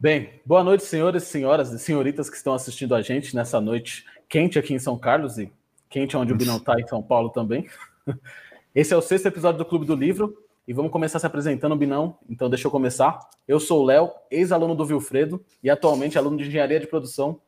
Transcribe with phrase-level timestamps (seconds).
[0.00, 4.56] Bem, boa noite, senhores, senhoras e senhoritas que estão assistindo a gente nessa noite quente
[4.56, 5.52] aqui em São Carlos e
[5.90, 7.68] quente onde o Binão está em São Paulo também.
[8.72, 12.16] Esse é o sexto episódio do Clube do Livro e vamos começar se apresentando, Binão.
[12.30, 13.18] Então, deixa eu começar.
[13.48, 17.40] Eu sou o Léo, ex-aluno do Vilfredo e atualmente aluno de Engenharia de Produção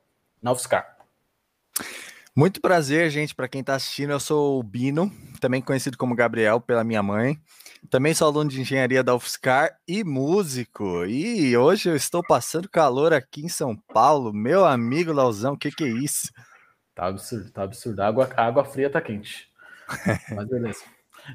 [0.43, 0.99] na UFSCar.
[2.35, 4.11] Muito prazer, gente, para quem está assistindo.
[4.11, 5.09] Eu sou o Bino,
[5.41, 7.39] também conhecido como Gabriel pela minha mãe.
[7.89, 11.05] Também sou aluno de engenharia da UFSCar e músico.
[11.07, 14.33] E hoje eu estou passando calor aqui em São Paulo.
[14.33, 16.31] Meu amigo Lauzão, o que, que é isso?
[16.95, 18.01] Tá absurdo, tá absurdo.
[18.01, 19.51] A água, a água fria tá quente.
[20.37, 20.85] Mas beleza.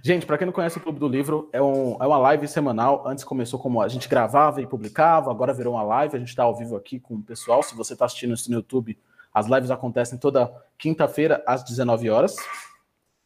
[0.04, 3.08] Gente, para quem não conhece o Clube do Livro, é, um, é uma live semanal.
[3.08, 6.16] Antes começou como a gente gravava e publicava, agora virou uma live.
[6.16, 7.64] A gente está ao vivo aqui com o pessoal.
[7.64, 8.98] Se você está assistindo isso no YouTube,
[9.34, 12.36] as lives acontecem toda quinta-feira às 19 horas.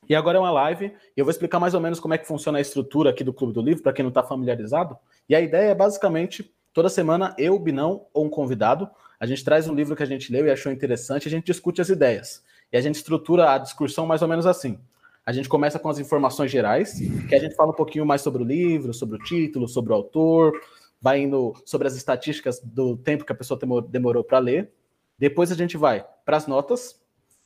[0.09, 2.25] E agora é uma live, e eu vou explicar mais ou menos como é que
[2.25, 4.97] funciona a estrutura aqui do Clube do Livro, para quem não está familiarizado.
[5.29, 9.69] E a ideia é basicamente, toda semana, eu, Binão, ou um convidado, a gente traz
[9.69, 12.43] um livro que a gente leu e achou interessante, a gente discute as ideias.
[12.73, 14.79] E a gente estrutura a discussão mais ou menos assim.
[15.23, 18.41] A gente começa com as informações gerais, que a gente fala um pouquinho mais sobre
[18.41, 20.59] o livro, sobre o título, sobre o autor,
[20.99, 24.71] vai indo sobre as estatísticas do tempo que a pessoa demorou para ler.
[25.19, 26.98] Depois a gente vai para as notas,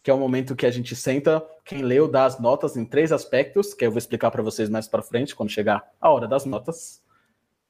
[0.03, 3.13] que é o momento que a gente senta, quem leu dá as notas em três
[3.13, 6.43] aspectos, que eu vou explicar para vocês mais para frente, quando chegar a hora das
[6.43, 7.01] notas.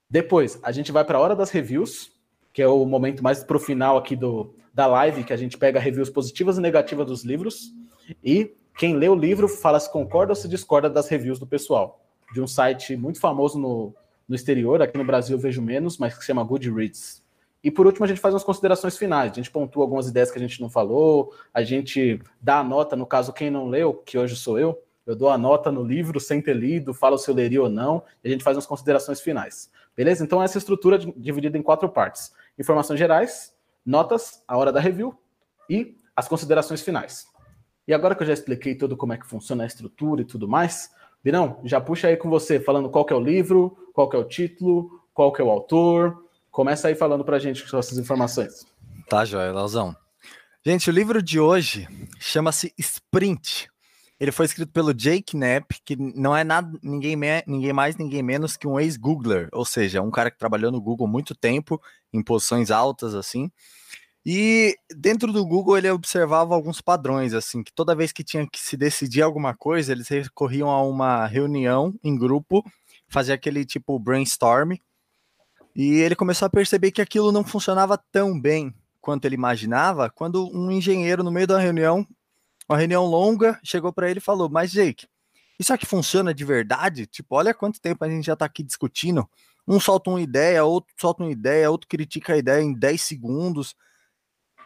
[0.09, 2.11] Depois, a gente vai para a hora das reviews,
[2.51, 5.57] que é o momento mais para o final aqui do, da live, que a gente
[5.57, 7.71] pega reviews positivas e negativas dos livros.
[8.23, 12.03] E quem lê o livro fala se concorda ou se discorda das reviews do pessoal.
[12.33, 13.95] De um site muito famoso no,
[14.27, 17.22] no exterior, aqui no Brasil vejo menos, mas que se chama Goodreads.
[17.63, 19.31] E por último, a gente faz umas considerações finais.
[19.31, 22.95] A gente pontua algumas ideias que a gente não falou, a gente dá a nota,
[22.95, 26.19] no caso, quem não leu, que hoje sou eu, eu dou a nota no livro
[26.19, 29.21] sem ter lido, falo se eu leria ou não, e a gente faz umas considerações
[29.21, 29.71] finais.
[29.95, 30.23] Beleza?
[30.23, 33.53] Então, essa estrutura dividida em quatro partes: informações gerais,
[33.85, 35.17] notas, a hora da review
[35.69, 37.27] e as considerações finais.
[37.87, 40.47] E agora que eu já expliquei tudo como é que funciona a estrutura e tudo
[40.47, 40.91] mais,
[41.23, 45.01] Birão, já puxa aí com você, falando qual é o livro, qual é o título,
[45.13, 46.22] qual é o autor,
[46.53, 48.63] Começa aí falando para a gente suas informações.
[49.09, 49.95] Tá, Joia, Lauzão.
[50.63, 51.87] Gente, o livro de hoje
[52.19, 53.67] chama-se Sprint.
[54.19, 58.55] Ele foi escrito pelo Jake Knapp, que não é nada, ninguém, ninguém mais, ninguém menos
[58.55, 61.81] que um ex-Googler, ou seja, um cara que trabalhou no Google muito tempo,
[62.13, 63.51] em posições altas, assim.
[64.23, 68.59] E dentro do Google ele observava alguns padrões, assim, que toda vez que tinha que
[68.59, 72.63] se decidir alguma coisa, eles recorriam a uma reunião em grupo,
[73.09, 74.77] fazer aquele tipo brainstorm,
[75.75, 80.49] e ele começou a perceber que aquilo não funcionava tão bem quanto ele imaginava, quando
[80.55, 82.07] um engenheiro, no meio da reunião,
[82.69, 85.07] uma reunião longa, chegou para ele e falou: Mas, Jake,
[85.59, 87.05] isso aqui funciona de verdade?
[87.05, 89.29] Tipo, olha quanto tempo a gente já está aqui discutindo.
[89.67, 93.75] Um solta uma ideia, outro solta uma ideia, outro critica a ideia em 10 segundos.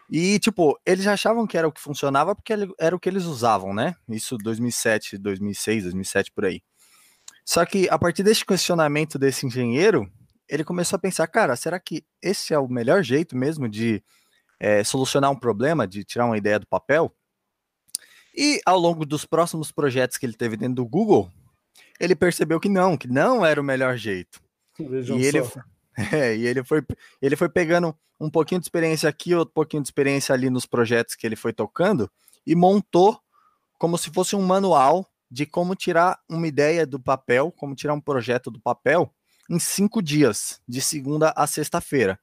[0.09, 3.73] E, tipo, eles achavam que era o que funcionava porque era o que eles usavam,
[3.73, 3.95] né?
[4.09, 6.61] Isso 2007, 2006, 2007 por aí.
[7.45, 10.09] Só que a partir desse questionamento desse engenheiro,
[10.49, 14.03] ele começou a pensar, cara, será que esse é o melhor jeito mesmo de
[14.59, 17.13] é, solucionar um problema, de tirar uma ideia do papel?
[18.35, 21.31] E ao longo dos próximos projetos que ele teve dentro do Google,
[21.99, 24.39] ele percebeu que não, que não era o melhor jeito.
[24.79, 25.39] Vejam e ele,
[26.13, 26.83] é, e ele foi,
[27.21, 31.15] ele foi pegando um pouquinho de experiência aqui, outro pouquinho de experiência ali nos projetos
[31.15, 32.09] que ele foi tocando
[32.45, 33.19] e montou
[33.77, 38.01] como se fosse um manual de como tirar uma ideia do papel, como tirar um
[38.01, 39.13] projeto do papel
[39.49, 42.19] em cinco dias, de segunda a sexta-feira.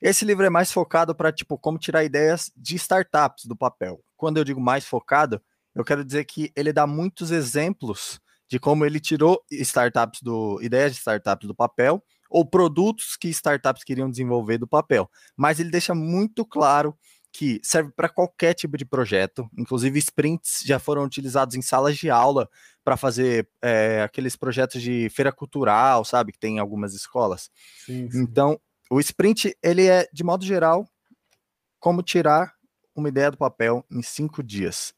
[0.00, 4.02] Esse livro é mais focado para, tipo, como tirar ideias de startups do papel.
[4.16, 5.40] Quando eu digo mais focado,
[5.74, 10.92] eu quero dizer que ele dá muitos exemplos de como ele tirou startups do ideias
[10.92, 15.10] de startups do papel ou produtos que startups queriam desenvolver do papel.
[15.36, 16.96] Mas ele deixa muito claro
[17.32, 22.10] que serve para qualquer tipo de projeto, inclusive sprints já foram utilizados em salas de
[22.10, 22.48] aula
[22.84, 27.50] para fazer é, aqueles projetos de feira cultural, sabe, que tem em algumas escolas.
[27.84, 28.20] Sim, sim.
[28.20, 28.60] Então,
[28.90, 30.86] o sprint, ele é, de modo geral,
[31.78, 32.54] como tirar
[32.94, 34.94] uma ideia do papel em cinco dias.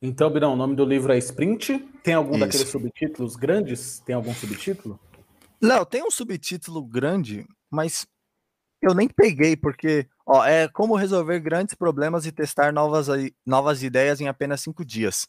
[0.00, 1.78] Então, Birão, o nome do livro é Sprint.
[2.02, 2.40] Tem algum Isso.
[2.40, 4.00] daqueles subtítulos grandes?
[4.00, 4.98] Tem algum subtítulo?
[5.60, 8.04] Não, tem um subtítulo grande, mas
[8.82, 13.06] eu nem peguei, porque ó, é como resolver grandes problemas e testar novas,
[13.46, 15.28] novas ideias em apenas cinco dias.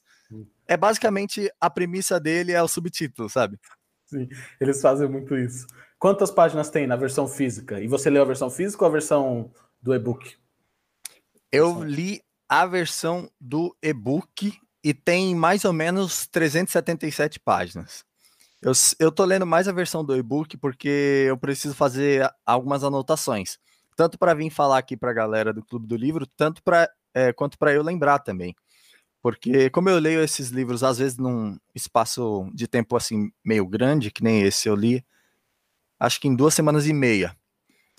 [0.68, 3.60] É basicamente a premissa dele é o subtítulo, sabe?
[4.06, 4.30] Sim,
[4.60, 5.68] eles fazem muito isso.
[5.98, 7.80] Quantas páginas tem na versão física?
[7.82, 9.52] E você leu a versão física ou a versão
[9.82, 10.36] do e-book?
[11.52, 18.04] Eu li a versão do e-book e tem mais ou menos 377 páginas.
[18.62, 23.58] Eu, eu tô lendo mais a versão do e-book porque eu preciso fazer algumas anotações.
[23.96, 27.32] tanto para vir falar aqui para a galera do Clube do Livro, tanto para é,
[27.32, 28.56] quanto para eu lembrar também.
[29.24, 34.12] Porque como eu leio esses livros às vezes num espaço de tempo assim meio grande,
[34.12, 35.04] que nem esse eu li,
[35.98, 37.34] acho que em duas semanas e meia.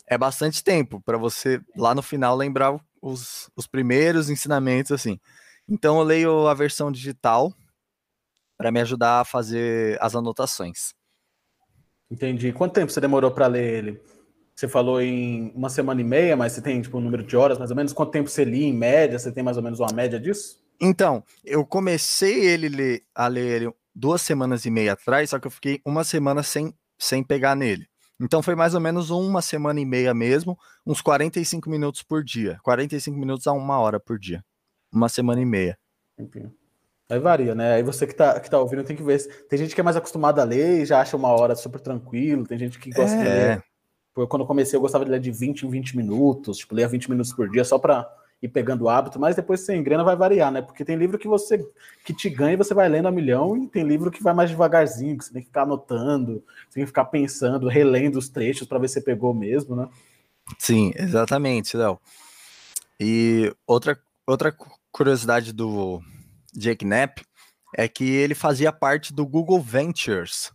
[0.07, 5.19] É bastante tempo para você lá no final lembrar os, os primeiros ensinamentos assim.
[5.67, 7.55] Então eu leio a versão digital
[8.59, 10.93] para me ajudar a fazer as anotações.
[12.11, 12.53] Entendi.
[12.53, 14.03] Quanto tempo você demorou para ler ele?
[14.55, 17.57] Você falou em uma semana e meia, mas você tem tipo um número de horas
[17.57, 17.95] mais ou menos?
[17.95, 19.19] Quanto tempo você lia em média?
[19.19, 20.63] Você tem mais ou menos uma média disso?
[20.81, 25.47] Então, eu comecei ele ler, a ler ele duas semanas e meia atrás, só que
[25.47, 27.87] eu fiquei uma semana sem, sem pegar nele.
[28.21, 32.59] Então foi mais ou menos uma semana e meia mesmo, uns 45 minutos por dia.
[32.63, 34.45] 45 minutos a uma hora por dia.
[34.93, 35.79] Uma semana e meia.
[36.19, 36.51] Enfim.
[37.11, 37.75] Aí varia, né?
[37.75, 39.19] Aí você que tá, que tá ouvindo tem que ver.
[39.49, 42.47] Tem gente que é mais acostumada a ler e já acha uma hora super tranquilo,
[42.47, 43.19] tem gente que gosta é.
[43.19, 43.65] de ler.
[44.29, 47.11] Quando eu comecei, eu gostava de ler de 20 em 20 minutos, tipo, ler 20
[47.11, 48.09] minutos por dia só para
[48.43, 50.61] ir pegando o hábito, mas depois sem grana vai variar, né?
[50.61, 51.59] Porque tem livro que você
[52.05, 54.51] que te ganha e você vai lendo a milhão, e tem livro que vai mais
[54.51, 58.79] devagarzinho, que você tem que ficar anotando, tem que ficar pensando, relendo os trechos para
[58.79, 59.89] ver se pegou mesmo, né?
[60.59, 61.99] Sim, exatamente, Léo.
[63.01, 64.55] E outra, outra
[64.93, 66.03] curiosidade do,
[66.55, 67.25] Jake Knapp,
[67.77, 70.53] é que ele fazia parte do Google Ventures.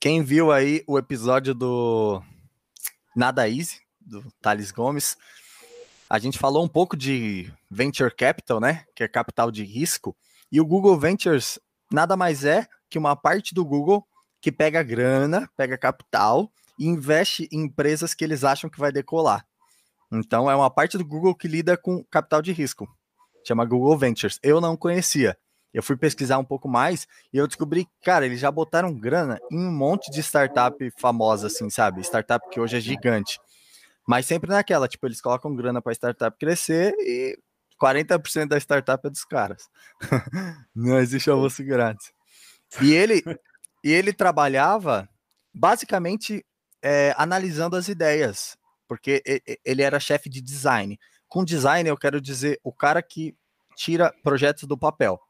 [0.00, 2.22] Quem viu aí o episódio do
[3.16, 5.16] Nada Easy, do Thales Gomes,
[6.08, 8.84] a gente falou um pouco de Venture Capital, né?
[8.94, 10.16] Que é capital de risco.
[10.50, 11.58] E o Google Ventures
[11.92, 14.06] nada mais é que uma parte do Google
[14.40, 19.44] que pega grana, pega capital e investe em empresas que eles acham que vai decolar.
[20.10, 22.88] Então é uma parte do Google que lida com capital de risco
[23.48, 24.38] chama Google Ventures.
[24.42, 25.36] Eu não conhecia.
[25.72, 29.58] Eu fui pesquisar um pouco mais e eu descobri, cara, eles já botaram grana em
[29.58, 32.00] um monte de startup famosa, assim, sabe?
[32.00, 33.38] Startup que hoje é gigante.
[34.08, 37.38] Mas sempre naquela, tipo, eles colocam grana para startup crescer e
[37.78, 39.68] 40% da startup é dos caras.
[40.74, 42.10] não existe almoço grátis.
[42.80, 43.22] E ele,
[43.84, 45.06] e ele trabalhava
[45.52, 46.42] basicamente
[46.80, 48.56] é, analisando as ideias,
[48.88, 49.22] porque
[49.62, 50.98] ele era chefe de design.
[51.28, 53.36] Com design, eu quero dizer o cara que
[53.76, 55.20] tira projetos do papel.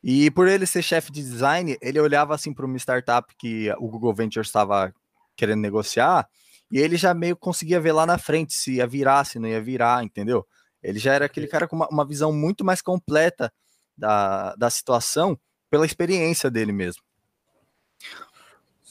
[0.00, 3.88] E por ele ser chefe de design, ele olhava assim para uma startup que o
[3.88, 4.94] Google Ventures estava
[5.36, 6.28] querendo negociar,
[6.70, 9.60] e ele já meio conseguia ver lá na frente se ia virar, se não ia
[9.60, 10.46] virar, entendeu?
[10.82, 13.52] Ele já era aquele cara com uma, uma visão muito mais completa
[13.96, 15.38] da, da situação
[15.70, 17.02] pela experiência dele mesmo.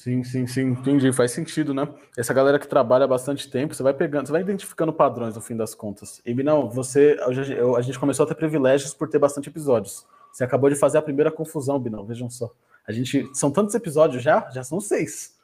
[0.05, 1.11] Sim, sim, sim, entendi.
[1.11, 1.87] Faz sentido, né?
[2.15, 5.55] Essa galera que trabalha bastante tempo, você vai pegando, você vai identificando padrões no fim
[5.55, 6.21] das contas.
[6.23, 7.17] E não, você,
[7.57, 10.05] eu, a gente começou a ter privilégios por ter bastante episódios.
[10.31, 12.53] Você acabou de fazer a primeira confusão, Binão, vejam só.
[12.87, 14.47] A gente, são tantos episódios já?
[14.51, 15.39] Já são seis.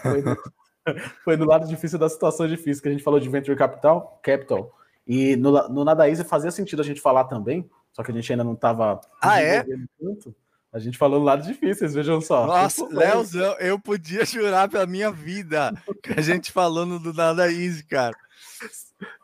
[0.00, 0.22] Foi
[1.24, 4.72] foi do lado difícil das situações difíceis que a gente falou de Venture Capital, Capital.
[5.06, 8.30] E no, no Nada Easy fazia sentido a gente falar também, só que a gente
[8.32, 9.00] ainda não estava.
[9.20, 9.64] Ah, é?
[10.00, 10.34] Tanto.
[10.72, 12.46] A gente falou lados difíceis, vejam só.
[12.46, 15.72] Nossa, Leozão, eu podia jurar pela minha vida
[16.02, 18.14] que a gente falando do Nada Easy, cara.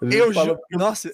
[0.01, 0.59] Eu ju...
[0.71, 1.11] Nossa,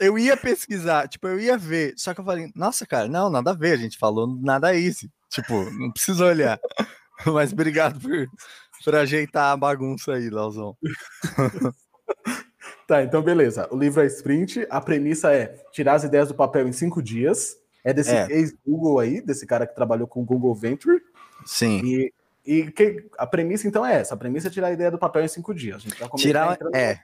[0.00, 3.52] eu ia pesquisar, tipo, eu ia ver, só que eu falei, nossa, cara, não, nada
[3.52, 5.08] a ver, a gente falou Nada Easy.
[5.28, 6.58] Tipo, não precisa olhar.
[7.24, 8.28] Mas obrigado por,
[8.84, 10.76] por ajeitar a bagunça aí, Leozão.
[12.86, 13.68] tá, então beleza.
[13.70, 17.56] O livro é sprint, a premissa é tirar as ideias do papel em cinco dias
[17.84, 18.26] é desse é.
[18.30, 21.00] ex-Google aí, desse cara que trabalhou com o Google Venture.
[21.44, 21.80] Sim.
[21.84, 22.12] E,
[22.44, 24.14] e que, a premissa, então, é essa.
[24.14, 25.76] A premissa é tirar a ideia do papel em cinco dias.
[25.76, 27.00] A gente vai tirar, é.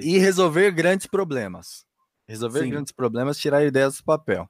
[0.00, 1.84] E resolver grandes problemas.
[2.26, 2.70] Resolver Sim.
[2.70, 4.48] grandes problemas, tirar a ideia do papel.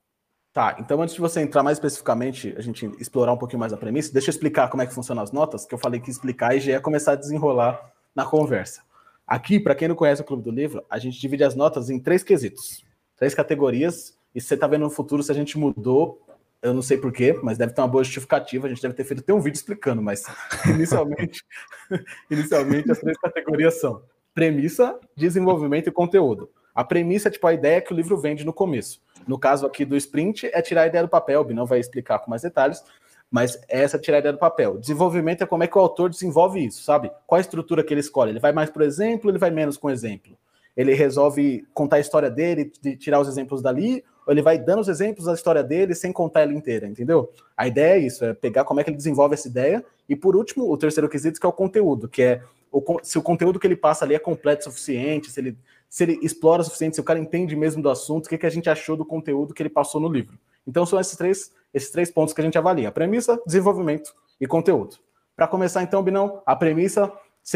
[0.53, 3.77] Tá, então antes de você entrar mais especificamente, a gente explorar um pouquinho mais a
[3.77, 6.55] premissa, deixa eu explicar como é que funcionam as notas, que eu falei que explicar
[6.55, 8.83] e já ia começar a desenrolar na conversa.
[9.27, 11.99] Aqui, para quem não conhece o Clube do Livro, a gente divide as notas em
[11.99, 12.85] três quesitos,
[13.17, 16.21] três categorias e você está vendo no futuro se a gente mudou,
[16.61, 18.67] eu não sei porquê, mas deve ter uma boa justificativa.
[18.67, 20.25] A gente deve ter feito até um vídeo explicando, mas
[20.69, 21.43] inicialmente,
[22.31, 24.03] inicialmente as três categorias são
[24.35, 26.51] premissa, desenvolvimento e conteúdo.
[26.75, 29.01] A premissa é tipo a ideia que o livro vende no começo.
[29.27, 32.19] No caso aqui do sprint, é tirar a ideia do papel, o não vai explicar
[32.19, 32.83] com mais detalhes,
[33.31, 34.79] mas é essa tirar a ideia do papel.
[34.79, 37.11] Desenvolvimento é como é que o autor desenvolve isso, sabe?
[37.27, 38.31] Qual a estrutura que ele escolhe?
[38.31, 40.37] Ele vai mais por exemplo, ele vai menos com exemplo?
[40.77, 44.81] Ele resolve contar a história dele, de tirar os exemplos dali, ou ele vai dando
[44.81, 47.31] os exemplos da história dele sem contar ela inteira, entendeu?
[47.57, 49.85] A ideia é isso, é pegar como é que ele desenvolve essa ideia.
[50.09, 53.23] E por último, o terceiro quesito, que é o conteúdo, que é o, se o
[53.23, 55.57] conteúdo que ele passa ali é completo o suficiente, se ele,
[55.93, 58.47] se ele explora o suficiente, se o cara entende mesmo do assunto, o que, que
[58.47, 60.39] a gente achou do conteúdo que ele passou no livro.
[60.67, 64.97] Então são esses três, esses três pontos que a gente avalia: premissa, desenvolvimento e conteúdo.
[65.37, 67.13] Para começar, então, Binão, a premissa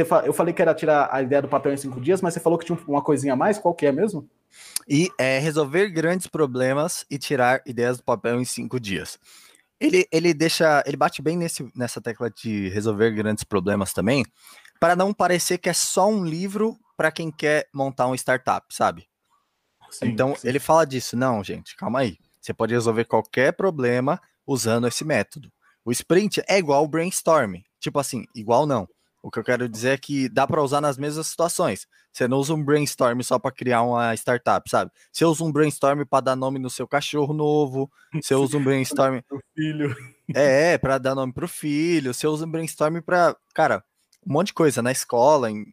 [0.06, 0.22] fa...
[0.26, 2.58] Eu falei que era tirar a ideia do papel em cinco dias, mas você falou
[2.58, 3.56] que tinha uma coisinha a mais.
[3.56, 4.28] Qual que é mesmo?
[4.86, 9.18] E é resolver grandes problemas e tirar ideias do papel em cinco dias.
[9.80, 14.26] Ele, ele deixa, ele bate bem nesse, nessa tecla de resolver grandes problemas também,
[14.78, 19.08] para não parecer que é só um livro para quem quer montar um startup, sabe?
[19.90, 20.48] Sim, então sim.
[20.48, 21.16] ele fala disso.
[21.16, 22.18] Não, gente, calma aí.
[22.40, 25.50] Você pode resolver qualquer problema usando esse método.
[25.84, 27.56] O sprint é igual o brainstorm.
[27.80, 28.88] Tipo assim, igual não.
[29.22, 31.86] O que eu quero dizer é que dá para usar nas mesmas situações.
[32.12, 34.90] Você não usa um brainstorm só para criar uma startup, sabe?
[35.10, 37.90] Você usa um brainstorm para dar nome no seu cachorro novo.
[38.14, 39.94] Você usa um brainstorm pro filho.
[40.34, 42.12] É, é para dar nome pro filho.
[42.12, 43.84] Você usa um brainstorm para, cara,
[44.26, 45.64] um monte de coisa na escola, em,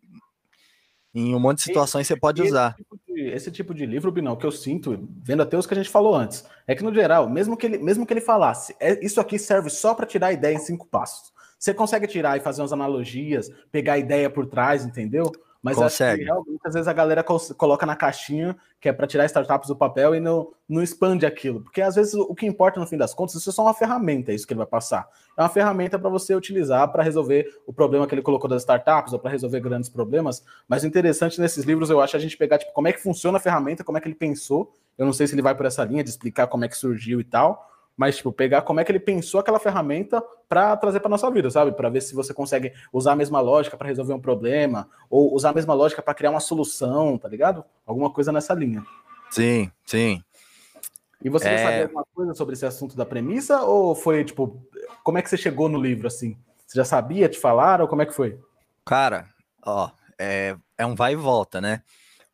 [1.13, 2.75] em um monte de situações esse, você pode usar.
[2.75, 5.77] Tipo de, esse tipo de livro, Binão, que eu sinto, vendo até os que a
[5.77, 9.03] gente falou antes, é que no geral, mesmo que ele, mesmo que ele falasse, é,
[9.05, 11.31] isso aqui serve só para tirar a ideia em cinco passos.
[11.59, 15.31] Você consegue tirar e fazer umas analogias, pegar a ideia por trás, entendeu?
[15.63, 16.29] Mas Consegue.
[16.29, 19.75] acho que muitas vezes a galera coloca na caixinha que é para tirar startups do
[19.77, 21.61] papel e não, não expande aquilo.
[21.61, 24.33] Porque às vezes o que importa no fim das contas, isso é só uma ferramenta,
[24.33, 25.07] é isso que ele vai passar.
[25.37, 29.13] É uma ferramenta para você utilizar para resolver o problema que ele colocou das startups
[29.13, 30.43] ou para resolver grandes problemas.
[30.67, 33.01] Mas o interessante nesses livros, eu acho, é a gente pegar tipo, como é que
[33.01, 34.73] funciona a ferramenta, como é que ele pensou.
[34.97, 37.21] Eu não sei se ele vai por essa linha de explicar como é que surgiu
[37.21, 41.09] e tal, mas tipo pegar como é que ele pensou aquela ferramenta para trazer para
[41.09, 41.71] nossa vida, sabe?
[41.71, 45.49] Para ver se você consegue usar a mesma lógica para resolver um problema ou usar
[45.49, 47.63] a mesma lógica para criar uma solução, tá ligado?
[47.85, 48.83] Alguma coisa nessa linha.
[49.29, 50.23] Sim, sim.
[51.23, 51.57] E você é...
[51.57, 54.61] já sabia alguma coisa sobre esse assunto da premissa ou foi tipo,
[55.03, 56.37] como é que você chegou no livro assim?
[56.67, 58.37] Você já sabia te falar ou como é que foi?
[58.85, 59.27] Cara,
[59.65, 61.81] ó, é, é um vai e volta, né?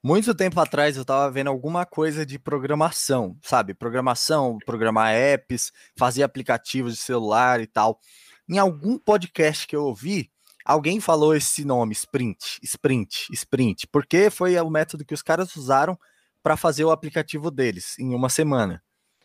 [0.01, 3.73] Muito tempo atrás eu estava vendo alguma coisa de programação, sabe?
[3.73, 7.99] Programação, programar apps, fazer aplicativos de celular e tal.
[8.47, 10.31] Em algum podcast que eu ouvi,
[10.63, 15.99] alguém falou esse nome, Sprint, Sprint, Sprint, porque foi o método que os caras usaram
[16.41, 18.81] para fazer o aplicativo deles em uma semana.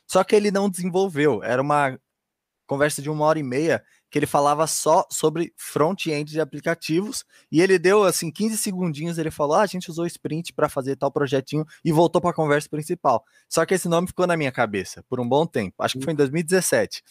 [0.08, 1.96] Só que ele não desenvolveu, era uma
[2.66, 3.80] conversa de uma hora e meia
[4.14, 9.28] que ele falava só sobre front-end de aplicativos e ele deu assim 15 segundinhos, ele
[9.28, 12.68] falou: ah, a gente usou Sprint para fazer tal projetinho e voltou para a conversa
[12.68, 13.24] principal.
[13.48, 15.74] Só que esse nome ficou na minha cabeça por um bom tempo.
[15.80, 17.02] Acho que foi em 2017.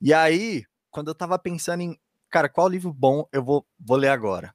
[0.00, 0.62] E aí,
[0.92, 1.98] quando eu tava pensando em,
[2.30, 4.54] cara, qual livro bom eu vou, vou ler agora?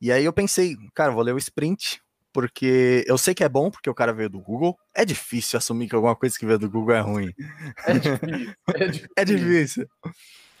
[0.00, 2.00] E aí eu pensei, cara, vou ler o Sprint,
[2.32, 4.74] porque eu sei que é bom, porque o cara veio do Google.
[4.94, 7.34] É difícil assumir que alguma coisa que veio do Google é ruim.
[7.86, 8.54] É difícil.
[8.68, 9.08] É difícil.
[9.18, 9.88] é difícil.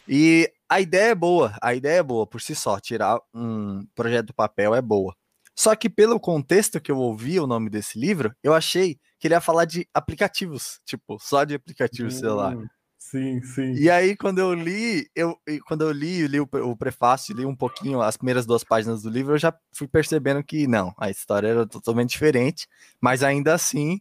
[0.08, 4.26] E a ideia é boa, a ideia é boa por si só, tirar um projeto
[4.26, 5.14] do papel é boa.
[5.54, 9.34] Só que pelo contexto que eu ouvi o nome desse livro, eu achei que ele
[9.34, 12.56] ia falar de aplicativos, tipo, só de aplicativo hum, celular.
[12.98, 13.74] Sim, sim.
[13.74, 17.54] E aí, quando eu li, eu, quando eu li, li o, o prefácio, li um
[17.54, 21.48] pouquinho as primeiras duas páginas do livro, eu já fui percebendo que não, a história
[21.48, 22.66] era totalmente diferente,
[23.00, 24.00] mas ainda assim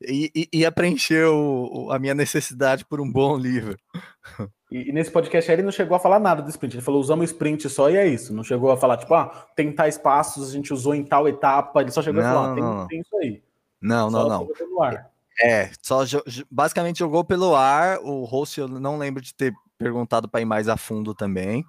[0.00, 3.76] ia preencher o, a minha necessidade por um bom livro.
[4.70, 6.74] E, e, nesse podcast ele não chegou a falar nada do sprint.
[6.74, 8.34] Ele falou, usamos sprint só e é isso.
[8.34, 11.80] Não chegou a falar, tipo, ah, tem tais passos, a gente usou em tal etapa.
[11.80, 13.42] Ele só chegou não, a falar, tem, tem, isso aí.
[13.80, 14.48] Não, só não, não.
[15.40, 16.00] É, só
[16.50, 17.98] basicamente jogou pelo ar.
[18.00, 21.64] O host eu não lembro de ter perguntado para ir mais a fundo também.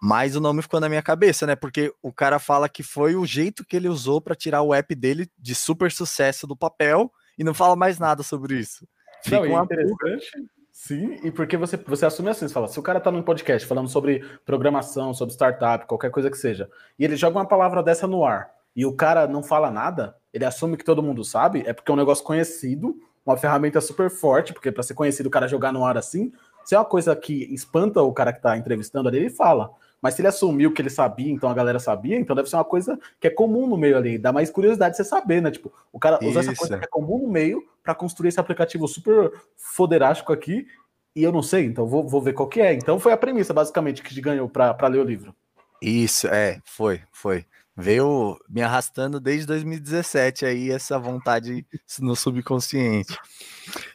[0.00, 1.56] Mas o nome ficou na minha cabeça, né?
[1.56, 4.94] Porque o cara fala que foi o jeito que ele usou para tirar o app
[4.94, 8.86] dele de super sucesso do papel e não fala mais nada sobre isso.
[9.22, 10.30] Fica não, uma interessante.
[10.72, 13.66] Sim, e porque você, você assume assim, você fala, se o cara tá num podcast
[13.66, 18.06] falando sobre programação, sobre startup, qualquer coisa que seja, e ele joga uma palavra dessa
[18.06, 21.72] no ar, e o cara não fala nada, ele assume que todo mundo sabe, é
[21.72, 25.48] porque é um negócio conhecido, uma ferramenta super forte, porque para ser conhecido o cara
[25.48, 26.30] jogar no ar assim,
[26.66, 29.70] se é uma coisa que espanta o cara que tá entrevistando ali, ele fala.
[30.02, 32.64] Mas se ele assumiu que ele sabia, então a galera sabia, então deve ser uma
[32.64, 34.18] coisa que é comum no meio ali.
[34.18, 35.52] Dá mais curiosidade você saber, né?
[35.52, 38.88] Tipo, o cara usa essa coisa que é comum no meio para construir esse aplicativo
[38.88, 40.66] super foderástico aqui.
[41.14, 42.74] E eu não sei, então vou, vou ver qual que é.
[42.74, 45.32] Então foi a premissa, basicamente, que ganhou para ler o livro.
[45.80, 47.46] Isso, é, foi, foi.
[47.76, 51.64] Veio me arrastando desde 2017 aí essa vontade
[52.00, 53.16] no subconsciente.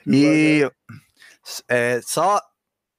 [0.08, 0.66] E
[1.68, 2.40] é, só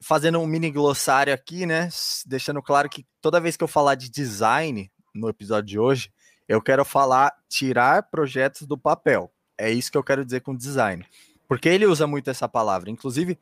[0.03, 1.89] fazendo um mini glossário aqui, né?
[2.27, 6.13] Deixando claro que toda vez que eu falar de design no episódio de hoje,
[6.49, 9.33] eu quero falar tirar projetos do papel.
[9.57, 11.07] É isso que eu quero dizer com design.
[11.47, 12.91] Porque ele usa muito essa palavra.
[12.91, 13.39] Inclusive,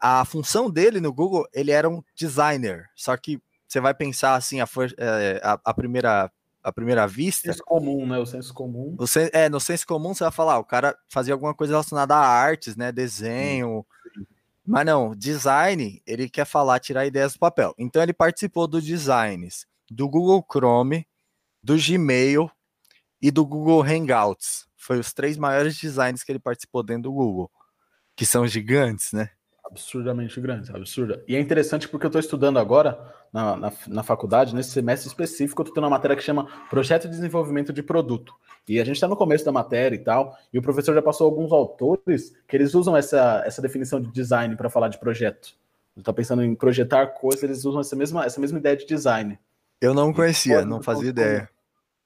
[0.00, 2.90] a função dele no Google, ele era um designer.
[2.94, 6.30] Só que você vai pensar assim, a, é, a, a primeira
[6.62, 7.52] a primeira vista.
[7.52, 8.18] Senso comum, né?
[8.18, 8.96] O senso comum.
[8.98, 11.74] O sen, é, no senso comum você vai falar, ah, o cara fazia alguma coisa
[11.74, 12.90] relacionada a artes, né?
[12.90, 13.84] Desenho,
[14.66, 17.74] mas não, design, ele quer falar, tirar ideias do papel.
[17.78, 21.06] Então ele participou do designs do Google Chrome,
[21.62, 22.50] do Gmail
[23.20, 24.66] e do Google Hangouts.
[24.76, 27.50] Foi os três maiores designs que ele participou dentro do Google,
[28.16, 29.30] que são gigantes, né?
[29.64, 31.22] Absurdamente grandes, absurda.
[31.26, 35.60] E é interessante porque eu estou estudando agora na, na, na, faculdade, nesse semestre específico,
[35.60, 38.32] eu estou tendo uma matéria que chama Projeto de Desenvolvimento de Produto.
[38.68, 41.26] E a gente está no começo da matéria e tal, e o professor já passou
[41.26, 45.56] alguns autores que eles usam essa, essa definição de design para falar de projeto.
[45.96, 49.36] Está pensando em projetar coisas, eles usam essa mesma, essa mesma ideia de design.
[49.80, 51.50] Eu não conhecia, não fazia ideia.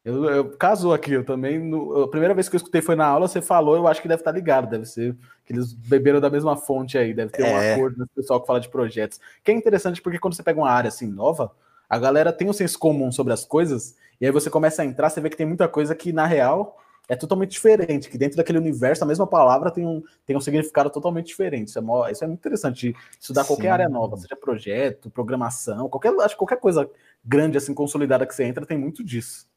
[0.08, 1.58] Eu, eu casou aqui, eu também.
[1.58, 4.08] No, a primeira vez que eu escutei foi na aula, você falou, eu acho que
[4.08, 7.52] deve estar ligado, deve ser que eles beberam da mesma fonte aí, deve ter é.
[7.52, 9.20] um acordo nesse pessoal que fala de projetos.
[9.44, 11.52] Que é interessante porque quando você pega uma área assim nova,
[11.90, 15.10] a galera tem um senso comum sobre as coisas, e aí você começa a entrar,
[15.10, 18.58] você vê que tem muita coisa que, na real, é totalmente diferente, que dentro daquele
[18.58, 21.68] universo a mesma palavra tem um, tem um significado totalmente diferente.
[21.68, 23.48] Isso é, mó, isso é muito interessante estudar Sim.
[23.48, 26.88] qualquer área nova, seja projeto, programação, qualquer, acho que qualquer coisa
[27.24, 29.47] grande, assim, consolidada que você entra, tem muito disso.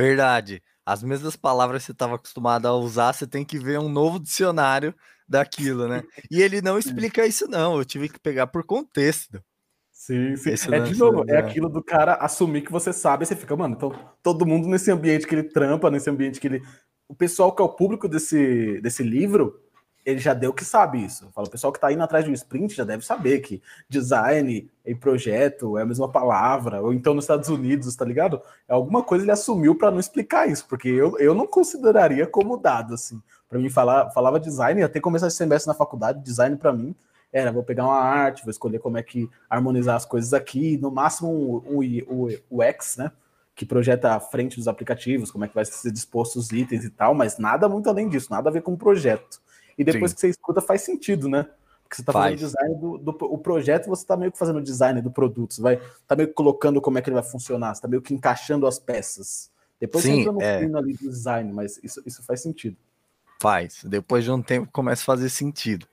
[0.00, 0.62] Verdade.
[0.84, 4.18] As mesmas palavras que você estava acostumado a usar, você tem que ver um novo
[4.18, 4.94] dicionário
[5.28, 6.02] daquilo, né?
[6.30, 7.76] E ele não explica isso, não.
[7.78, 9.42] Eu tive que pegar por contexto.
[9.92, 10.50] Sim, sim.
[10.50, 13.54] Esse é de novo, é aquilo do cara assumir que você sabe, e você fica,
[13.54, 13.92] mano, então
[14.22, 16.62] todo mundo nesse ambiente que ele trampa, nesse ambiente que ele.
[17.06, 19.60] O pessoal que é o público desse, desse livro,
[20.04, 21.30] ele já deu que sabe isso.
[21.34, 24.94] Fala, o pessoal que está indo atrás um sprint já deve saber que design e
[24.94, 28.40] projeto é a mesma palavra, ou então nos Estados Unidos, tá ligado?
[28.68, 32.56] É alguma coisa ele assumiu para não explicar isso, porque eu, eu não consideraria como
[32.56, 33.20] dado, assim.
[33.48, 36.94] Para mim, falar, falava design, até começar esse semestre na faculdade, design para mim
[37.32, 40.90] era, vou pegar uma arte, vou escolher como é que harmonizar as coisas aqui, no
[40.90, 43.12] máximo o, o, o, o X, né?
[43.54, 46.90] Que projeta a frente dos aplicativos, como é que vai ser disposto os itens e
[46.90, 49.40] tal, mas nada muito além disso, nada a ver com o projeto.
[49.80, 50.14] E depois Sim.
[50.14, 51.44] que você escuta, faz sentido, né?
[51.82, 54.62] Porque você está fazendo design do, do, o projeto, você está meio que fazendo o
[54.62, 57.68] design do produto, você vai tá meio que colocando como é que ele vai funcionar,
[57.68, 59.50] você está meio que encaixando as peças.
[59.80, 60.60] Depois Sim, você entra no é.
[60.60, 62.76] fino ali do design, mas isso, isso faz sentido.
[63.40, 63.82] Faz.
[63.84, 65.86] Depois de um tempo começa a fazer sentido.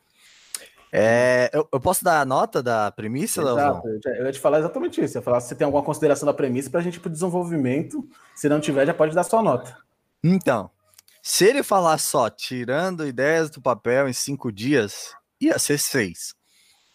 [0.91, 4.59] É, eu, eu, posso dar a nota da premissa, Exato, eu, eu ia te falar
[4.59, 5.17] exatamente isso.
[5.17, 7.07] Eu ia falar se você tem alguma consideração da premissa para a gente ir para
[7.07, 8.05] o desenvolvimento.
[8.35, 9.77] Se não tiver, já pode dar sua nota.
[10.21, 10.69] Então,
[11.27, 16.33] se ele falar só tirando ideias do papel em cinco dias, ia ser seis.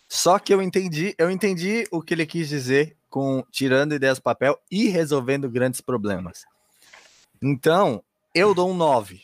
[0.08, 4.22] Só que eu entendi, eu entendi o que ele quis dizer com tirando ideias do
[4.22, 6.46] papel e resolvendo grandes problemas.
[7.42, 8.02] Então,
[8.34, 9.22] eu dou um 9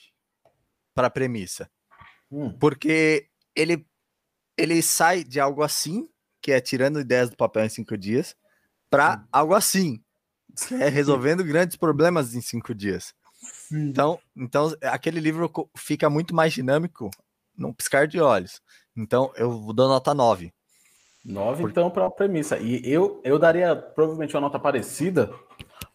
[0.94, 1.70] para a premissa.
[2.30, 2.52] Hum.
[2.58, 3.86] Porque ele,
[4.58, 6.06] ele sai de algo assim,
[6.38, 8.36] que é tirando ideias do papel em cinco dias,
[8.90, 9.28] para hum.
[9.32, 10.04] algo assim,
[10.54, 13.14] que é resolvendo grandes problemas em cinco dias.
[13.72, 17.10] Então, então, aquele livro fica muito mais dinâmico
[17.56, 18.60] num piscar de olhos.
[18.96, 20.52] Então, eu dou nota 9.
[21.24, 21.70] 9, por...
[21.70, 22.58] então, para a premissa.
[22.58, 25.32] E eu, eu daria provavelmente uma nota parecida,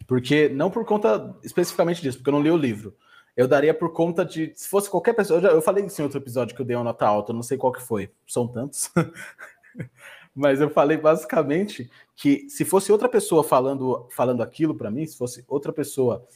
[0.06, 2.96] porque não por conta especificamente disso, porque eu não li o livro.
[3.36, 4.52] Eu daria por conta de.
[4.54, 5.38] Se fosse qualquer pessoa.
[5.38, 7.42] Eu, já, eu falei isso em outro episódio que eu dei uma nota alta, não
[7.42, 8.10] sei qual que foi.
[8.26, 8.90] São tantos.
[10.34, 15.16] Mas eu falei basicamente que se fosse outra pessoa falando, falando aquilo para mim, se
[15.16, 16.26] fosse outra pessoa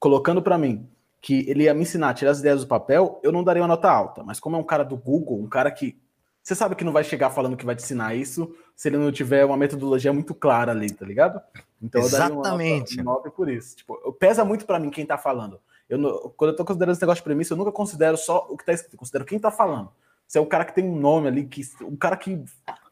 [0.00, 0.88] colocando para mim
[1.20, 3.68] que ele ia me ensinar a tirar as ideias do papel, eu não daria uma
[3.68, 4.24] nota alta.
[4.24, 6.00] Mas como é um cara do Google, um cara que
[6.42, 9.12] você sabe que não vai chegar falando que vai te ensinar isso se ele não
[9.12, 11.40] tiver uma metodologia muito clara ali, tá ligado?
[11.82, 12.92] Então Exatamente.
[12.92, 13.76] eu daria uma nota por isso.
[13.76, 15.60] Tipo, pesa muito para mim quem tá falando.
[15.86, 18.64] Eu, quando eu tô considerando esse negócio de premissa, eu nunca considero só o que
[18.64, 19.90] tá escrito, eu considero quem tá falando.
[20.26, 22.42] Se é o cara que tem um nome ali, que um cara que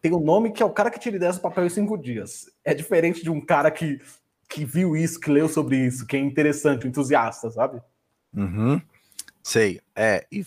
[0.03, 2.51] tem um nome que é o cara que tira ideias do papel em cinco dias.
[2.65, 4.01] É diferente de um cara que
[4.49, 7.83] que viu isso, que leu sobre isso, que é interessante, um entusiasta, sabe?
[8.35, 8.81] Uhum.
[9.43, 9.81] Sei.
[9.95, 10.45] É, e,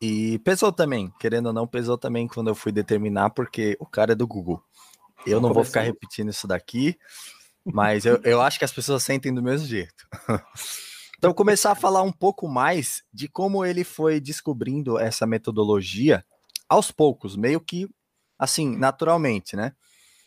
[0.00, 4.12] e pesou também, querendo ou não, pesou também quando eu fui determinar, porque o cara
[4.12, 4.62] é do Google.
[5.26, 6.98] Eu não, não vou ficar repetindo isso daqui,
[7.64, 10.06] mas eu, eu acho que as pessoas sentem do mesmo jeito.
[11.18, 16.22] Então, começar a falar um pouco mais de como ele foi descobrindo essa metodologia
[16.68, 17.88] aos poucos, meio que
[18.38, 19.72] assim, naturalmente, né?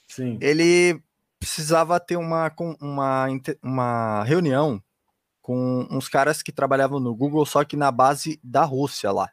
[0.08, 0.40] Sim.
[0.42, 1.00] Ele
[1.40, 3.28] precisava ter uma, uma,
[3.64, 4.84] uma reunião
[5.42, 9.30] com uns caras que trabalhavam no Google, só que na base da Rússia lá.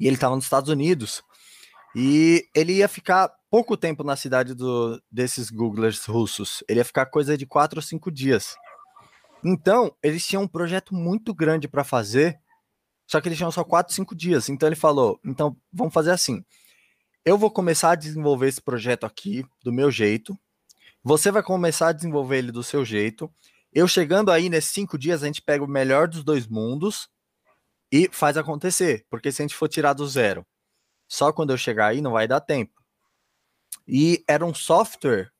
[0.00, 1.22] E ele estava nos Estados Unidos.
[1.94, 6.64] E ele ia ficar pouco tempo na cidade do, desses Googlers russos.
[6.68, 8.56] Ele ia ficar coisa de quatro ou cinco dias.
[9.44, 12.40] Então, eles tinham um projeto muito grande para fazer,
[13.06, 14.48] só que eles tinham só quatro, cinco dias.
[14.48, 16.42] Então ele falou: então vamos fazer assim.
[17.24, 20.38] Eu vou começar a desenvolver esse projeto aqui do meu jeito.
[21.06, 23.30] Você vai começar a desenvolver ele do seu jeito.
[23.70, 27.10] Eu chegando aí nesses cinco dias, a gente pega o melhor dos dois mundos
[27.92, 29.04] e faz acontecer.
[29.10, 30.46] Porque se a gente for tirar do zero,
[31.06, 32.82] só quando eu chegar aí não vai dar tempo.
[33.86, 35.30] E era um software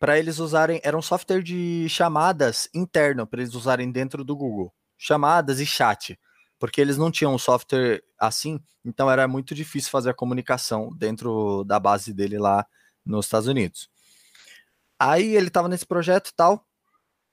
[0.00, 4.74] para eles usarem, era um software de chamadas interno para eles usarem dentro do Google,
[4.98, 6.18] chamadas e chat,
[6.58, 11.62] porque eles não tinham um software assim, então era muito difícil fazer a comunicação dentro
[11.64, 12.66] da base dele lá
[13.06, 13.93] nos Estados Unidos.
[14.98, 16.66] Aí ele estava nesse projeto e tal,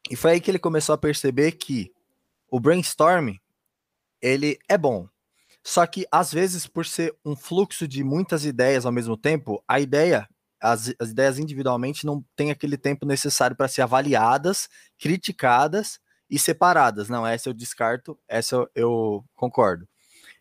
[0.09, 1.91] e foi aí que ele começou a perceber que
[2.49, 3.35] o brainstorm
[4.21, 5.07] ele é bom.
[5.63, 9.79] Só que às vezes por ser um fluxo de muitas ideias ao mesmo tempo, a
[9.79, 10.27] ideia
[10.61, 14.69] as, as ideias individualmente não tem aquele tempo necessário para ser avaliadas,
[14.99, 17.09] criticadas e separadas.
[17.09, 19.87] Não, essa eu descarto, essa eu, eu concordo.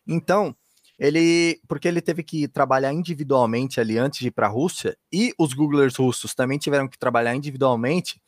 [0.07, 0.55] Então,
[1.01, 5.33] ele, porque ele teve que trabalhar individualmente ali antes de ir para a Rússia, e
[5.35, 8.21] os Googlers russos também tiveram que trabalhar individualmente.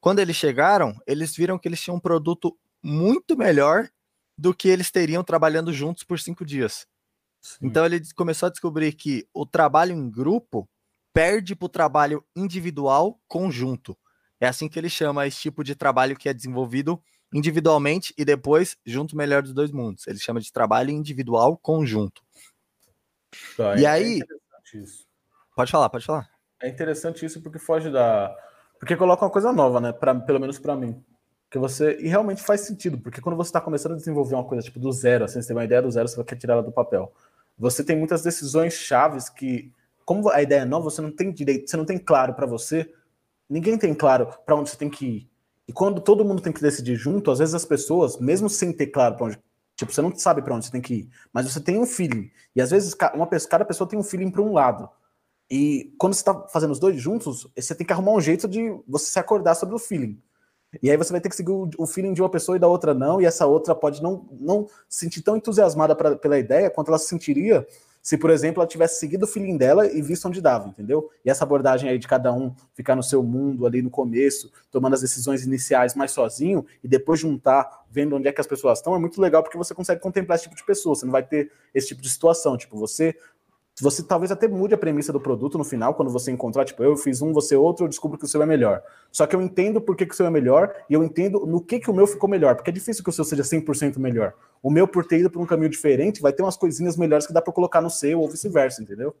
[0.00, 3.90] Quando eles chegaram, eles viram que eles tinham um produto muito melhor
[4.38, 6.86] do que eles teriam trabalhando juntos por cinco dias.
[7.42, 7.58] Sim.
[7.66, 10.66] Então ele começou a descobrir que o trabalho em grupo
[11.12, 13.94] perde para o trabalho individual conjunto.
[14.40, 16.98] É assim que ele chama esse tipo de trabalho que é desenvolvido
[17.34, 20.06] individualmente e depois junto melhor dos dois mundos.
[20.06, 22.22] Ele chama de trabalho individual conjunto.
[23.56, 24.20] Tá, e é aí.
[25.56, 26.30] Pode falar, pode falar.
[26.62, 28.34] É interessante isso porque foge da.
[28.78, 29.92] Porque coloca uma coisa nova, né?
[29.92, 31.04] Pra, pelo menos para mim.
[31.50, 31.98] Que você.
[32.00, 34.92] E realmente faz sentido, porque quando você está começando a desenvolver uma coisa tipo do
[34.92, 37.12] zero, assim, você tem uma ideia do zero, você quer tirar ela do papel.
[37.58, 39.72] Você tem muitas decisões chaves que
[40.04, 42.92] como a ideia é nova, você não tem direito, você não tem claro para você,
[43.48, 45.30] ninguém tem claro para onde você tem que ir.
[45.66, 48.88] E quando todo mundo tem que decidir junto, às vezes as pessoas, mesmo sem ter
[48.88, 49.38] claro para onde,
[49.76, 52.30] tipo, você não sabe para onde você tem que ir, mas você tem um feeling.
[52.54, 54.88] E às vezes uma cada pessoa tem um feeling para um lado.
[55.50, 58.74] E quando você está fazendo os dois juntos, você tem que arrumar um jeito de
[58.86, 60.20] você se acordar sobre o feeling.
[60.82, 62.92] E aí você vai ter que seguir o, feeling de uma pessoa e da outra
[62.92, 66.88] não, e essa outra pode não, não se sentir tão entusiasmada pra, pela ideia quanto
[66.88, 67.66] ela se sentiria
[68.04, 71.10] se, por exemplo, ela tivesse seguido o feeling dela e visto onde dava, entendeu?
[71.24, 74.92] E essa abordagem aí de cada um ficar no seu mundo ali no começo, tomando
[74.92, 78.94] as decisões iniciais mais sozinho e depois juntar, vendo onde é que as pessoas estão,
[78.94, 81.50] é muito legal porque você consegue contemplar esse tipo de pessoa, você não vai ter
[81.74, 83.16] esse tipo de situação, tipo, você
[83.82, 86.96] você talvez até mude a premissa do produto no final, quando você encontrar, tipo, eu
[86.96, 88.80] fiz um, você outro, eu descubro que o seu é melhor.
[89.10, 91.60] Só que eu entendo por que, que o seu é melhor e eu entendo no
[91.60, 94.32] que, que o meu ficou melhor, porque é difícil que o seu seja 100% melhor.
[94.62, 97.32] O meu, por ter ido por um caminho diferente, vai ter umas coisinhas melhores que
[97.32, 99.14] dá para colocar no seu ou vice-versa, entendeu?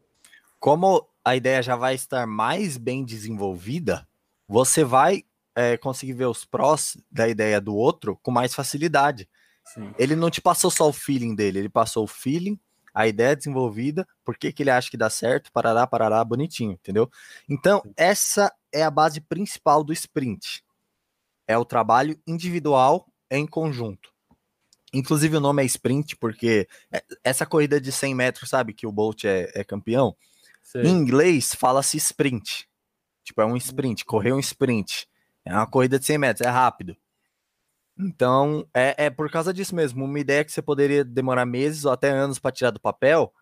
[0.60, 4.06] Como a ideia já vai estar mais bem desenvolvida,
[4.46, 9.28] você vai é, conseguir ver os prós da ideia do outro com mais facilidade.
[9.64, 9.92] Sim.
[9.98, 12.58] Ele não te passou só o feeling dele, ele passou o feeling,
[12.94, 17.10] a ideia desenvolvida, por que, que ele acha que dá certo, parará, parará, bonitinho, entendeu?
[17.48, 20.64] Então, essa é a base principal do sprint.
[21.46, 24.14] É o trabalho individual em conjunto.
[24.92, 28.92] Inclusive o nome é sprint, porque é, essa corrida de 100 metros, sabe, que o
[28.92, 30.16] Bolt é, é campeão,
[30.76, 32.68] em inglês fala-se sprint.
[33.24, 35.08] Tipo, é um sprint, correr um sprint.
[35.44, 36.96] É uma corrida de 100 metros, é rápido.
[37.98, 40.04] Então, é, é por causa disso mesmo.
[40.04, 43.32] Uma ideia que você poderia demorar meses ou até anos para tirar do papel,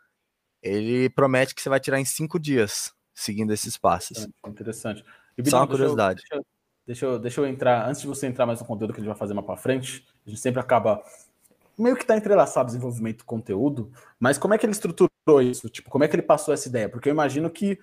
[0.63, 4.29] ele promete que você vai tirar em cinco dias, seguindo esses passos.
[4.47, 5.05] Interessante.
[5.37, 6.21] E, Só uma curiosidade.
[6.21, 6.45] Deixa eu,
[6.87, 9.11] deixa, eu, deixa eu entrar, antes de você entrar mais no conteúdo que a gente
[9.11, 11.03] vai fazer mais para frente, a gente sempre acaba
[11.79, 15.09] meio que está entrelaçado desenvolvimento do conteúdo, mas como é que ele estruturou
[15.41, 15.71] isso?
[15.71, 16.89] Tipo, como é que ele passou essa ideia?
[16.89, 17.79] Porque eu imagino que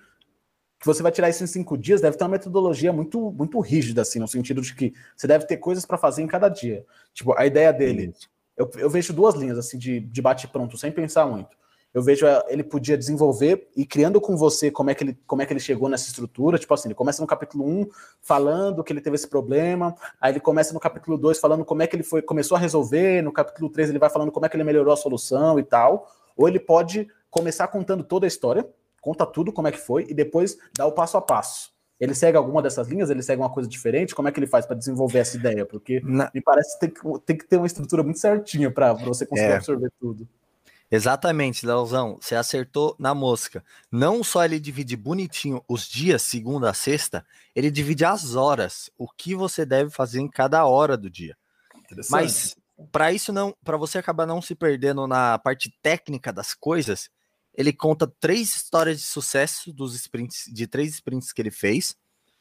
[0.80, 4.00] que você vai tirar isso em cinco dias, deve ter uma metodologia muito, muito rígida,
[4.00, 6.86] assim, no sentido de que você deve ter coisas para fazer em cada dia.
[7.12, 8.14] Tipo, a ideia dele,
[8.56, 11.60] eu, eu vejo duas linhas, assim, de, de bate-pronto, sem pensar muito.
[11.92, 15.42] Eu vejo eh, ele podia desenvolver e criando com você como é que ele, como
[15.42, 16.58] é que ele chegou nessa estrutura.
[16.58, 17.86] Tipo assim, ele começa no capítulo 1
[18.22, 21.86] falando que ele teve esse problema, aí ele começa no capítulo 2 falando como é
[21.86, 24.56] que ele foi, começou a resolver, no capítulo 3 ele vai falando como é que
[24.56, 26.08] ele melhorou a solução e tal.
[26.36, 28.66] Ou ele pode começar contando toda a história,
[29.00, 31.72] conta tudo como é que foi e depois dá o passo a passo.
[31.98, 33.10] Ele segue alguma dessas linhas?
[33.10, 34.14] Ele segue uma coisa diferente?
[34.14, 35.66] Como é que ele faz para desenvolver essa ideia?
[35.66, 36.30] Porque Na...
[36.34, 39.52] me parece que tem, que tem que ter uma estrutura muito certinha para você conseguir
[39.52, 39.56] é.
[39.56, 40.26] absorver tudo.
[40.90, 43.62] Exatamente, Leozão, você acertou na mosca.
[43.92, 49.06] Não só ele divide bonitinho os dias, segunda a sexta, ele divide as horas, o
[49.06, 51.36] que você deve fazer em cada hora do dia.
[52.10, 52.56] Mas
[52.90, 57.08] para isso não, para você acabar não se perdendo na parte técnica das coisas,
[57.54, 61.96] ele conta três histórias de sucesso dos sprints, de três sprints que ele fez,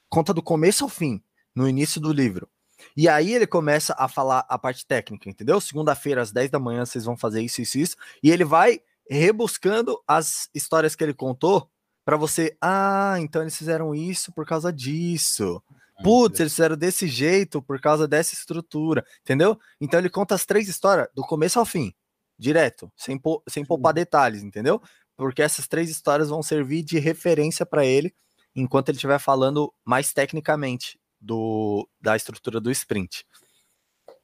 [0.08, 1.22] conta do começo ao fim,
[1.56, 2.48] no início do livro.
[2.96, 5.60] E aí ele começa a falar a parte técnica, entendeu?
[5.60, 7.96] Segunda-feira, às 10 da manhã, vocês vão fazer isso, isso, isso.
[8.24, 11.70] E ele vai rebuscando as histórias que ele contou
[12.06, 12.56] para você.
[12.62, 15.62] Ah, então eles fizeram isso por causa disso.
[16.02, 19.60] Putz, eles fizeram desse jeito por causa dessa estrutura, entendeu?
[19.82, 21.94] Então ele conta as três histórias do começo ao fim,
[22.40, 24.82] direto, sem, sem poupar detalhes, entendeu?
[25.20, 28.14] porque essas três histórias vão servir de referência para ele
[28.56, 33.26] enquanto ele estiver falando mais tecnicamente do, da estrutura do sprint.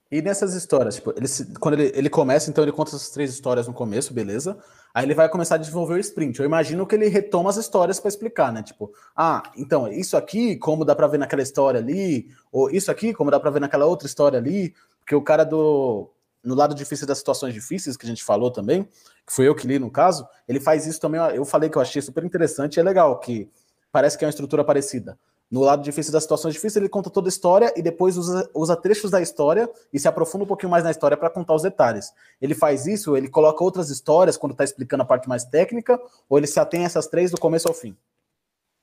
[0.09, 1.27] E nessas histórias, tipo, ele,
[1.59, 4.57] quando ele, ele começa, então ele conta essas três histórias no começo, beleza?
[4.93, 6.39] Aí ele vai começar a desenvolver o sprint.
[6.39, 8.63] Eu imagino que ele retoma as histórias para explicar, né?
[8.63, 13.13] Tipo, ah, então, isso aqui, como dá para ver naquela história ali, ou isso aqui,
[13.13, 16.09] como dá para ver naquela outra história ali, porque o cara do
[16.45, 18.83] no lado difícil das situações difíceis que a gente falou também,
[19.25, 21.81] que foi eu que li no caso, ele faz isso também, eu falei que eu
[21.81, 23.49] achei super interessante e é legal que
[23.91, 25.17] parece que é uma estrutura parecida.
[25.49, 28.75] No lado difícil das situações difíceis, ele conta toda a história e depois usa, usa
[28.75, 32.11] trechos da história e se aprofunda um pouquinho mais na história para contar os detalhes.
[32.41, 36.37] Ele faz isso, ele coloca outras histórias quando está explicando a parte mais técnica, ou
[36.37, 37.95] ele se atém a essas três do começo ao fim?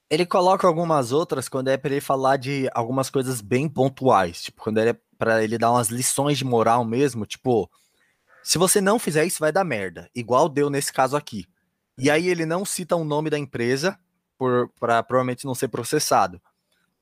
[0.09, 4.63] Ele coloca algumas outras quando é para ele falar de algumas coisas bem pontuais, tipo,
[4.63, 7.71] quando é para ele dar umas lições de moral mesmo, tipo,
[8.43, 11.47] se você não fizer isso vai dar merda, igual deu nesse caso aqui.
[11.97, 13.97] E aí ele não cita o nome da empresa
[14.81, 16.41] para provavelmente não ser processado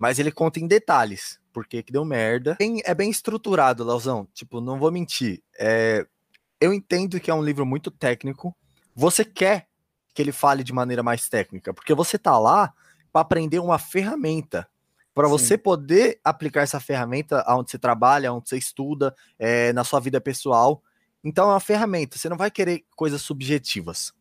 [0.01, 2.57] mas ele conta em detalhes, porque que deu merda.
[2.87, 4.27] é bem estruturado, Lauzão.
[4.33, 5.43] Tipo, não vou mentir.
[5.59, 6.07] É,
[6.59, 8.57] eu entendo que é um livro muito técnico.
[8.97, 9.69] Você quer
[10.15, 12.73] que ele fale de maneira mais técnica, porque você tá lá
[13.13, 14.67] para aprender uma ferramenta.
[15.15, 20.01] Para você poder aplicar essa ferramenta onde você trabalha, onde você estuda, é, na sua
[20.01, 20.83] vida pessoal.
[21.23, 24.13] Então é uma ferramenta, você não vai querer coisas subjetivas.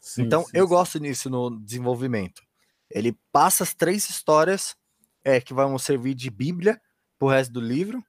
[0.00, 0.70] Sim, então sim, eu sim.
[0.70, 2.42] gosto nisso no desenvolvimento.
[2.90, 4.76] Ele passa as três histórias
[5.24, 6.80] é, que vão servir de bíblia
[7.18, 8.04] pro resto do livro.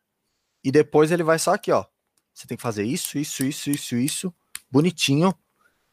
[0.64, 1.86] E depois ele vai só aqui, ó.
[2.34, 4.34] Você tem que fazer isso, isso, isso, isso, isso.
[4.72, 5.34] Bonitinho.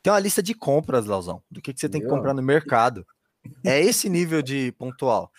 [0.03, 3.07] Tem uma lista de compras, Lauzão, do que, que você tem que comprar no mercado.
[3.65, 5.31] É esse nível de pontual.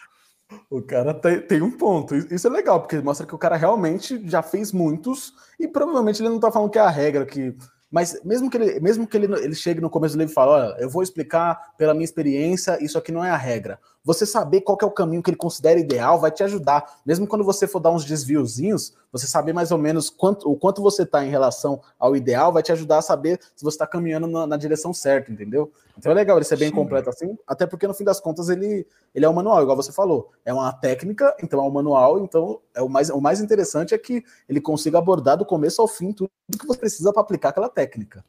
[0.70, 2.16] O cara tem, tem, um ponto.
[2.16, 6.30] Isso é legal, porque mostra que o cara realmente já fez muitos e provavelmente ele
[6.30, 7.56] não tá falando que é a regra, que
[7.92, 10.52] mas mesmo que ele, mesmo que ele, ele chegue no começo do livro e fale,
[10.52, 13.78] olha, eu vou explicar pela minha experiência, isso aqui não é a regra.
[14.04, 17.00] Você saber qual é o caminho que ele considera ideal vai te ajudar.
[17.06, 20.82] Mesmo quando você for dar uns desviozinhos, você saber mais ou menos quanto, o quanto
[20.82, 24.26] você está em relação ao ideal vai te ajudar a saber se você está caminhando
[24.26, 25.72] na, na, direção certa, entendeu?
[25.96, 26.76] Então é legal ele ser bem Sim.
[26.76, 29.92] completo assim, até porque no fim das contas ele, ele é um manual, igual você
[29.92, 30.32] falou.
[30.44, 33.98] É uma técnica, então é um manual, então é o mais, o mais interessante é
[34.00, 37.70] que ele consiga abordar do começo ao fim tudo que você precisa para aplicar aquela
[37.70, 38.26] técnica.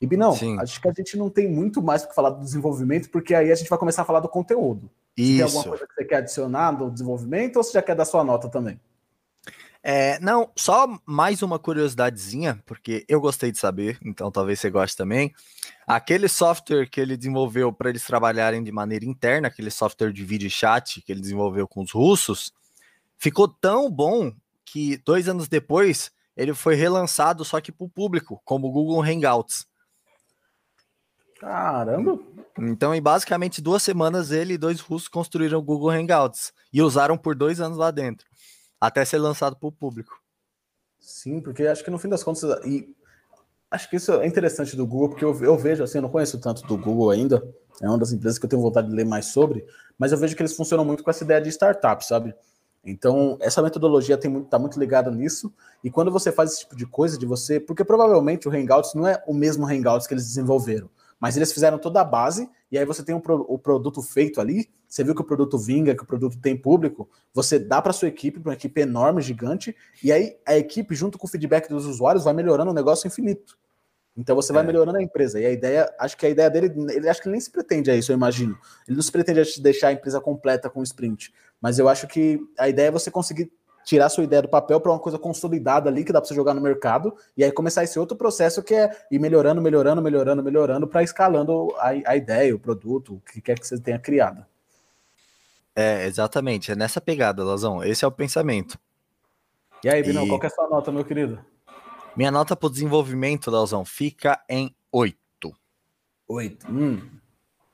[0.00, 0.58] E Binão, Sim.
[0.60, 3.54] acho que a gente não tem muito mais para falar do desenvolvimento, porque aí a
[3.54, 4.90] gente vai começar a falar do conteúdo.
[5.16, 5.36] Isso.
[5.36, 8.22] Tem alguma coisa que você quer adicionar do desenvolvimento ou você já quer dar sua
[8.22, 8.78] nota também?
[9.88, 14.96] É, não, só mais uma curiosidadezinha, porque eu gostei de saber, então talvez você goste
[14.96, 15.32] também.
[15.86, 20.50] Aquele software que ele desenvolveu para eles trabalharem de maneira interna, aquele software de vídeo
[20.50, 22.52] chat que ele desenvolveu com os russos,
[23.16, 24.32] ficou tão bom
[24.64, 29.02] que dois anos depois ele foi relançado só que para o público, como o Google
[29.02, 29.66] Hangouts.
[31.40, 32.18] Caramba!
[32.58, 37.18] Então, em basicamente duas semanas, ele e dois russos construíram o Google Hangouts e usaram
[37.18, 38.26] por dois anos lá dentro,
[38.80, 40.20] até ser lançado para o público.
[40.98, 42.94] Sim, porque acho que no fim das contas, e
[43.70, 46.40] acho que isso é interessante do Google, porque eu, eu vejo assim, eu não conheço
[46.40, 47.46] tanto do Google ainda,
[47.80, 49.64] é uma das empresas que eu tenho vontade de ler mais sobre,
[49.98, 52.34] mas eu vejo que eles funcionam muito com essa ideia de startup, sabe?
[52.86, 55.52] Então, essa metodologia está muito, tá muito ligada nisso.
[55.82, 57.58] E quando você faz esse tipo de coisa, de você.
[57.58, 60.88] Porque provavelmente o Hangouts não é o mesmo Hangouts que eles desenvolveram.
[61.20, 64.40] Mas eles fizeram toda a base, e aí você tem um pro, o produto feito
[64.40, 64.68] ali.
[64.86, 67.08] Você viu que o produto vinga, que o produto tem público.
[67.32, 71.18] Você dá para sua equipe, para uma equipe enorme, gigante, e aí a equipe, junto
[71.18, 73.58] com o feedback dos usuários, vai melhorando o negócio infinito.
[74.16, 74.66] Então você vai é.
[74.66, 75.38] melhorando a empresa.
[75.38, 77.90] E a ideia, acho que a ideia dele, ele acho que ele nem se pretende
[77.90, 78.56] a isso, eu imagino.
[78.88, 81.32] Ele não se pretende deixar a empresa completa com o sprint.
[81.60, 83.52] Mas eu acho que a ideia é você conseguir
[83.86, 86.52] tirar sua ideia do papel para uma coisa consolidada ali que dá para você jogar
[86.52, 90.88] no mercado e aí começar esse outro processo que é ir melhorando, melhorando, melhorando, melhorando
[90.88, 94.44] para escalando a, a ideia, o produto, o que quer que você tenha criado.
[95.74, 97.84] É, exatamente, é nessa pegada, Lazão.
[97.84, 98.76] Esse é o pensamento.
[99.84, 100.28] E aí, Binão, e...
[100.28, 101.38] qual é a sua nota, meu querido?
[102.16, 105.16] Minha nota para o desenvolvimento, Lazão, fica em 8.
[106.26, 106.72] 8.
[106.72, 107.08] Hum.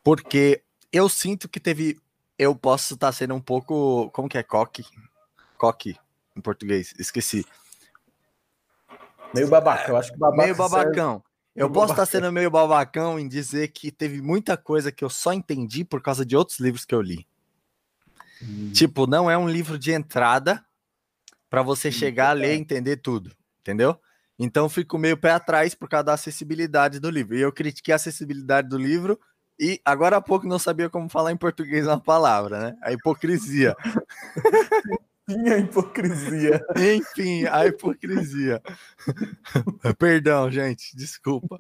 [0.05, 1.99] Porque eu sinto que teve.
[2.39, 4.11] Eu posso estar sendo um pouco.
[4.11, 4.43] Como que é?
[4.43, 4.85] Coque?
[5.63, 5.97] Coque
[6.35, 7.47] em português, esqueci.
[9.33, 10.43] Meio babaca, eu acho que babaca.
[10.43, 11.13] Meio babacão.
[11.13, 11.25] Serve...
[11.55, 15.09] Eu meio posso estar sendo meio babacão em dizer que teve muita coisa que eu
[15.09, 17.29] só entendi por causa de outros livros que eu li.
[18.43, 18.73] Hum.
[18.75, 20.65] Tipo, não é um livro de entrada
[21.49, 23.97] para você hum, chegar a ler e entender tudo, entendeu?
[24.37, 27.37] Então fico meio pé atrás por causa da acessibilidade do livro.
[27.37, 29.17] E eu critiquei a acessibilidade do livro
[29.61, 32.77] e agora há pouco não sabia como falar em português uma palavra, né?
[32.83, 33.77] A hipocrisia.
[35.29, 36.67] Enfim, a hipocrisia.
[36.77, 38.63] Enfim, a hipocrisia.
[39.99, 41.57] Perdão, gente, desculpa.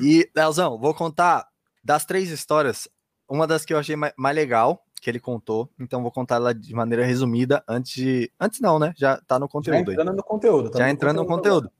[0.00, 1.48] E, Leozão, vou contar
[1.82, 2.88] das três histórias.
[3.28, 6.74] uma das que eu achei mais, legal que ele contou, então vou contar ela de
[6.74, 8.30] maneira resumida antes de.
[8.38, 8.92] Antes não, né?
[8.96, 9.76] Já tá no conteúdo.
[9.76, 10.16] Já entrando aí.
[10.16, 10.70] no conteúdo.
[10.70, 11.72] Tá Já no entrando conteúdo, no conteúdo.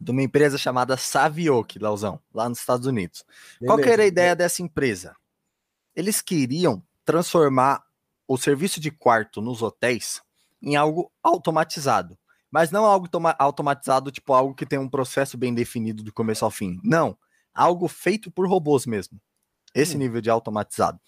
[0.00, 3.24] De uma empresa chamada Savioke, Lauzão, lá nos Estados Unidos.
[3.60, 3.66] Beleza.
[3.66, 5.14] Qual que era a ideia dessa empresa?
[5.94, 7.85] Eles queriam transformar
[8.26, 10.20] o serviço de quarto nos hotéis
[10.62, 12.18] em algo automatizado.
[12.50, 13.08] Mas não algo
[13.38, 16.80] automatizado, tipo algo que tem um processo bem definido do começo ao fim.
[16.82, 17.16] Não.
[17.54, 19.20] Algo feito por robôs mesmo.
[19.74, 19.98] Esse hum.
[19.98, 20.98] nível de automatizado.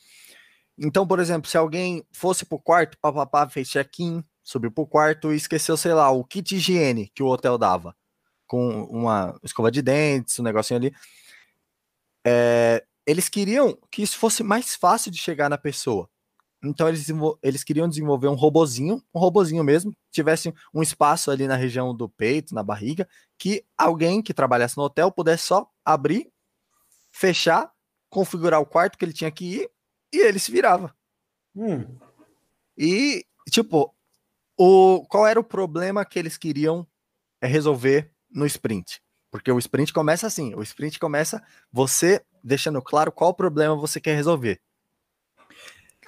[0.79, 5.37] Então, por exemplo, se alguém fosse pro quarto, papapá, fez check-in, subiu pro quarto e
[5.37, 7.97] esqueceu, sei lá, o kit higiene que o hotel dava,
[8.47, 10.95] com uma escova de dentes, um negocinho ali.
[12.25, 16.09] É, eles queriam que isso fosse mais fácil de chegar na pessoa.
[16.63, 17.07] Então eles,
[17.43, 22.09] eles queriam desenvolver um robozinho, um robozinho mesmo, tivesse um espaço ali na região do
[22.09, 26.31] peito, na barriga, que alguém que trabalhasse no hotel pudesse só abrir,
[27.11, 27.73] fechar,
[28.11, 29.71] configurar o quarto que ele tinha que ir
[30.13, 30.95] e ele se virava.
[31.55, 31.85] Hum.
[32.77, 33.95] E, tipo,
[34.57, 36.87] o, qual era o problema que eles queriam
[37.41, 39.01] é, resolver no sprint?
[39.31, 44.15] Porque o sprint começa assim: o sprint começa você deixando claro qual problema você quer
[44.15, 44.61] resolver.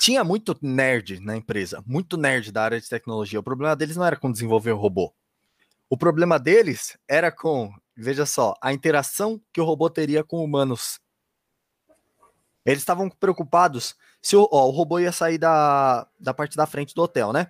[0.01, 3.39] Tinha muito nerd na empresa, muito nerd da área de tecnologia.
[3.39, 5.13] O problema deles não era com desenvolver o robô.
[5.91, 10.99] O problema deles era com, veja só, a interação que o robô teria com humanos.
[12.65, 16.95] Eles estavam preocupados se o, ó, o robô ia sair da, da parte da frente
[16.95, 17.49] do hotel, né?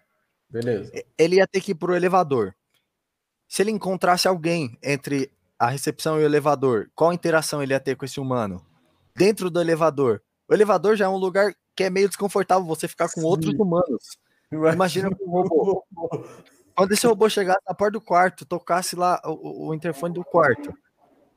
[0.49, 0.91] Beleza.
[1.17, 2.53] Ele ia ter que ir pro elevador.
[3.47, 7.95] Se ele encontrasse alguém entre a recepção e o elevador, qual interação ele ia ter
[7.95, 8.67] com esse humano?
[9.15, 10.21] Dentro do elevador.
[10.49, 13.27] O elevador já é um lugar que é meio desconfortável você ficar com Sim.
[13.27, 14.19] outros humanos.
[14.53, 15.87] Imagina com um robô.
[16.77, 20.75] Quando esse robô chegasse na porta do quarto, tocasse lá o, o interfone do quarto,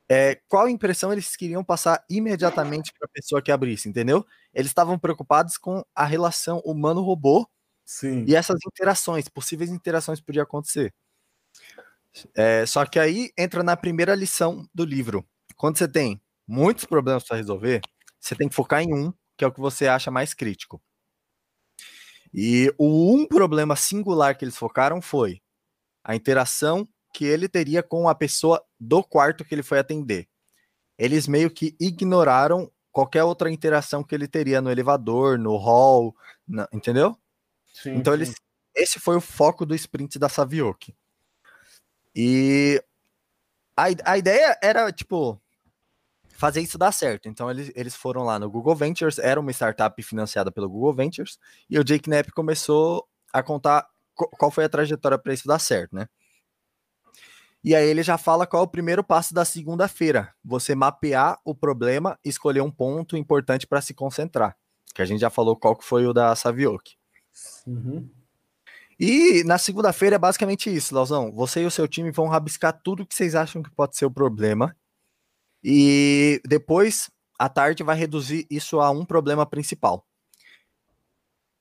[0.09, 4.25] é, qual impressão eles queriam passar imediatamente para a pessoa que abrisse, entendeu?
[4.53, 7.47] Eles estavam preocupados com a relação humano-robô
[8.27, 10.93] e essas interações, possíveis interações que podiam acontecer.
[12.35, 15.25] É, só que aí entra na primeira lição do livro.
[15.55, 17.79] Quando você tem muitos problemas para resolver,
[18.19, 20.81] você tem que focar em um, que é o que você acha mais crítico.
[22.33, 25.41] E o um problema singular que eles focaram foi
[26.03, 30.27] a interação que ele teria com a pessoa do quarto que ele foi atender.
[30.97, 36.15] Eles meio que ignoraram qualquer outra interação que ele teria no elevador, no hall,
[36.47, 37.17] na, entendeu?
[37.73, 38.19] Sim, então sim.
[38.19, 38.35] eles
[38.75, 40.95] esse foi o foco do sprint da Savioke.
[42.15, 42.83] E
[43.77, 45.39] a, a ideia era, tipo,
[46.43, 47.29] fazer isso dar certo.
[47.29, 51.39] Então eles, eles foram lá no Google Ventures, era uma startup financiada pelo Google Ventures,
[51.69, 55.95] e o Jake Knapp começou a contar qual foi a trajetória para isso dar certo,
[55.95, 56.05] né?
[57.63, 60.33] E aí ele já fala qual é o primeiro passo da segunda-feira.
[60.43, 64.57] Você mapear o problema e escolher um ponto importante para se concentrar.
[64.93, 66.95] Que a gente já falou qual que foi o da Savioke.
[67.65, 68.09] Uhum.
[68.99, 71.31] E na segunda-feira é basicamente isso, Lauzão.
[71.31, 74.11] Você e o seu time vão rabiscar tudo que vocês acham que pode ser o
[74.11, 74.75] problema.
[75.63, 80.05] E depois, à tarde, vai reduzir isso a um problema principal.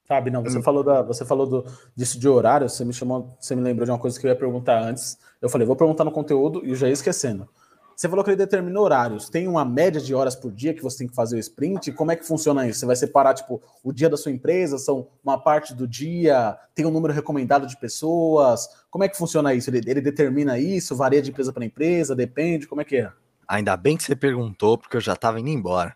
[0.07, 0.63] Sabe, não, você hum.
[0.63, 3.93] falou, da, você falou do, disso de horário, você me chamou, você me lembrou de
[3.93, 5.17] uma coisa que eu ia perguntar antes.
[5.41, 7.49] Eu falei, vou perguntar no conteúdo e já ia esquecendo.
[7.97, 9.29] Você falou que ele determina horários.
[9.29, 11.93] Tem uma média de horas por dia que você tem que fazer o sprint?
[11.93, 12.81] Como é que funciona isso?
[12.81, 14.77] Você vai separar, tipo, o dia da sua empresa?
[14.77, 16.59] São uma parte do dia?
[16.75, 18.67] Tem um número recomendado de pessoas?
[18.91, 19.71] Como é que funciona isso?
[19.71, 20.97] Ele, ele determina isso?
[20.97, 22.17] Varia de empresa para empresa?
[22.17, 22.67] Depende?
[22.67, 23.13] Como é que é?
[23.53, 25.95] Ainda bem que você perguntou, porque eu já estava indo embora.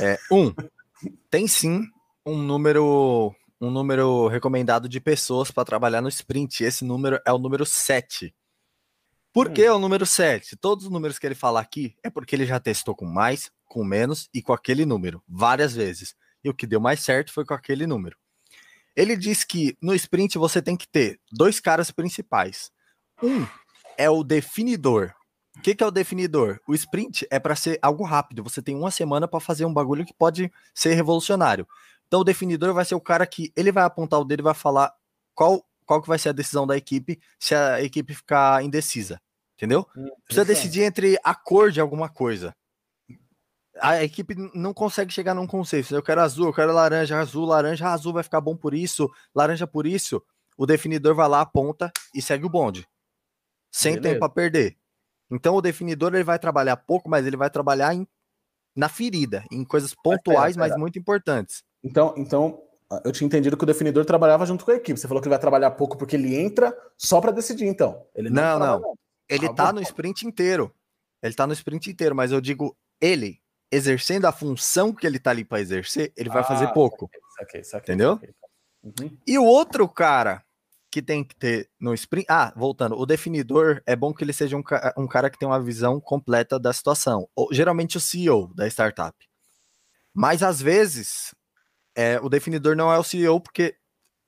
[0.00, 0.52] É, um,
[1.30, 1.84] tem sim
[2.26, 6.64] um número um número recomendado de pessoas para trabalhar no sprint.
[6.64, 8.34] Esse número é o número 7.
[9.32, 9.52] Por hum.
[9.52, 10.56] que é o número 7?
[10.56, 13.84] Todos os números que ele fala aqui é porque ele já testou com mais, com
[13.84, 16.16] menos e com aquele número, várias vezes.
[16.42, 18.16] E o que deu mais certo foi com aquele número.
[18.96, 22.72] Ele diz que no sprint você tem que ter dois caras principais.
[23.22, 23.46] Um
[23.96, 25.14] é o definidor.
[25.58, 26.60] O que, que é o definidor?
[26.66, 28.44] O sprint é para ser algo rápido.
[28.44, 31.66] Você tem uma semana para fazer um bagulho que pode ser revolucionário.
[32.06, 34.54] Então o definidor vai ser o cara que ele vai apontar o dedo e vai
[34.54, 34.94] falar
[35.34, 39.20] qual, qual que vai ser a decisão da equipe se a equipe ficar indecisa.
[39.56, 39.84] Entendeu?
[39.96, 42.54] Hum, Precisa decidir entre a cor de alguma coisa.
[43.80, 45.92] A equipe não consegue chegar num conceito.
[45.92, 49.66] Eu quero azul, eu quero laranja, azul, laranja, azul vai ficar bom por isso, laranja
[49.66, 50.22] por isso.
[50.56, 52.86] O definidor vai lá, aponta e segue o bonde.
[53.70, 54.14] Sem Beleza.
[54.14, 54.76] tempo a perder.
[55.30, 58.06] Então o definidor ele vai trabalhar pouco, mas ele vai trabalhar em,
[58.74, 61.62] na ferida, em coisas pontuais, mas, mas muito importantes.
[61.84, 62.62] Então, então,
[63.04, 64.98] eu tinha entendido que o definidor trabalhava junto com a equipe.
[64.98, 68.06] Você falou que ele vai trabalhar pouco porque ele entra só para decidir, então.
[68.14, 68.80] Ele não, não.
[68.80, 68.94] não.
[69.28, 70.74] Ele ah, tá no sprint inteiro.
[71.22, 73.40] Ele tá no sprint inteiro, mas eu digo ele.
[73.70, 77.10] exercendo a função que ele tá ali para exercer, ele vai ah, fazer pouco.
[77.36, 78.14] Saquei, saquei, entendeu?
[78.14, 78.34] Saquei.
[78.82, 79.18] Uhum.
[79.26, 80.42] E o outro cara
[80.98, 82.26] que tem que ter no sprint.
[82.28, 84.62] Ah, voltando, o definidor é bom que ele seja um,
[84.96, 87.28] um cara que tem uma visão completa da situação.
[87.36, 89.16] Ou, geralmente o CEO da startup.
[90.12, 91.34] Mas às vezes
[91.96, 93.76] é, o definidor não é o CEO, porque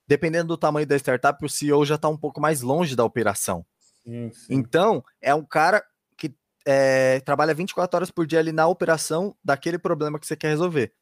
[0.07, 3.65] dependendo do tamanho da startup, o CEO já está um pouco mais longe da operação.
[4.05, 4.55] Sim, sim.
[4.55, 5.85] Então, é um cara
[6.17, 6.35] que
[6.67, 10.93] é, trabalha 24 horas por dia ali na operação daquele problema que você quer resolver.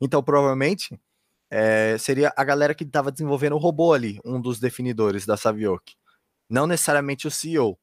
[0.00, 0.98] Então, provavelmente,
[1.50, 5.94] é, seria a galera que estava desenvolvendo o robô ali, um dos definidores da Savioke.
[6.48, 7.78] Não necessariamente o CEO.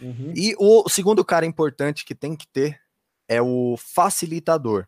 [0.00, 0.32] Uhum.
[0.36, 2.80] E o segundo cara importante que tem que ter
[3.28, 4.86] é o facilitador.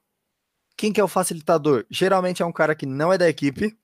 [0.77, 1.87] Quem que é o facilitador?
[1.91, 3.77] Geralmente é um cara que não é da equipe.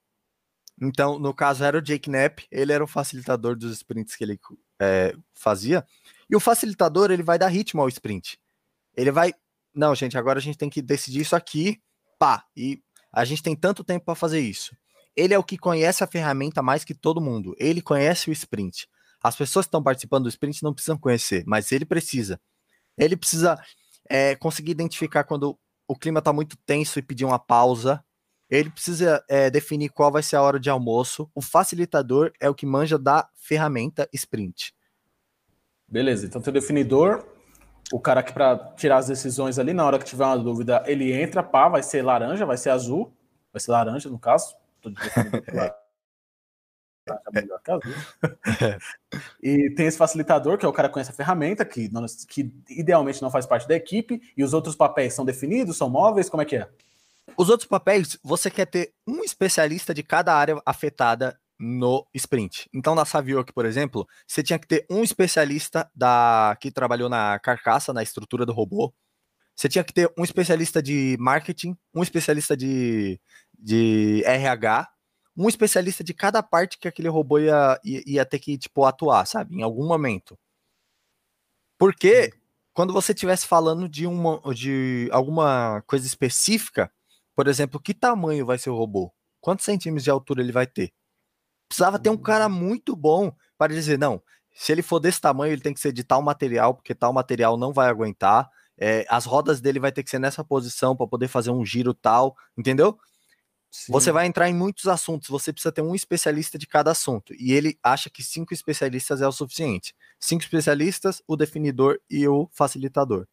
[0.81, 2.47] Então, no caso, era o Jake Knapp.
[2.51, 4.39] Ele era o facilitador dos sprints que ele
[4.81, 5.87] é, fazia.
[6.29, 8.39] E o facilitador, ele vai dar ritmo ao sprint.
[8.95, 9.33] Ele vai...
[9.75, 11.81] Não, gente, agora a gente tem que decidir isso aqui.
[12.19, 12.45] Pá!
[12.55, 12.83] E
[13.13, 14.75] a gente tem tanto tempo para fazer isso.
[15.15, 17.55] Ele é o que conhece a ferramenta mais que todo mundo.
[17.59, 18.89] Ele conhece o sprint.
[19.23, 22.41] As pessoas que estão participando do sprint não precisam conhecer, mas ele precisa.
[22.97, 23.61] Ele precisa
[24.09, 28.03] é, conseguir identificar quando o clima está muito tenso e pedir uma pausa.
[28.51, 31.31] Ele precisa é, definir qual vai ser a hora de almoço.
[31.35, 34.75] O facilitador é o que manja da ferramenta sprint.
[35.87, 37.23] Beleza, então tem o definidor,
[37.91, 41.13] o cara que para tirar as decisões ali, na hora que tiver uma dúvida, ele
[41.13, 43.13] entra, pá, vai ser laranja, vai ser azul,
[43.53, 44.57] vai ser laranja no caso.
[49.43, 52.55] e tem esse facilitador, que é o cara que conhece a ferramenta, que, não, que
[52.71, 56.43] idealmente não faz parte da equipe, e os outros papéis são definidos, são móveis, como
[56.43, 56.69] é que é?
[57.37, 62.69] Os outros papéis, você quer ter um especialista de cada área afetada no sprint.
[62.75, 67.39] Então, na Savioc, por exemplo, você tinha que ter um especialista da que trabalhou na
[67.39, 68.93] carcaça, na estrutura do robô.
[69.55, 73.21] Você tinha que ter um especialista de marketing, um especialista de,
[73.57, 74.89] de RH,
[75.37, 79.25] um especialista de cada parte que aquele robô ia, ia, ia ter que tipo, atuar,
[79.25, 79.57] sabe?
[79.57, 80.37] Em algum momento.
[81.79, 82.33] Porque
[82.73, 86.91] quando você estivesse falando de, uma, de alguma coisa específica,
[87.37, 89.13] por exemplo, que tamanho vai ser o robô?
[89.41, 90.93] Quantos centímetros de altura ele vai ter?
[91.73, 94.23] Precisava ter um cara muito bom para dizer, não,
[94.55, 97.57] se ele for desse tamanho, ele tem que ser de tal material, porque tal material
[97.57, 98.51] não vai aguentar.
[98.77, 101.95] É, as rodas dele vai ter que ser nessa posição para poder fazer um giro
[101.95, 102.99] tal, entendeu?
[103.71, 103.91] Sim.
[103.91, 107.33] Você vai entrar em muitos assuntos, você precisa ter um especialista de cada assunto.
[107.39, 109.95] E ele acha que cinco especialistas é o suficiente.
[110.21, 113.27] Cinco especialistas, o definidor e o facilitador.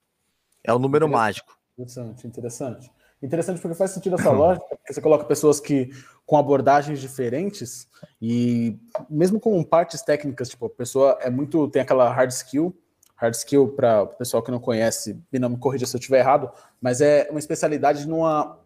[0.64, 1.60] É o número mágico.
[1.74, 2.90] Interessante, interessante.
[3.22, 5.90] Interessante porque faz sentido essa lógica, porque você coloca pessoas que
[6.26, 7.88] com abordagens diferentes
[8.22, 8.78] e
[9.10, 12.74] mesmo com partes técnicas, tipo, a pessoa é muito tem aquela hard skill,
[13.16, 16.20] hard skill para o pessoal que não conhece, e não me corrija se eu estiver
[16.20, 16.50] errado,
[16.82, 18.58] mas é uma especialidade numa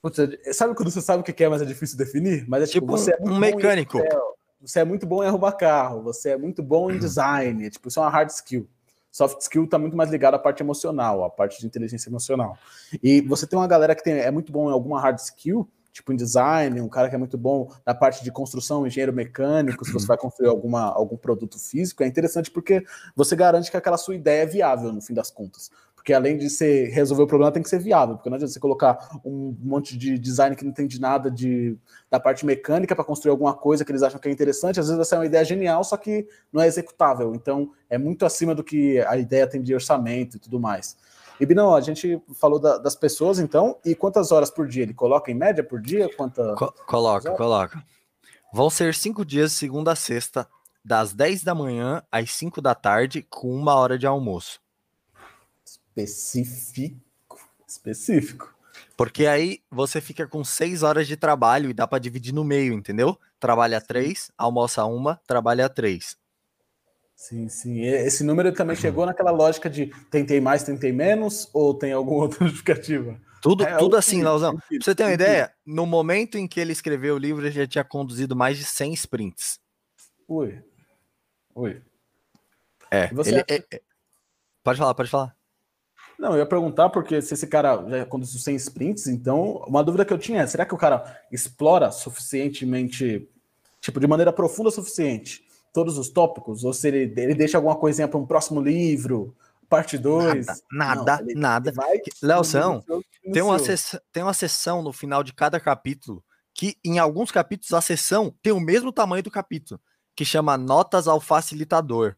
[0.00, 0.18] Putz,
[0.52, 2.44] sabe quando você sabe o que é, mas é difícil definir?
[2.48, 3.98] Mas é tipo, tipo você é um mecânico.
[3.98, 7.70] Excel, você é muito bom em arrumar carro, você é muito bom em design, é,
[7.70, 8.68] tipo, isso é uma hard skill.
[9.18, 12.56] Soft skill está muito mais ligado à parte emocional, à parte de inteligência emocional.
[13.02, 16.12] E você tem uma galera que tem, é muito bom em alguma hard skill, tipo
[16.12, 19.92] em design, um cara que é muito bom na parte de construção, engenheiro mecânico, se
[19.92, 22.84] você vai construir alguma, algum produto físico, é interessante porque
[23.16, 25.68] você garante que aquela sua ideia é viável no fim das contas.
[26.08, 28.14] Porque além de ser resolver o problema, tem que ser viável.
[28.14, 31.76] Porque não adianta você colocar um monte de design que não entende nada de,
[32.10, 34.80] da parte mecânica para construir alguma coisa que eles acham que é interessante.
[34.80, 37.34] Às vezes vai ser uma ideia genial, só que não é executável.
[37.34, 40.96] Então é muito acima do que a ideia tem de orçamento e tudo mais.
[41.38, 44.84] E Binão, a gente falou da, das pessoas, então, e quantas horas por dia?
[44.84, 46.08] Ele coloca em média por dia?
[46.16, 46.54] Quanta...
[46.54, 47.84] Co coloca, coloca.
[48.50, 50.48] Vão ser cinco dias, segunda a sexta,
[50.82, 54.58] das 10 da manhã às 5 da tarde, com uma hora de almoço
[56.02, 57.38] específico.
[57.66, 58.54] Específico.
[58.96, 62.74] Porque aí você fica com seis horas de trabalho e dá para dividir no meio,
[62.74, 63.18] entendeu?
[63.38, 66.16] Trabalha três, almoça uma, trabalha três.
[67.14, 67.80] Sim, sim.
[67.82, 68.80] Esse número também uhum.
[68.80, 73.20] chegou naquela lógica de tentei mais, tentei menos, ou tem alguma outra justificativa?
[73.42, 74.56] Tudo, é, tudo assim, Lauzão.
[74.56, 77.66] Pra você ter uma ideia, no momento em que ele escreveu o livro, ele já
[77.66, 79.60] tinha conduzido mais de 100 sprints.
[80.26, 80.60] Ui.
[81.54, 81.82] Ui.
[82.90, 83.82] É, ele, é, é,
[84.62, 85.37] Pode falar, pode falar.
[86.18, 90.04] Não, eu ia perguntar, porque se esse cara já conduziu 100 sprints, então uma dúvida
[90.04, 93.28] que eu tinha é: será que o cara explora suficientemente,
[93.80, 96.64] tipo, de maneira profunda o suficiente, todos os tópicos?
[96.64, 99.34] Ou se ele, ele deixa alguma coisinha para um próximo livro,
[99.68, 100.46] parte 2?
[100.46, 101.24] Nada, nada.
[101.24, 101.72] Não, nada.
[102.20, 102.82] Leozão,
[103.32, 107.72] tem uma, sessão, tem uma sessão no final de cada capítulo que, em alguns capítulos,
[107.72, 109.80] a sessão tem o mesmo tamanho do capítulo,
[110.16, 112.16] que chama Notas ao Facilitador.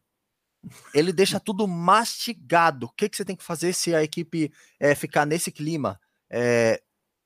[0.93, 2.85] Ele deixa tudo mastigado.
[2.85, 5.99] O que, que você tem que fazer se a equipe é, ficar nesse clima?
[6.29, 6.81] É,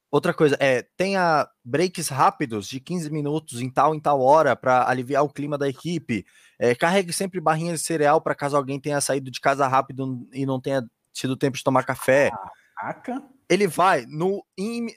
[0.10, 4.90] outra coisa, é, tenha breaks rápidos de 15 minutos em tal em tal hora para
[4.90, 6.26] aliviar o clima da equipe.
[6.58, 10.46] É, carregue sempre barrinhas de cereal para caso alguém tenha saído de casa rápido e
[10.46, 12.32] não tenha tido tempo de tomar café.
[12.76, 13.24] Caraca.
[13.48, 14.44] Ele vai no,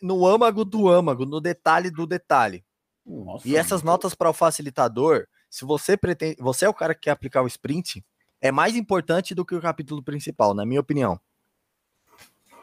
[0.03, 2.65] no âmago do âmago, no detalhe do detalhe.
[3.05, 7.03] Nossa, e essas notas para o facilitador, se você pretende, você é o cara que
[7.03, 8.05] quer aplicar o sprint,
[8.41, 11.21] é mais importante do que o capítulo principal, na minha opinião.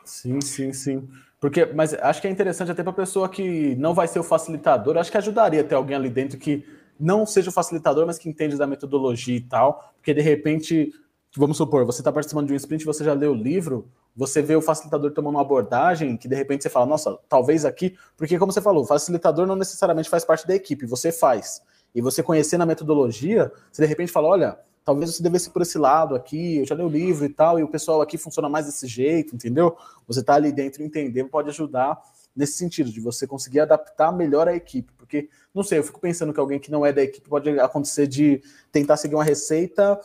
[0.03, 1.09] Sim, sim, sim.
[1.39, 4.97] Porque, mas acho que é interessante até para pessoa que não vai ser o facilitador,
[4.97, 6.65] acho que ajudaria ter alguém ali dentro que
[6.99, 10.93] não seja o facilitador, mas que entende da metodologia e tal, porque de repente,
[11.35, 14.55] vamos supor, você está participando de um sprint, você já leu o livro, você vê
[14.55, 18.51] o facilitador tomando uma abordagem que de repente você fala, nossa, talvez aqui, porque como
[18.51, 21.61] você falou, o facilitador não necessariamente faz parte da equipe, você faz.
[21.93, 25.63] E você conhecendo a metodologia, você de repente fala, olha, talvez você devesse ir por
[25.63, 28.47] esse lado aqui, eu já li o livro e tal, e o pessoal aqui funciona
[28.47, 29.75] mais desse jeito, entendeu?
[30.07, 31.99] Você tá ali dentro entender pode ajudar
[32.35, 36.33] nesse sentido, de você conseguir adaptar melhor a equipe, porque, não sei, eu fico pensando
[36.33, 39.99] que alguém que não é da equipe pode acontecer de tentar seguir uma receita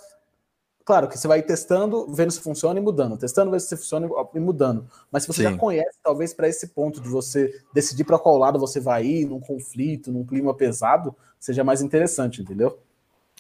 [0.91, 4.41] Claro que você vai testando, vendo se funciona e mudando, testando, vendo se funciona e
[4.41, 4.89] mudando.
[5.09, 5.51] Mas se você Sim.
[5.53, 9.24] já conhece, talvez para esse ponto de você decidir para qual lado você vai ir,
[9.24, 12.76] num conflito, num clima pesado, seja mais interessante, entendeu?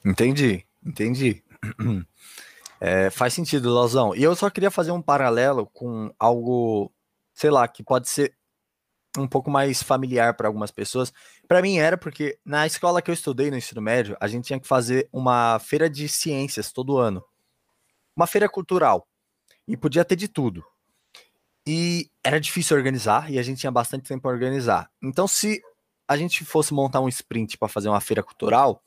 [0.04, 1.42] Entendi, entendi.
[2.82, 4.16] É, faz sentido, Lozão.
[4.16, 6.90] E eu só queria fazer um paralelo com algo,
[7.34, 8.34] sei lá, que pode ser
[9.18, 11.12] um pouco mais familiar para algumas pessoas.
[11.46, 14.58] Para mim era porque na escola que eu estudei no ensino médio, a gente tinha
[14.58, 17.22] que fazer uma feira de ciências todo ano
[18.20, 19.08] uma feira cultural.
[19.66, 20.64] E podia ter de tudo.
[21.66, 24.90] E era difícil organizar e a gente tinha bastante tempo para organizar.
[25.02, 25.62] Então, se
[26.08, 28.82] a gente fosse montar um sprint para fazer uma feira cultural,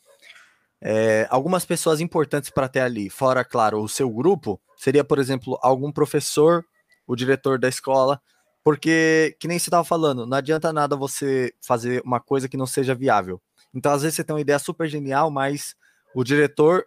[0.83, 5.57] é, algumas pessoas importantes para ter ali, fora, claro, o seu grupo, seria, por exemplo,
[5.61, 6.65] algum professor,
[7.07, 8.21] o diretor da escola,
[8.63, 12.65] porque, que nem você estava falando, não adianta nada você fazer uma coisa que não
[12.65, 13.41] seja viável.
[13.73, 15.73] Então, às vezes, você tem uma ideia super genial, mas
[16.13, 16.85] o diretor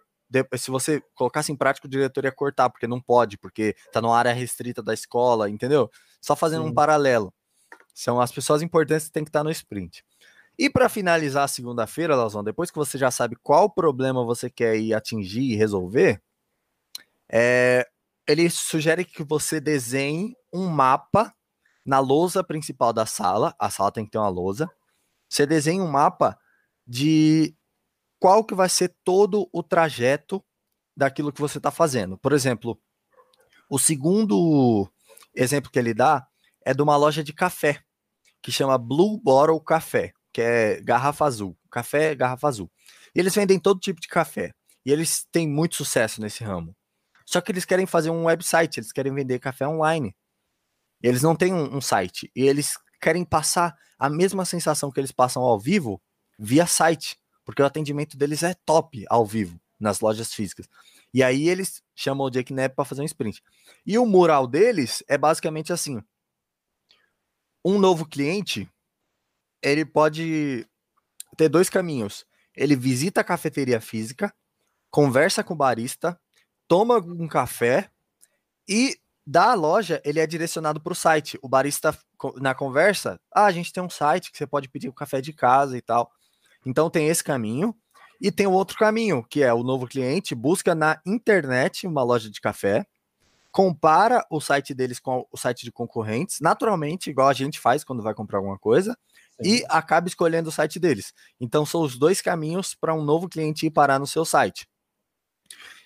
[0.57, 4.17] se você colocasse em prática, o diretor ia cortar, porque não pode, porque tá numa
[4.17, 5.89] área restrita da escola, entendeu?
[6.21, 6.69] Só fazendo Sim.
[6.69, 7.33] um paralelo.
[7.93, 10.03] São as pessoas importantes que tem que estar no sprint.
[10.57, 14.93] E para finalizar segunda-feira, Lazão, depois que você já sabe qual problema você quer ir
[14.93, 16.21] atingir e resolver,
[17.29, 17.87] é,
[18.27, 21.33] ele sugere que você desenhe um mapa
[21.85, 23.55] na lousa principal da sala.
[23.59, 24.69] A sala tem que ter uma lousa.
[25.29, 26.37] Você desenha um mapa
[26.85, 27.55] de
[28.19, 30.43] qual que vai ser todo o trajeto
[30.95, 32.17] daquilo que você está fazendo.
[32.17, 32.79] Por exemplo,
[33.69, 34.89] o segundo
[35.35, 36.27] exemplo que ele dá
[36.65, 37.83] é de uma loja de café,
[38.41, 41.57] que chama Blue Bottle Café, que é garrafa azul.
[41.71, 42.71] Café, garrafa azul.
[43.15, 44.53] E eles vendem todo tipo de café.
[44.85, 46.75] E eles têm muito sucesso nesse ramo.
[47.25, 50.15] Só que eles querem fazer um website, eles querem vender café online.
[51.01, 52.31] Eles não têm um, um site.
[52.35, 55.99] E eles querem passar a mesma sensação que eles passam ao vivo
[56.37, 60.69] via site porque o atendimento deles é top ao vivo nas lojas físicas.
[61.11, 63.41] E aí eles chamam o Jake Knapp para fazer um sprint.
[63.83, 65.99] E o mural deles é basicamente assim:
[67.65, 68.69] um novo cliente,
[69.61, 70.67] ele pode
[71.35, 72.25] ter dois caminhos.
[72.55, 74.33] Ele visita a cafeteria física,
[74.89, 76.19] conversa com o barista,
[76.67, 77.89] toma um café
[78.67, 81.37] e da loja ele é direcionado para o site.
[81.41, 81.97] O barista
[82.37, 85.33] na conversa, ah, a gente tem um site que você pode pedir o café de
[85.33, 86.09] casa e tal.
[86.65, 87.75] Então tem esse caminho.
[88.19, 92.31] E tem o outro caminho, que é o novo cliente busca na internet uma loja
[92.31, 92.83] de café,
[93.51, 98.01] compara o site deles com o site de concorrentes, naturalmente, igual a gente faz quando
[98.01, 98.97] vai comprar alguma coisa,
[99.41, 99.57] Sim.
[99.57, 101.13] e acaba escolhendo o site deles.
[101.39, 104.67] Então são os dois caminhos para um novo cliente ir parar no seu site.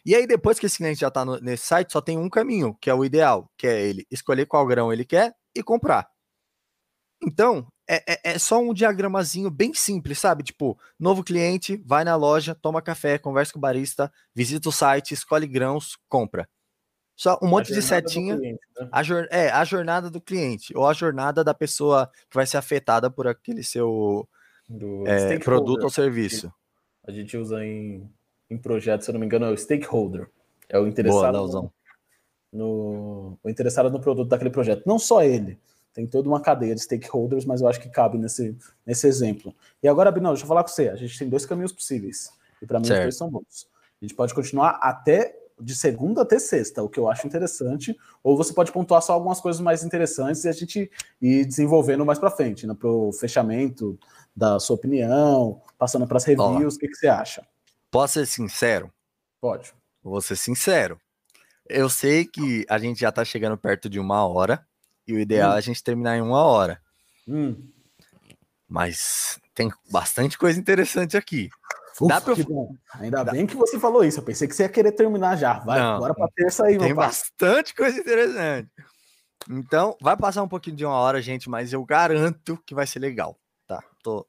[0.05, 2.89] E aí, depois que esse cliente já está nesse site, só tem um caminho, que
[2.89, 6.09] é o ideal, que é ele escolher qual grão ele quer e comprar.
[7.23, 10.43] Então, é, é, é, só um diagramazinho bem simples, sabe?
[10.43, 15.13] Tipo, novo cliente, vai na loja, toma café, conversa com o barista, visita o site,
[15.13, 16.49] escolhe grãos, compra.
[17.21, 18.35] Só um monte de setinha.
[18.35, 18.89] Cliente, né?
[18.91, 19.27] a jor...
[19.29, 23.27] É, a jornada do cliente, ou a jornada da pessoa que vai ser afetada por
[23.27, 24.27] aquele seu
[25.05, 26.51] é, produto ou serviço.
[27.05, 28.09] A gente usa em,
[28.49, 30.31] em projeto, se eu não me engano, é o stakeholder.
[30.67, 31.37] É o interessado.
[31.37, 31.73] Boa, no,
[32.51, 34.81] no, o interessado no produto daquele projeto.
[34.87, 35.59] Não só ele
[35.93, 39.53] tem toda uma cadeia de stakeholders, mas eu acho que cabe nesse, nesse exemplo.
[39.83, 40.89] E agora, Binão, deixa eu falar com você.
[40.89, 42.31] A gente tem dois caminhos possíveis.
[42.59, 42.97] E para mim, certo.
[42.97, 43.67] os dois são bons.
[44.01, 48.35] A gente pode continuar até de segunda até sexta, o que eu acho interessante, ou
[48.35, 50.91] você pode pontuar só algumas coisas mais interessantes e a gente
[51.21, 53.97] ir desenvolvendo mais para frente, né, para o fechamento
[54.35, 57.45] da sua opinião, passando para as reviews, o que, que você acha?
[57.89, 58.91] Posso ser sincero?
[59.39, 59.73] Pode.
[60.03, 60.99] vou ser sincero.
[61.67, 64.65] Eu sei que a gente já tá chegando perto de uma hora
[65.07, 65.55] e o ideal hum.
[65.55, 66.81] é a gente terminar em uma hora.
[67.27, 67.69] Hum.
[68.67, 71.49] Mas tem bastante coisa interessante aqui.
[71.99, 72.33] Ufa, Dá pra...
[72.99, 73.31] Ainda Dá.
[73.31, 74.19] bem que você falou isso.
[74.19, 75.59] Eu pensei que você ia querer terminar já.
[75.59, 78.69] Vai, Não, bora pra terça aí, Tem bastante coisa interessante.
[79.49, 82.99] Então, vai passar um pouquinho de uma hora, gente, mas eu garanto que vai ser
[82.99, 83.37] legal.
[83.67, 84.25] Tá, tô.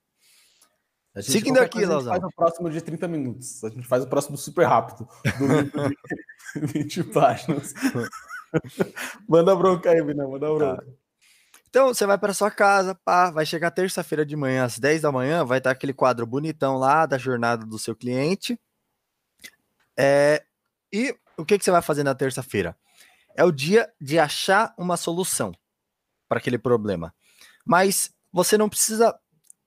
[1.21, 1.85] Seguindo aqui.
[1.85, 3.63] A gente faz o próximo de 30 minutos.
[3.65, 5.07] A gente faz o próximo super rápido.
[5.39, 7.75] Do 20 páginas.
[9.29, 10.55] manda bronca aí, Binão, manda tá.
[10.55, 10.83] bronca.
[10.83, 11.02] Tá.
[11.73, 15.11] Então, você vai para sua casa, pá, vai chegar terça-feira de manhã, às 10 da
[15.11, 18.61] manhã, vai estar aquele quadro bonitão lá da jornada do seu cliente.
[19.97, 20.45] É,
[20.93, 22.77] e o que, que você vai fazer na terça-feira?
[23.35, 25.51] É o dia de achar uma solução
[26.29, 27.15] para aquele problema.
[27.65, 29.19] Mas você não precisa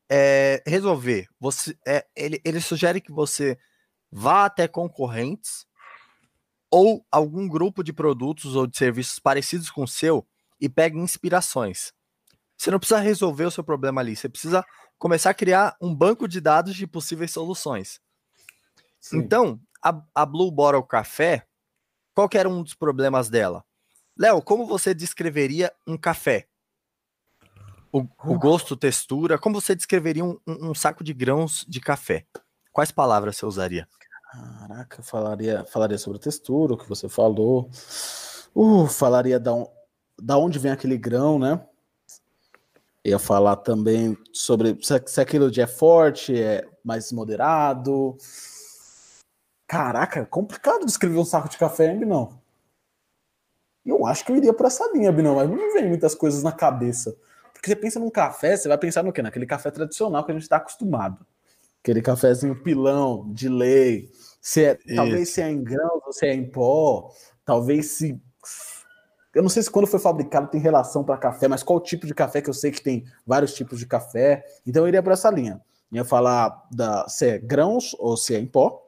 [0.08, 1.28] é, resolver.
[1.40, 3.58] Você, é, ele, ele sugere que você
[4.12, 5.66] vá até concorrentes
[6.70, 10.24] ou algum grupo de produtos ou de serviços parecidos com o seu
[10.66, 11.94] e pegue inspirações.
[12.58, 14.66] Você não precisa resolver o seu problema ali, você precisa
[14.98, 18.02] começar a criar um banco de dados de possíveis soluções.
[19.00, 19.18] Sim.
[19.18, 21.46] Então, a, a Blue Bottle Café,
[22.16, 23.64] qual era um dos problemas dela?
[24.18, 26.48] Léo, como você descreveria um café?
[27.92, 32.26] O, o gosto, textura, como você descreveria um, um, um, saco de grãos de café?
[32.72, 33.88] Quais palavras você usaria?
[34.32, 37.70] Caraca, falaria, falaria sobre a textura, o que você falou.
[38.56, 39.52] Uh, falaria da,
[40.22, 41.62] da onde vem aquele grão, né?
[43.04, 48.18] Ia falar também sobre se aquilo de é forte, é mais moderado.
[49.68, 52.40] Caraca, complicado descrever um saco de café, hein, não.
[53.86, 56.42] Eu acho que eu iria para essa linha, Binão, mas não me vem muitas coisas
[56.42, 57.16] na cabeça.
[57.54, 59.22] Porque você pensa num café, você vai pensar no quê?
[59.22, 61.26] Naquele café tradicional que a gente está acostumado.
[61.82, 64.12] Aquele cafezinho pilão, de lei.
[64.42, 67.12] Se é, talvez se é em grãos ou se é em pó.
[67.44, 68.20] Talvez se
[69.36, 72.14] eu não sei se quando foi fabricado tem relação para café, mas qual tipo de
[72.14, 74.46] café que eu sei que tem vários tipos de café.
[74.66, 75.62] Então eu iria para essa linha.
[75.92, 78.82] Ia falar da, se é grãos ou se é em pó.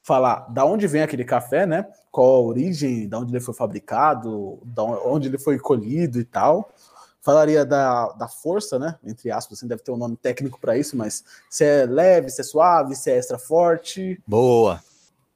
[0.00, 1.86] Falar da onde vem aquele café, né?
[2.10, 6.72] Qual a origem, da onde ele foi fabricado, da onde ele foi colhido e tal.
[7.20, 8.96] Falaria da, da força, né?
[9.04, 12.40] Entre aspas, assim, deve ter um nome técnico para isso, mas se é leve, se
[12.40, 14.22] é suave, se é extra forte.
[14.26, 14.80] Boa.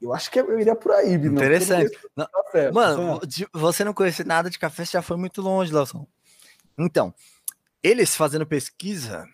[0.05, 1.37] Eu acho que eu iria por aí, Bino.
[1.37, 1.99] Interessante.
[2.15, 3.21] Não, café, mano,
[3.55, 6.07] você não conhece nada de café, você já foi muito longe, Lawson.
[6.79, 7.15] Então,
[7.83, 9.27] eles fazendo pesquisa,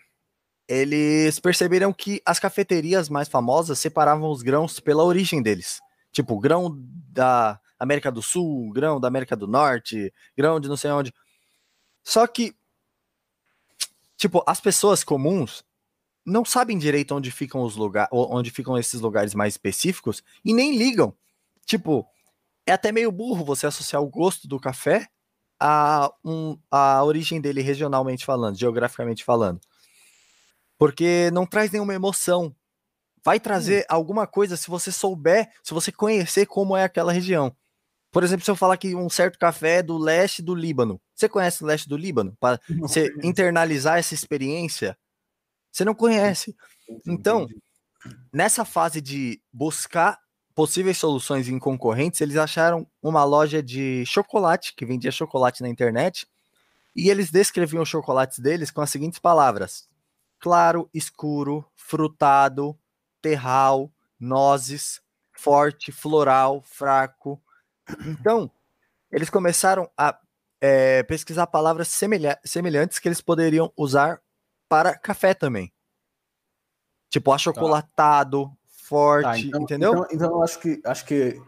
[0.65, 5.81] eles perceberam que as cafeterias mais famosas separavam os grãos pela origem deles.
[6.09, 6.73] Tipo, grão
[7.09, 11.13] da América do Sul, grão da América do Norte, grão de não sei onde.
[12.01, 12.55] Só que,
[14.15, 15.65] tipo, as pessoas comuns,
[16.25, 20.77] não sabem direito onde ficam os lugares, onde ficam esses lugares mais específicos e nem
[20.77, 21.13] ligam.
[21.65, 22.05] Tipo,
[22.65, 25.07] é até meio burro você associar o gosto do café
[25.59, 29.59] a, um, a origem dele regionalmente falando, geograficamente falando.
[30.77, 32.55] Porque não traz nenhuma emoção.
[33.23, 33.85] Vai trazer hum.
[33.89, 37.55] alguma coisa se você souber, se você conhecer como é aquela região.
[38.11, 40.99] Por exemplo, se eu falar que um certo café é do leste do Líbano.
[41.15, 42.35] Você conhece o leste do Líbano?
[42.39, 44.97] Para você internalizar essa experiência,
[45.71, 46.55] você não conhece.
[47.07, 47.47] Então,
[48.31, 50.19] nessa fase de buscar
[50.53, 56.27] possíveis soluções em concorrentes, eles acharam uma loja de chocolate, que vendia chocolate na internet,
[56.95, 59.87] e eles descreviam os chocolates deles com as seguintes palavras:
[60.39, 62.77] claro, escuro, frutado,
[63.21, 65.01] terral, nozes,
[65.31, 67.41] forte, floral, fraco.
[68.05, 68.51] Então,
[69.11, 70.17] eles começaram a
[70.59, 74.21] é, pesquisar palavras semelha semelhantes que eles poderiam usar
[74.71, 75.69] para café também.
[77.09, 78.51] Tipo, achocolatado, tá.
[78.87, 79.91] forte, tá, então, entendeu?
[79.91, 81.41] Então, então, eu acho que acho que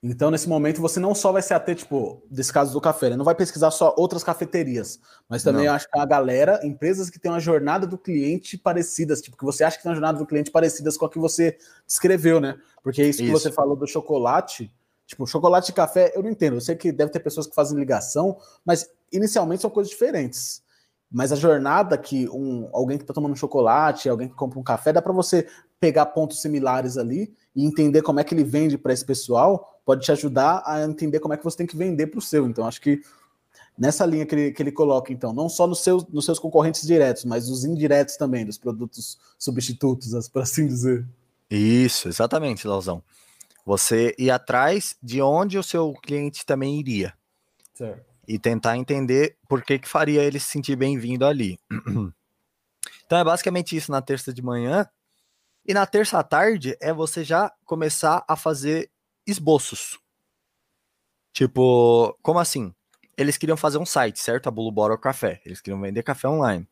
[0.00, 3.16] então, nesse momento, você não só vai se ater, tipo, desse caso do café, né?
[3.16, 5.74] não vai pesquisar só outras cafeterias, mas também não.
[5.74, 9.64] acho que a galera, empresas que têm uma jornada do cliente parecidas, tipo, que você
[9.64, 12.56] acha que tem uma jornada do cliente parecidas com a que você descreveu, né?
[12.80, 13.24] Porque isso, isso.
[13.24, 14.72] que você falou do chocolate,
[15.04, 16.58] tipo, chocolate e café, eu não entendo.
[16.58, 20.62] Eu sei que deve ter pessoas que fazem ligação, mas inicialmente são coisas diferentes.
[21.10, 24.92] Mas a jornada que um, alguém que está tomando chocolate, alguém que compra um café,
[24.92, 25.48] dá para você
[25.80, 30.04] pegar pontos similares ali e entender como é que ele vende para esse pessoal, pode
[30.04, 32.46] te ajudar a entender como é que você tem que vender para o seu.
[32.46, 33.00] Então, acho que
[33.76, 36.86] nessa linha que ele, que ele coloca, então, não só nos seus, nos seus concorrentes
[36.86, 41.06] diretos, mas os indiretos também, dos produtos substitutos, por assim dizer.
[41.50, 43.02] Isso, exatamente, Lauzão.
[43.64, 47.14] Você ir atrás de onde o seu cliente também iria.
[47.74, 51.58] Certo e tentar entender por que, que faria ele se sentir bem-vindo ali.
[53.04, 54.86] Então é basicamente isso na terça de manhã.
[55.66, 58.90] E na terça tarde é você já começar a fazer
[59.26, 59.98] esboços.
[61.32, 62.74] Tipo, como assim?
[63.16, 64.48] Eles queriam fazer um site, certo?
[64.48, 65.40] A Blue Bottle Café.
[65.46, 66.68] Eles queriam vender café online.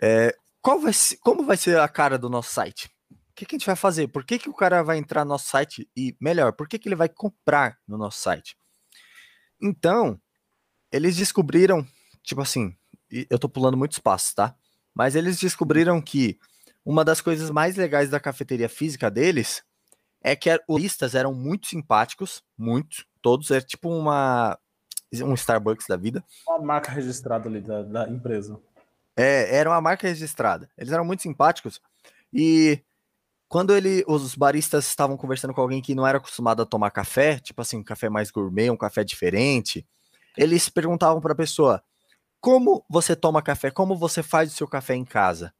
[0.00, 2.88] É, qual vai ser, como vai ser a cara do nosso site?
[3.10, 4.06] O que, que a gente vai fazer?
[4.06, 5.90] Por que, que o cara vai entrar no nosso site?
[5.96, 8.56] E melhor, por que, que ele vai comprar no nosso site?
[9.64, 10.20] Então,
[10.92, 11.86] eles descobriram,
[12.22, 12.76] tipo assim,
[13.30, 14.54] eu tô pulando muitos passos, tá?
[14.94, 16.38] Mas eles descobriram que
[16.84, 19.64] uma das coisas mais legais da cafeteria física deles
[20.22, 24.58] é que os listas eram muito simpáticos, muito, todos, é tipo uma
[25.14, 26.22] um Starbucks da vida.
[26.46, 28.60] Uma marca registrada ali da, da empresa.
[29.16, 30.68] É, era uma marca registrada.
[30.76, 31.80] Eles eram muito simpáticos
[32.32, 32.82] e
[33.54, 37.38] quando ele, os baristas estavam conversando com alguém que não era acostumado a tomar café,
[37.38, 39.86] tipo assim, um café mais gourmet, um café diferente,
[40.36, 41.80] eles perguntavam para a pessoa:
[42.40, 43.70] como você toma café?
[43.70, 45.54] Como você faz o seu café em casa?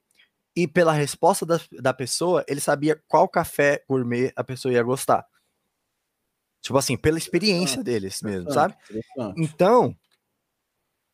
[0.57, 5.25] E pela resposta da, da pessoa, ele sabia qual café gourmet a pessoa ia gostar.
[6.63, 8.75] Tipo assim, pela experiência deles mesmo, sabe?
[9.37, 9.97] Então,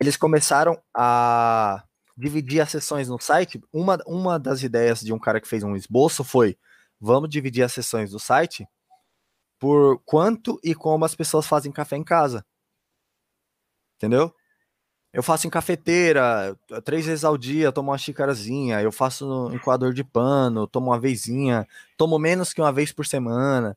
[0.01, 1.85] eles começaram a
[2.17, 3.61] dividir as sessões no site.
[3.71, 6.57] Uma, uma das ideias de um cara que fez um esboço foi:
[7.01, 8.69] vamos dividir as sessões do site
[9.59, 12.45] por quanto e como as pessoas fazem café em casa.
[13.97, 14.35] Entendeu?
[15.13, 18.81] Eu faço em cafeteira, três vezes ao dia, tomo uma xícarazinha.
[18.81, 23.05] Eu faço no enquador de pano, tomo uma vezinha, tomo menos que uma vez por
[23.05, 23.77] semana.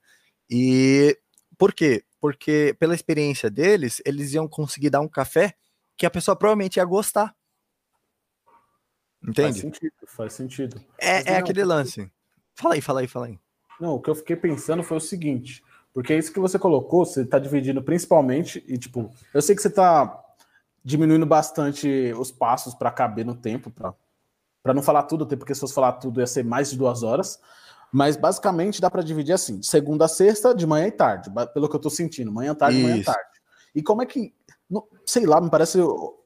[0.49, 1.17] E
[1.57, 2.05] por quê?
[2.21, 5.55] Porque pela experiência deles, eles iam conseguir dar um café
[5.97, 7.35] que a pessoa provavelmente ia gostar.
[9.21, 9.41] Entende?
[9.41, 10.85] Faz sentido, faz sentido.
[10.99, 12.11] É, é não, aquele lance.
[12.55, 13.39] Fala aí, fala aí, fala aí.
[13.79, 17.05] Não, o que eu fiquei pensando foi o seguinte, porque é isso que você colocou,
[17.05, 20.23] você está dividindo principalmente, e tipo, eu sei que você está
[20.83, 25.73] diminuindo bastante os passos para caber no tempo, para não falar tudo, porque se fosse
[25.73, 27.39] falar tudo ia ser mais de duas horas.
[27.91, 31.75] Mas basicamente dá para dividir assim: segunda a sexta, de manhã e tarde, pelo que
[31.75, 32.87] eu estou sentindo, manhã, tarde, Isso.
[32.87, 33.29] manhã e tarde.
[33.75, 34.33] E como é que.
[34.67, 35.77] Não, sei lá, me parece.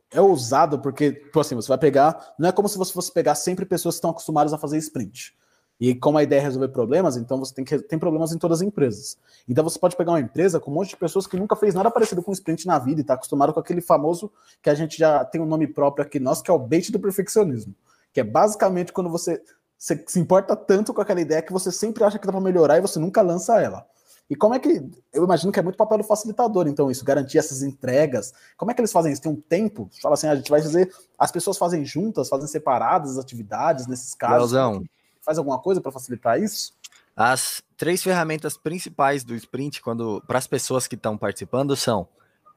[0.09, 2.33] É ousado, porque, tipo assim, você vai pegar.
[2.39, 5.37] Não é como se você fosse pegar sempre pessoas que estão acostumadas a fazer sprint.
[5.79, 8.61] E como a ideia é resolver problemas, então você tem que tem problemas em todas
[8.61, 9.17] as empresas.
[9.47, 11.91] Então você pode pegar uma empresa com um monte de pessoas que nunca fez nada
[11.91, 15.23] parecido com sprint na vida e está acostumado com aquele famoso que a gente já
[15.23, 17.75] tem um nome próprio aqui nosso, que é o bait do perfeccionismo.
[18.11, 19.39] Que é basicamente quando você,
[19.77, 22.81] se importa tanto com aquela ideia que você sempre acha que dá para melhorar e
[22.81, 23.85] você nunca lança ela.
[24.29, 24.83] E como é que.
[25.13, 28.33] Eu imagino que é muito papel do facilitador, então, isso, garantir essas entregas.
[28.57, 29.21] Como é que eles fazem isso?
[29.21, 29.89] Tem um tempo?
[30.01, 30.91] Fala assim, a gente vai fazer.
[31.17, 34.51] As pessoas fazem juntas, fazem separadas as atividades nesses casos.
[34.51, 34.83] Leozão,
[35.27, 36.71] faz alguma coisa para facilitar isso?
[37.13, 42.07] As três ferramentas principais do sprint, quando para as pessoas que estão participando, são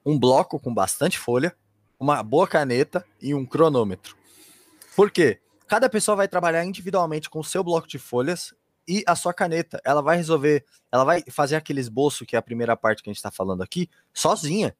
[0.06, 1.52] um bloco com bastante folha,
[1.98, 4.16] uma boa caneta e um cronômetro.
[4.94, 5.40] Por quê?
[5.66, 8.54] Cada pessoa vai trabalhar individualmente com o seu bloco de folhas
[8.86, 9.80] e a sua caneta.
[9.84, 13.12] Ela vai resolver, ela vai fazer aquele esboço, que é a primeira parte que a
[13.12, 14.76] gente está falando aqui, sozinha.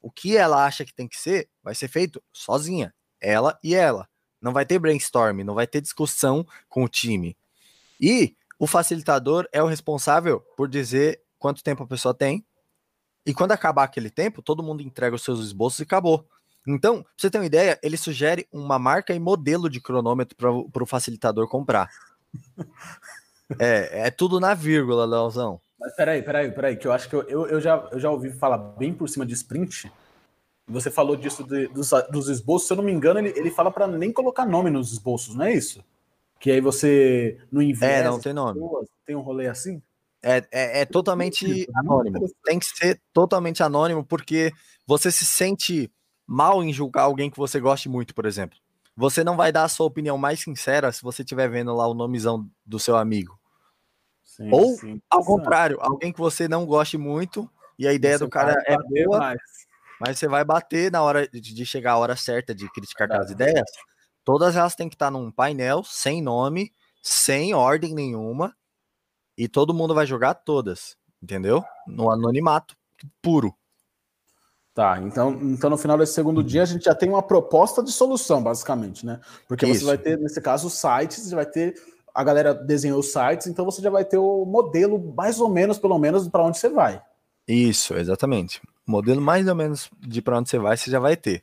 [0.00, 2.94] O que ela acha que tem que ser, vai ser feito sozinha.
[3.20, 4.08] Ela e ela.
[4.42, 7.36] Não vai ter brainstorm, não vai ter discussão com o time.
[8.00, 12.44] E o facilitador é o responsável por dizer quanto tempo a pessoa tem.
[13.24, 16.26] E quando acabar aquele tempo, todo mundo entrega os seus esboços e acabou.
[16.66, 20.82] Então, pra você ter uma ideia, ele sugere uma marca e modelo de cronômetro para
[20.82, 21.88] o facilitador comprar.
[23.58, 25.60] é, é tudo na vírgula, Leozão.
[25.78, 28.30] Mas peraí, peraí, peraí, que eu acho que eu, eu, eu, já, eu já ouvi
[28.30, 29.90] falar bem por cima de sprint
[30.66, 33.70] você falou disso de, dos, dos esboços, se eu não me engano, ele, ele fala
[33.70, 35.84] para nem colocar nome nos esboços, não é isso?
[36.38, 37.94] Que aí você não investe.
[37.94, 38.54] É, não tem nome.
[38.54, 39.82] Pessoas, tem um rolê assim?
[40.22, 42.28] É, é, é totalmente anônimo.
[42.44, 44.52] Tem que ser totalmente anônimo, porque
[44.86, 45.90] você se sente
[46.26, 48.58] mal em julgar alguém que você goste muito, por exemplo.
[48.96, 51.94] Você não vai dar a sua opinião mais sincera se você estiver vendo lá o
[51.94, 53.38] nomezão do seu amigo.
[54.22, 58.28] Sim, Ou, sim, ao contrário, alguém que você não goste muito e a ideia do
[58.28, 59.40] cara é boa, mais
[60.04, 63.70] mas você vai bater na hora de chegar a hora certa de criticar aquelas ideias.
[64.24, 68.52] Todas elas têm que estar num painel sem nome, sem ordem nenhuma,
[69.38, 71.62] e todo mundo vai jogar todas, entendeu?
[71.86, 72.76] No anonimato
[73.20, 73.54] puro.
[74.74, 77.92] Tá, então, então no final desse segundo dia a gente já tem uma proposta de
[77.92, 79.20] solução, basicamente, né?
[79.46, 79.80] Porque Isso.
[79.80, 81.74] você vai ter, nesse caso, os sites, você vai ter.
[82.12, 85.78] A galera desenhou os sites, então você já vai ter o modelo, mais ou menos,
[85.78, 87.00] pelo menos, para onde você vai.
[87.46, 91.42] Isso, exatamente modelo mais ou menos de para onde você vai, você já vai ter.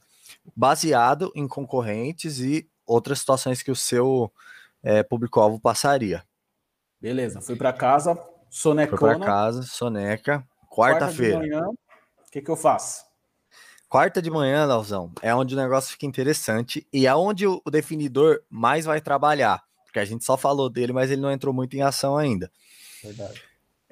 [0.56, 4.32] Baseado em concorrentes e outras situações que o seu
[4.84, 6.24] é, público-alvo passaria.
[7.00, 8.20] Beleza, fui para casa,
[8.50, 8.98] sonecona.
[8.98, 10.46] Fui para casa, soneca.
[10.70, 11.40] Quarta-feira.
[11.40, 13.06] Quarta o que, que eu faço?
[13.88, 18.40] Quarta de manhã, Lauzão, é onde o negócio fica interessante e é onde o definidor
[18.48, 19.64] mais vai trabalhar.
[19.84, 22.52] Porque a gente só falou dele, mas ele não entrou muito em ação ainda.
[23.04, 23.42] Verdade.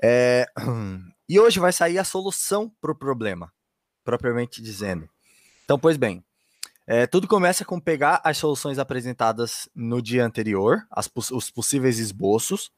[0.01, 0.45] É...
[1.29, 3.51] E hoje vai sair a solução para o problema,
[4.03, 5.09] propriamente dizendo.
[5.65, 6.23] Então, pois bem,
[6.85, 12.71] é, tudo começa com pegar as soluções apresentadas no dia anterior, as, os possíveis esboços,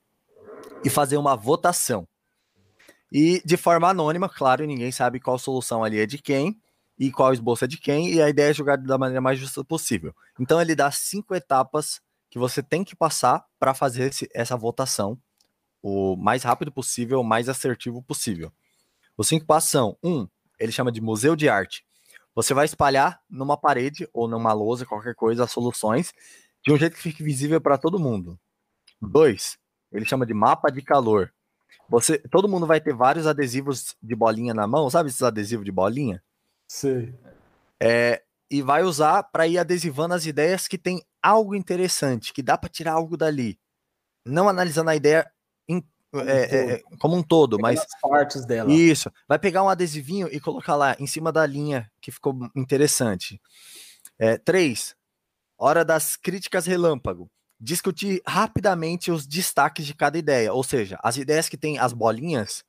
[0.83, 2.07] e fazer uma votação.
[3.11, 6.59] E de forma anônima, claro, ninguém sabe qual solução ali é de quem
[6.97, 9.63] e qual esboço é de quem, e a ideia é jogar da maneira mais justa
[9.63, 10.13] possível.
[10.39, 15.17] Então ele dá cinco etapas que você tem que passar para fazer esse, essa votação
[15.81, 18.51] o mais rápido possível, o mais assertivo possível.
[19.17, 20.27] Os cinco passos são: um,
[20.59, 21.85] ele chama de museu de arte.
[22.35, 26.13] Você vai espalhar numa parede ou numa lousa, qualquer coisa, as soluções,
[26.63, 28.39] de um jeito que fique visível para todo mundo.
[29.01, 29.57] Dois,
[29.91, 31.33] ele chama de mapa de calor.
[31.89, 35.71] Você, todo mundo vai ter vários adesivos de bolinha na mão, sabe esses adesivos de
[35.71, 36.23] bolinha?
[36.67, 37.13] Sim.
[37.81, 42.57] É, e vai usar para ir adesivando as ideias que tem algo interessante, que dá
[42.57, 43.59] para tirar algo dali.
[44.25, 45.29] Não analisando a ideia
[46.13, 47.79] é, é, como um todo, mas.
[47.79, 48.71] As partes dela.
[48.71, 49.11] Isso.
[49.27, 53.39] Vai pegar um adesivinho e colocar lá em cima da linha que ficou interessante.
[54.17, 54.95] É, três.
[55.57, 57.29] Hora das críticas relâmpago.
[57.59, 60.53] Discutir rapidamente os destaques de cada ideia.
[60.53, 62.63] Ou seja, as ideias que tem as bolinhas,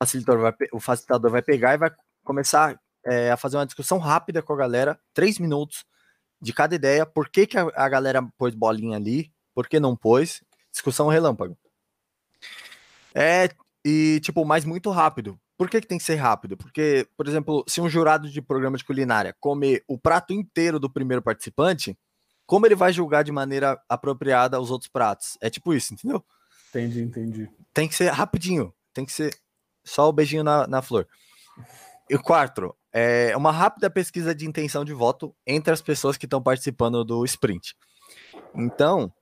[0.00, 1.90] o facilitador vai, o facilitador vai pegar e vai
[2.24, 5.84] começar é, a fazer uma discussão rápida com a galera, três minutos
[6.40, 7.04] de cada ideia.
[7.06, 9.30] Por que, que a, a galera pôs bolinha ali?
[9.54, 10.42] Por que não pôs?
[10.72, 11.56] Discussão relâmpago.
[13.14, 13.48] É,
[13.84, 15.38] e, tipo, mas muito rápido.
[15.56, 16.56] Por que, que tem que ser rápido?
[16.56, 20.90] Porque, por exemplo, se um jurado de programa de culinária comer o prato inteiro do
[20.90, 21.96] primeiro participante,
[22.46, 25.38] como ele vai julgar de maneira apropriada os outros pratos?
[25.40, 26.24] É tipo isso, entendeu?
[26.70, 27.50] Entendi, entendi.
[27.72, 28.74] Tem que ser rapidinho.
[28.92, 29.34] Tem que ser
[29.84, 31.06] só o beijinho na, na flor.
[32.10, 36.26] E o quarto, é uma rápida pesquisa de intenção de voto entre as pessoas que
[36.26, 37.74] estão participando do sprint.
[38.54, 39.12] Então,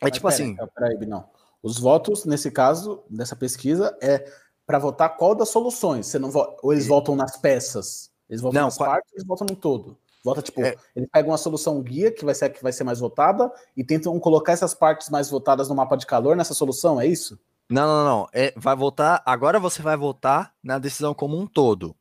[0.00, 0.56] é Mas tipo pera, assim.
[0.74, 1.28] Peraí, não.
[1.64, 4.30] Os votos, nesse caso, dessa pesquisa, é
[4.66, 6.06] para votar qual das soluções.
[6.06, 6.46] Você não vo...
[6.62, 8.10] Ou eles votam nas peças?
[8.28, 8.90] Eles votam não, nas qual...
[8.90, 9.96] partes, eles votam no todo.
[10.22, 10.74] Vota, tipo, é...
[10.94, 14.20] eles pegam uma solução guia que vai ser que vai ser mais votada e tentam
[14.20, 17.40] colocar essas partes mais votadas no mapa de calor nessa solução, é isso?
[17.70, 18.28] Não, não, não.
[18.30, 19.22] É, vai votar.
[19.24, 21.96] Agora você vai votar na decisão como um todo.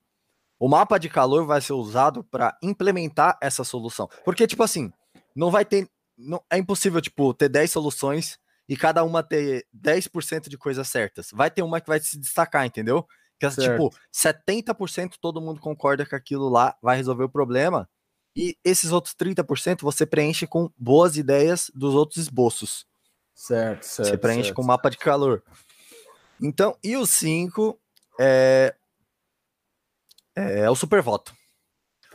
[0.59, 4.09] O mapa de calor vai ser usado para implementar essa solução.
[4.25, 4.91] Porque, tipo assim,
[5.33, 5.87] não vai ter.
[6.17, 8.42] Não, é impossível, tipo, ter 10 soluções
[8.73, 11.29] e cada uma ter 10% de coisas certas.
[11.31, 13.07] Vai ter uma que vai se destacar, entendeu?
[13.39, 17.87] Que é tipo, 70% todo mundo concorda que aquilo lá vai resolver o problema.
[18.35, 22.87] E esses outros 30% você preenche com boas ideias dos outros esboços.
[23.35, 24.09] Certo, certo.
[24.09, 24.55] Você preenche certo.
[24.55, 25.43] com mapa de calor.
[26.41, 27.79] Então, e o 5
[28.19, 28.73] é,
[30.35, 31.31] é o supervoto.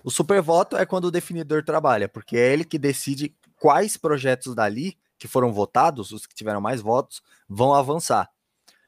[0.02, 4.98] O supervoto é quando o definidor trabalha, porque é ele que decide quais projetos dali
[5.18, 8.30] que foram votados, os que tiveram mais votos, vão avançar.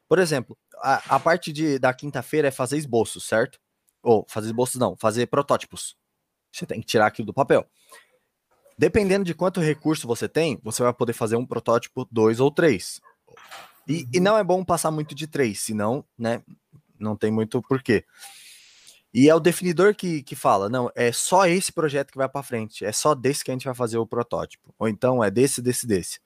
[0.07, 3.59] Por exemplo, a, a parte de, da quinta-feira é fazer esboços, certo?
[4.01, 5.95] Ou fazer esboços não, fazer protótipos.
[6.51, 7.65] Você tem que tirar aquilo do papel.
[8.77, 12.99] Dependendo de quanto recurso você tem, você vai poder fazer um protótipo, dois ou três.
[13.87, 16.41] E, e não é bom passar muito de três, senão, né,
[16.99, 18.05] não tem muito porquê.
[19.13, 22.43] E é o definidor que, que fala, não, é só esse projeto que vai para
[22.43, 24.73] frente, é só desse que a gente vai fazer o protótipo.
[24.79, 26.19] Ou então é desse, desse, desse.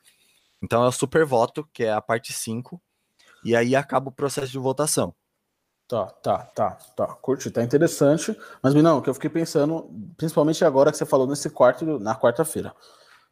[0.61, 2.79] Então é o super voto, que é a parte 5,
[3.43, 5.13] e aí acaba o processo de votação.
[5.87, 7.07] Tá, tá, tá, tá.
[7.07, 8.35] Curti, tá interessante.
[8.61, 12.15] Mas, Minão, o que eu fiquei pensando, principalmente agora que você falou nesse quarto, na
[12.15, 12.73] quarta-feira.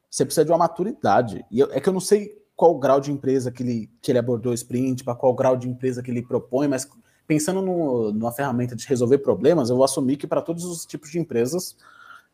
[0.10, 1.44] Você precisa de uma maturidade.
[1.50, 4.20] E eu, é que eu não sei qual grau de empresa que ele, que ele
[4.20, 6.88] abordou o sprint, para qual grau de empresa que ele propõe, mas
[7.34, 11.10] pensando no, numa ferramenta de resolver problemas, eu vou assumir que para todos os tipos
[11.10, 11.76] de empresas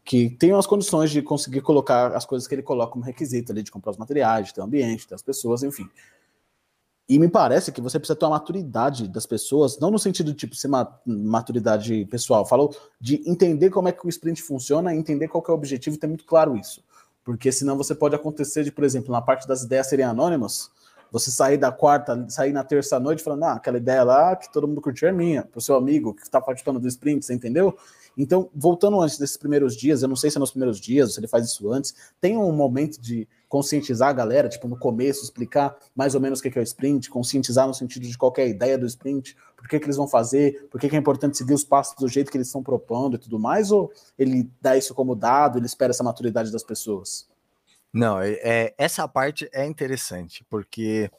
[0.04, 3.64] que tenham as condições de conseguir colocar as coisas que ele coloca como requisito ali,
[3.64, 5.88] de comprar os materiais, de ter o ambiente, ter as pessoas, enfim.
[7.08, 10.54] E me parece que você precisa ter uma maturidade das pessoas, não no sentido tipo
[10.54, 10.70] ser
[11.06, 15.56] maturidade pessoal, falou de entender como é que o sprint funciona, entender qual é o
[15.56, 16.84] objetivo e ter muito claro isso.
[17.24, 20.70] Porque senão você pode acontecer de, por exemplo, na parte das ideias serem anônimas,
[21.12, 24.68] você sair da quarta, sair na terça noite falando, ah, aquela ideia lá que todo
[24.68, 27.78] mundo curtiu é minha, pro seu amigo que está participando do sprint, você entendeu?
[28.18, 31.20] Então, voltando antes desses primeiros dias, eu não sei se é nos primeiros dias, se
[31.20, 35.74] ele faz isso antes, tem um momento de conscientizar a galera, tipo, no começo, explicar
[35.96, 38.86] mais ou menos o que é o sprint, conscientizar no sentido de qualquer ideia do
[38.86, 41.96] sprint, por que, que eles vão fazer, por que, que é importante seguir os passos
[41.96, 45.58] do jeito que eles estão propondo e tudo mais, ou ele dá isso como dado,
[45.58, 47.29] ele espera essa maturidade das pessoas?
[47.94, 51.10] Não, é, essa parte é interessante, porque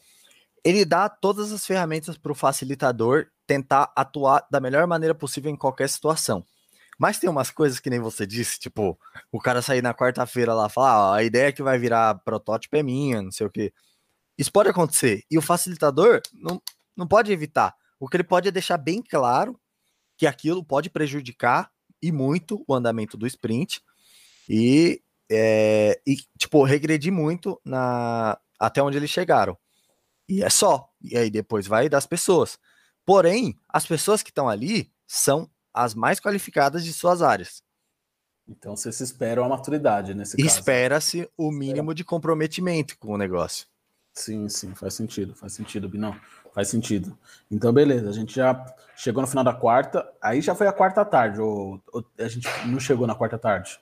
[0.65, 5.57] ele dá todas as ferramentas para o facilitador tentar atuar da melhor maneira possível em
[5.57, 6.45] qualquer situação.
[6.99, 8.99] Mas tem umas coisas que nem você disse, tipo,
[9.33, 12.77] o cara sair na quarta-feira lá e falar, ah, a ideia que vai virar protótipo
[12.77, 13.73] é minha, não sei o quê.
[14.37, 15.25] Isso pode acontecer.
[15.31, 16.61] E o facilitador não,
[16.95, 17.75] não pode evitar.
[17.99, 19.59] O que ele pode é deixar bem claro
[20.17, 21.71] que aquilo pode prejudicar
[22.03, 23.83] e muito o andamento do sprint
[24.49, 29.57] e, é, e tipo, regredir muito na, até onde eles chegaram.
[30.29, 30.91] E é só.
[31.01, 32.59] E aí depois vai das pessoas.
[33.07, 37.63] Porém, as pessoas que estão ali são as mais qualificadas de suas áreas.
[38.49, 40.49] Então você se espera uma maturidade nesse caso.
[40.49, 43.67] Espera-se o mínimo de comprometimento com o negócio.
[44.13, 46.17] Sim, sim, faz sentido, faz sentido, Binão.
[46.53, 47.17] Faz sentido.
[47.49, 48.67] Então, beleza, a gente já
[48.97, 52.49] chegou no final da quarta, aí já foi a quarta tarde, ou, ou a gente
[52.67, 53.79] não chegou na quarta tarde?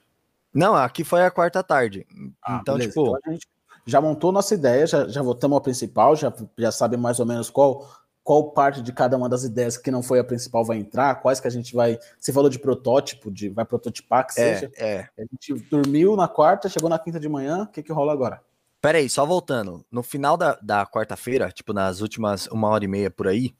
[0.53, 2.05] Não, aqui foi a quarta tarde.
[2.43, 2.91] Ah, então, beleza.
[2.91, 3.17] tipo.
[3.17, 3.47] Então a gente
[3.85, 7.49] já montou nossa ideia, já, já votamos a principal, já, já sabe mais ou menos
[7.49, 7.87] qual
[8.29, 11.39] qual parte de cada uma das ideias que não foi a principal vai entrar, quais
[11.39, 11.97] que a gente vai.
[12.19, 14.71] Você falou de protótipo, de vai prototipar, que é, seja.
[14.77, 14.99] É.
[15.17, 18.39] A gente dormiu na quarta, chegou na quinta de manhã, o que, que rola agora?
[18.79, 19.83] Pera aí, só voltando.
[19.91, 23.55] No final da, da quarta-feira, tipo nas últimas uma hora e meia por aí,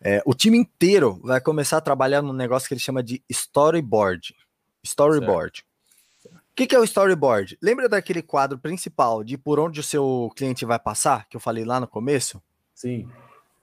[0.00, 4.34] é, o time inteiro vai começar a trabalhar num negócio que ele chama de storyboard.
[4.82, 5.60] Storyboard.
[5.60, 5.65] O
[6.56, 7.58] que, que é o storyboard?
[7.60, 11.66] Lembra daquele quadro principal de por onde o seu cliente vai passar, que eu falei
[11.66, 12.42] lá no começo?
[12.74, 13.06] Sim.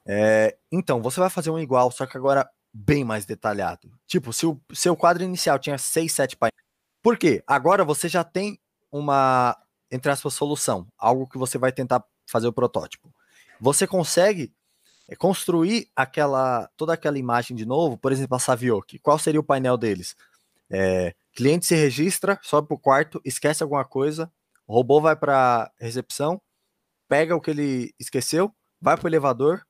[0.05, 3.91] É, então, você vai fazer um igual, só que agora bem mais detalhado.
[4.05, 6.53] Tipo, se o seu quadro inicial tinha 6, 7 painéis.
[7.01, 7.43] Por quê?
[7.47, 8.59] Agora você já tem
[8.91, 9.57] uma,
[9.91, 13.11] entre aspas, solução, algo que você vai tentar fazer o protótipo.
[13.59, 14.53] Você consegue
[15.09, 18.99] é, construir aquela toda aquela imagem de novo, por exemplo, a Savioke.
[18.99, 20.15] Qual seria o painel deles?
[20.71, 24.31] É, cliente se registra, sobe para o quarto, esquece alguma coisa,
[24.67, 26.41] o robô vai para recepção,
[27.07, 29.63] pega o que ele esqueceu, vai para o elevador,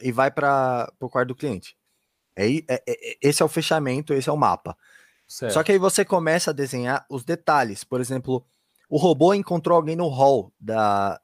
[0.00, 1.76] e vai para o quarto do cliente.
[2.36, 4.76] É, é, é, esse é o fechamento, esse é o mapa.
[5.26, 5.52] Certo.
[5.52, 7.84] Só que aí você começa a desenhar os detalhes.
[7.84, 8.44] Por exemplo,
[8.88, 11.20] o robô encontrou alguém no hall da,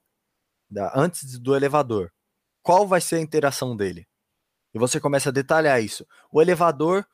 [0.69, 2.11] da antes do elevador.
[2.61, 4.07] Qual vai ser a interação dele?
[4.73, 6.05] E você começa a detalhar isso.
[6.31, 7.05] O elevador,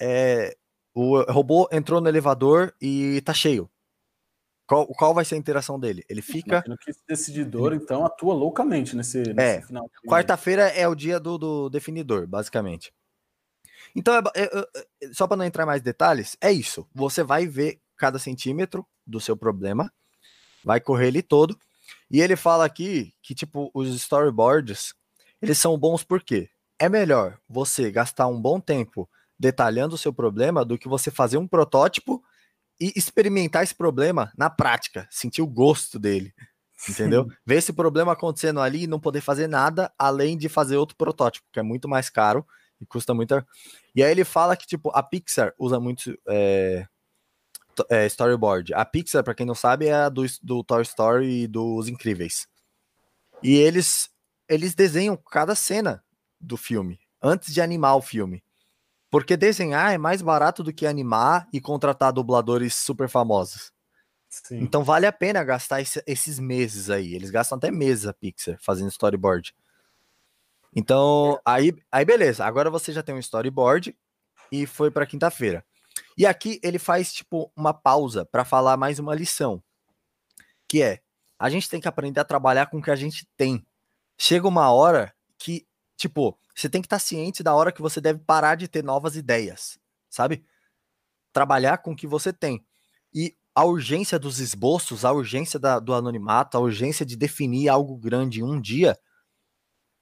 [0.00, 0.56] é,
[1.00, 3.70] o robô entrou no elevador e tá cheio.
[4.66, 6.04] Qual, qual vai ser a interação dele?
[6.08, 6.62] Ele fica.
[6.62, 9.90] que esse decididor, então, atua loucamente nesse, nesse é, final.
[10.06, 12.92] Quarta-feira é o dia do, do definidor, basicamente.
[13.96, 14.68] Então, é, é,
[15.02, 16.86] é, só para não entrar mais detalhes, é isso.
[16.94, 19.90] Você vai ver cada centímetro do seu problema,
[20.62, 21.58] vai correr ele todo.
[22.10, 24.94] E ele fala aqui que, tipo, os storyboards,
[25.40, 29.08] eles são bons porque é melhor você gastar um bom tempo
[29.40, 32.22] detalhando o seu problema do que você fazer um protótipo
[32.78, 36.34] e experimentar esse problema na prática, sentir o gosto dele.
[36.86, 37.24] Entendeu?
[37.24, 37.36] Sim.
[37.44, 41.46] Ver esse problema acontecendo ali e não poder fazer nada além de fazer outro protótipo,
[41.50, 42.46] que é muito mais caro
[42.78, 43.34] e custa muito.
[43.94, 46.86] E aí ele fala que, tipo, a Pixar usa muito é,
[47.88, 48.74] é, storyboard.
[48.74, 52.46] A Pixar, para quem não sabe, é a do, do Toy Story e dos Incríveis.
[53.42, 54.10] E eles,
[54.46, 56.04] eles desenham cada cena
[56.38, 58.42] do filme antes de animar o filme.
[59.10, 63.72] Porque desenhar é mais barato do que animar e contratar dubladores super famosos.
[64.28, 64.60] Sim.
[64.60, 67.14] Então vale a pena gastar esse, esses meses aí.
[67.14, 69.52] Eles gastam até meses a Pixar fazendo storyboard.
[70.74, 71.40] Então, é.
[71.44, 72.44] aí, aí beleza.
[72.44, 73.96] Agora você já tem um storyboard
[74.52, 75.64] e foi para quinta-feira.
[76.16, 79.62] E aqui ele faz tipo uma pausa para falar mais uma lição,
[80.68, 81.00] que é:
[81.38, 83.66] a gente tem que aprender a trabalhar com o que a gente tem.
[84.16, 88.20] Chega uma hora que, tipo, você tem que estar ciente da hora que você deve
[88.20, 90.44] parar de ter novas ideias, sabe?
[91.32, 92.64] Trabalhar com o que você tem.
[93.14, 97.96] E a urgência dos esboços, a urgência da, do anonimato, a urgência de definir algo
[97.96, 98.98] grande em um dia,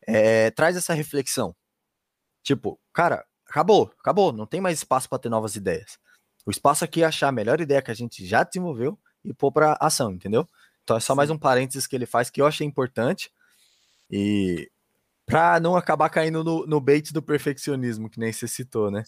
[0.06, 1.54] é, traz essa reflexão.
[2.42, 5.98] Tipo, cara, acabou, acabou, não tem mais espaço para ter novas ideias.
[6.44, 9.52] O espaço aqui é achar a melhor ideia que a gente já desenvolveu e pôr
[9.52, 10.48] para ação, entendeu?
[10.82, 13.30] Então é só mais um parênteses que ele faz que eu achei importante.
[14.10, 14.70] E
[15.28, 19.04] Pra não acabar caindo no, no bait do perfeccionismo, que nem você citou, né?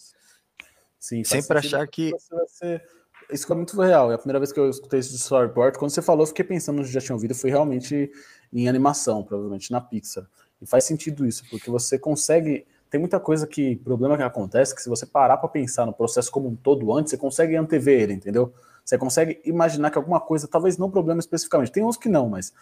[0.99, 2.11] Sim, sempre achar que.
[2.47, 2.83] Ser...
[3.31, 4.11] Isso é muito real.
[4.11, 5.79] É a primeira vez que eu escutei esse storyboard.
[5.79, 8.11] Quando você falou, eu fiquei pensando, já tinha ouvido, foi realmente
[8.53, 10.27] em animação, provavelmente na Pixar.
[10.61, 12.67] E faz sentido isso, porque você consegue.
[12.87, 16.29] Tem muita coisa que, problema que acontece, que se você parar para pensar no processo
[16.29, 18.53] como um todo antes, você consegue antever ele, entendeu?
[18.85, 22.53] Você consegue imaginar que alguma coisa, talvez não problema especificamente, tem uns que não, mas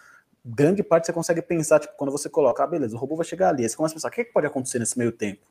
[0.46, 3.50] grande parte você consegue pensar, tipo, quando você coloca, ah, beleza, o robô vai chegar
[3.50, 5.42] ali, aí você começa a pensar, o que, é que pode acontecer nesse meio tempo?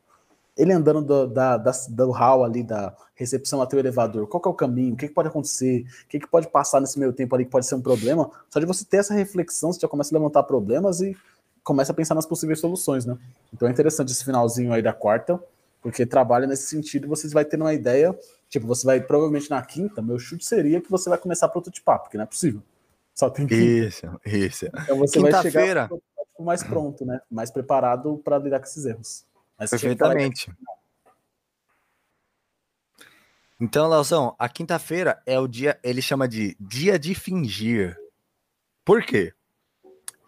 [0.57, 4.49] Ele andando do, da, da, do hall ali, da recepção até o elevador, qual é
[4.49, 6.99] o caminho, o que, é que pode acontecer, o que, é que pode passar nesse
[6.99, 8.29] meio tempo ali que pode ser um problema?
[8.51, 11.17] Só de você ter essa reflexão, você já começa a levantar problemas e
[11.63, 13.17] começa a pensar nas possíveis soluções, né?
[13.53, 15.39] Então é interessante esse finalzinho aí da quarta,
[15.81, 18.19] porque trabalha nesse sentido, vocês vai ter uma ideia,
[18.49, 22.01] tipo, você vai, provavelmente na quinta, meu chute seria que você vai começar a prototipar,
[22.01, 22.63] porque não é possível.
[23.19, 23.55] Só tem que.
[23.57, 24.67] Isso, isso.
[24.67, 27.21] Então você vai chegar protótipo mais pronto, né?
[27.29, 29.27] Mais preparado para lidar com esses erros.
[29.59, 30.49] Mas Perfeitamente.
[33.61, 37.99] Então, Leozão, a quinta-feira é o dia, ele chama de dia de fingir.
[38.85, 39.35] Por quê?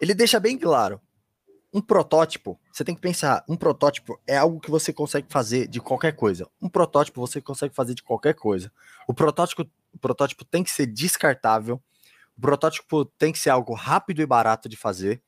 [0.01, 0.99] Ele deixa bem claro.
[1.73, 5.79] Um protótipo, você tem que pensar, um protótipo é algo que você consegue fazer de
[5.79, 6.45] qualquer coisa.
[6.61, 8.69] Um protótipo você consegue fazer de qualquer coisa.
[9.07, 11.81] O protótipo, o protótipo tem que ser descartável.
[12.41, 15.21] O protótipo tem que ser algo rápido e barato de fazer.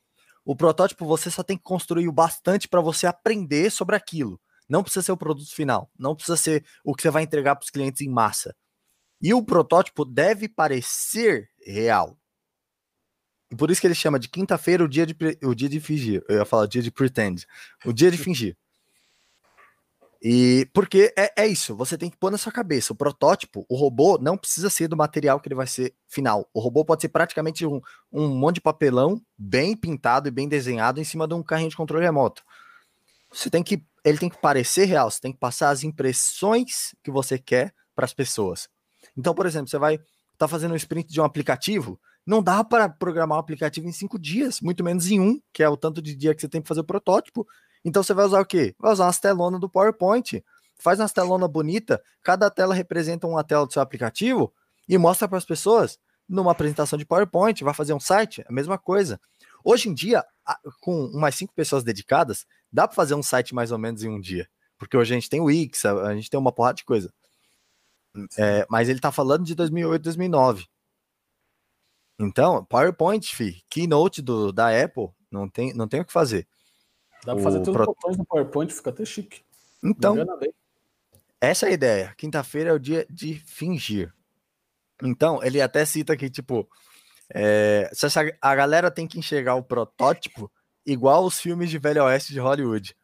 [0.43, 4.41] O protótipo você só tem que construir o bastante para você aprender sobre aquilo.
[4.67, 7.65] Não precisa ser o produto final, não precisa ser o que você vai entregar para
[7.65, 8.55] os clientes em massa.
[9.21, 12.17] E o protótipo deve parecer real.
[13.51, 16.25] E por isso que ele chama de quinta-feira o dia de o dia de fingir.
[16.27, 17.45] Eu ia falar o dia de pretend,
[17.85, 18.57] o dia de fingir.
[20.25, 22.93] E porque é, é isso, você tem que pôr na sua cabeça.
[22.93, 26.49] O protótipo, o robô, não precisa ser do material que ele vai ser final.
[26.53, 31.01] O robô pode ser praticamente um, um monte de papelão bem pintado e bem desenhado
[31.01, 32.41] em cima de um carrinho de controle remoto.
[33.33, 33.83] Você tem que.
[34.05, 38.05] Ele tem que parecer real, você tem que passar as impressões que você quer para
[38.05, 38.69] as pessoas.
[39.17, 40.05] Então, por exemplo, você vai estar
[40.37, 44.17] tá fazendo um sprint de um aplicativo, não dá para programar um aplicativo em cinco
[44.17, 46.67] dias, muito menos em um, que é o tanto de dia que você tem que
[46.67, 47.45] fazer o protótipo.
[47.83, 48.75] Então você vai usar o quê?
[48.79, 50.43] Vai usar umas telonas do PowerPoint.
[50.79, 54.53] Faz umas telonas bonita, cada tela representa uma tela do seu aplicativo
[54.87, 58.77] e mostra para as pessoas numa apresentação de PowerPoint, vai fazer um site, a mesma
[58.77, 59.19] coisa.
[59.63, 60.23] Hoje em dia,
[60.81, 64.19] com umas cinco pessoas dedicadas, dá para fazer um site mais ou menos em um
[64.19, 64.47] dia.
[64.77, 67.13] Porque hoje a gente tem o Wix, a gente tem uma porrada de coisa.
[68.37, 70.65] É, mas ele está falando de 2008, 2009.
[72.19, 76.47] Então, PowerPoint, fi, Keynote do, da Apple, não tem, não tem o que fazer.
[77.25, 77.81] Dá para fazer todos pro...
[77.81, 79.43] os botões no PowerPoint, fica até chique.
[79.83, 80.15] Então,
[81.39, 82.13] essa é a ideia.
[82.17, 84.13] Quinta-feira é o dia de fingir.
[85.01, 86.69] Então, ele até cita que, tipo,
[87.33, 87.89] é,
[88.41, 90.51] a galera tem que enxergar o protótipo
[90.85, 92.95] igual os filmes de Velho Oeste de Hollywood.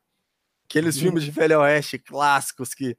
[0.70, 1.02] Aqueles uhum.
[1.04, 2.98] filmes de Velho Oeste clássicos que.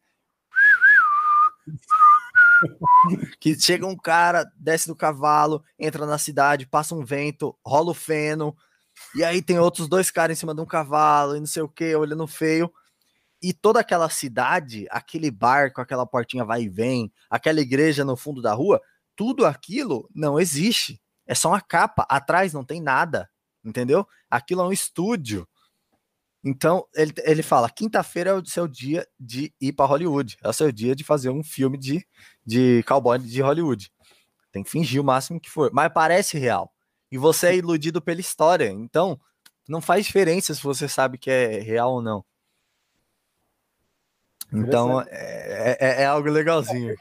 [3.38, 7.94] que chega um cara, desce do cavalo, entra na cidade, passa um vento, rola o
[7.94, 8.56] feno,
[9.14, 11.68] e aí tem outros dois caras em cima de um cavalo e não sei o
[11.68, 12.72] que, olhando feio.
[13.42, 18.42] E toda aquela cidade, aquele barco, aquela portinha vai e vem, aquela igreja no fundo
[18.42, 18.80] da rua,
[19.16, 21.00] tudo aquilo não existe.
[21.26, 23.30] É só uma capa, atrás não tem nada,
[23.64, 24.06] entendeu?
[24.30, 25.48] Aquilo é um estúdio.
[26.44, 30.36] Então, ele, ele fala: quinta-feira é o seu dia de ir para Hollywood.
[30.42, 32.06] É o seu dia de fazer um filme de,
[32.44, 33.90] de cowboy de Hollywood.
[34.52, 35.70] Tem que fingir o máximo que for.
[35.72, 36.72] Mas parece real
[37.10, 38.68] e você é iludido pela história.
[38.68, 39.18] Então,
[39.68, 42.24] não faz diferença se você sabe que é real ou não.
[44.52, 46.94] Então, é, é, é algo legalzinho.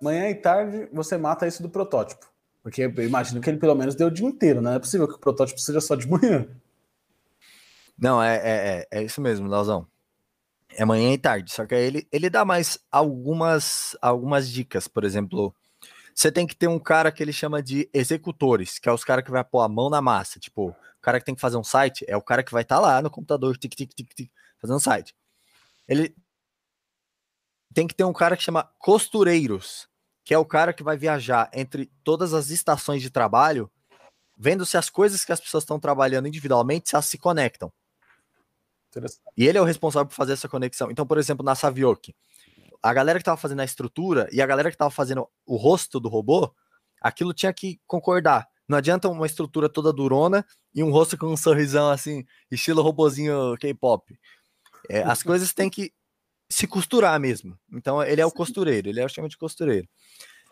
[0.00, 2.26] Manhã e tarde você mata isso do protótipo.
[2.62, 4.70] Porque eu imagino que ele pelo menos deu o dia inteiro, né?
[4.70, 6.48] Não é possível que o protótipo seja só de manhã.
[7.96, 9.86] Não, é, é, é, é isso mesmo, Lauzão.
[10.70, 11.52] É manhã e tarde.
[11.52, 14.88] Só que aí ele, ele dá mais algumas, algumas dicas.
[14.88, 15.54] Por exemplo,
[16.14, 19.24] você tem que ter um cara que ele chama de executores, que é os caras
[19.24, 20.38] que vai pôr a mão na massa.
[20.38, 22.76] Tipo, o cara que tem que fazer um site é o cara que vai estar
[22.76, 25.14] tá lá no computador, tic, tic, tic, tic, fazendo site.
[25.88, 26.14] Ele
[27.74, 29.88] tem que ter um cara que chama costureiros,
[30.24, 33.68] que é o cara que vai viajar entre todas as estações de trabalho,
[34.38, 37.72] vendo se as coisas que as pessoas estão trabalhando individualmente, se elas se conectam.
[39.36, 40.90] E ele é o responsável por fazer essa conexão.
[40.92, 42.14] Então, por exemplo, na Savioke,
[42.84, 45.98] a galera que tava fazendo a estrutura e a galera que tava fazendo o rosto
[45.98, 46.54] do robô,
[47.00, 48.46] aquilo tinha que concordar.
[48.68, 50.44] Não adianta uma estrutura toda durona
[50.74, 54.14] e um rosto com um sorrisão assim, estilo robozinho K-pop.
[54.90, 55.94] É, as coisas têm que
[56.50, 57.58] se costurar mesmo.
[57.72, 59.88] Então ele é o costureiro, ele é o chama de costureiro.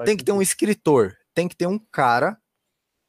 [0.03, 2.39] tem que ter um escritor, tem que ter um cara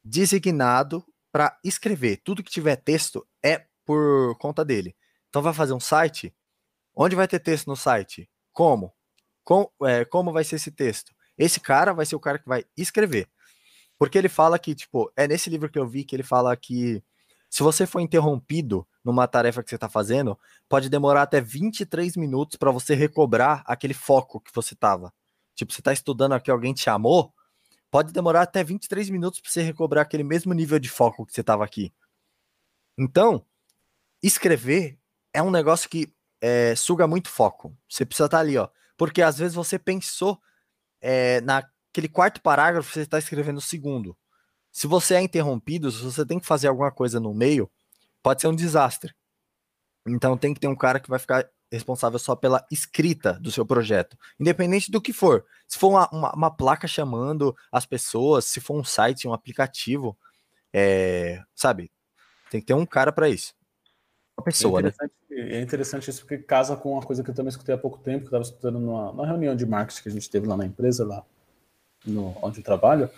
[0.04, 1.02] designado
[1.32, 2.20] para escrever.
[2.22, 4.94] Tudo que tiver texto é por conta dele.
[5.30, 6.34] Então vai fazer um site.
[6.94, 8.28] Onde vai ter texto no site?
[8.52, 8.92] Como?
[9.44, 11.12] Com, é, como vai ser esse texto?
[11.36, 13.28] Esse cara vai ser o cara que vai escrever.
[13.98, 17.02] Porque ele fala que, tipo, é nesse livro que eu vi que ele fala que
[17.54, 20.36] se você for interrompido numa tarefa que você está fazendo,
[20.68, 25.12] pode demorar até 23 minutos para você recobrar aquele foco que você estava.
[25.54, 27.32] Tipo, você está estudando aqui, alguém te chamou,
[27.90, 31.42] pode demorar até 23 minutos para você recobrar aquele mesmo nível de foco que você
[31.42, 31.92] estava aqui.
[32.98, 33.46] Então,
[34.20, 34.98] escrever
[35.32, 37.76] é um negócio que é, suga muito foco.
[37.88, 38.68] Você precisa estar tá ali, ó.
[38.96, 40.40] Porque às vezes você pensou
[41.00, 44.16] é, naquele quarto parágrafo, você está escrevendo o segundo.
[44.72, 47.70] Se você é interrompido, se você tem que fazer alguma coisa no meio,
[48.22, 49.14] pode ser um desastre.
[50.06, 53.66] Então tem que ter um cara que vai ficar responsável só pela escrita do seu
[53.66, 55.44] projeto, independente do que for.
[55.66, 60.16] Se for uma, uma, uma placa chamando as pessoas, se for um site, um aplicativo,
[60.72, 61.90] é, sabe?
[62.50, 63.54] Tem que ter um cara para isso.
[64.36, 64.88] Uma pessoa, é né?
[64.88, 65.14] interessante?
[65.30, 68.20] É interessante isso porque casa com uma coisa que eu também escutei há pouco tempo,
[68.20, 70.66] que eu estava escutando numa, numa, reunião de marketing que a gente teve lá na
[70.66, 71.24] empresa, lá
[72.04, 73.08] no, onde eu trabalho.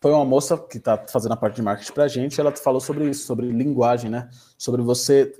[0.00, 2.80] Foi uma moça que está fazendo a parte de marketing para a gente, ela falou
[2.80, 4.28] sobre isso, sobre linguagem, né?
[4.56, 5.32] Sobre você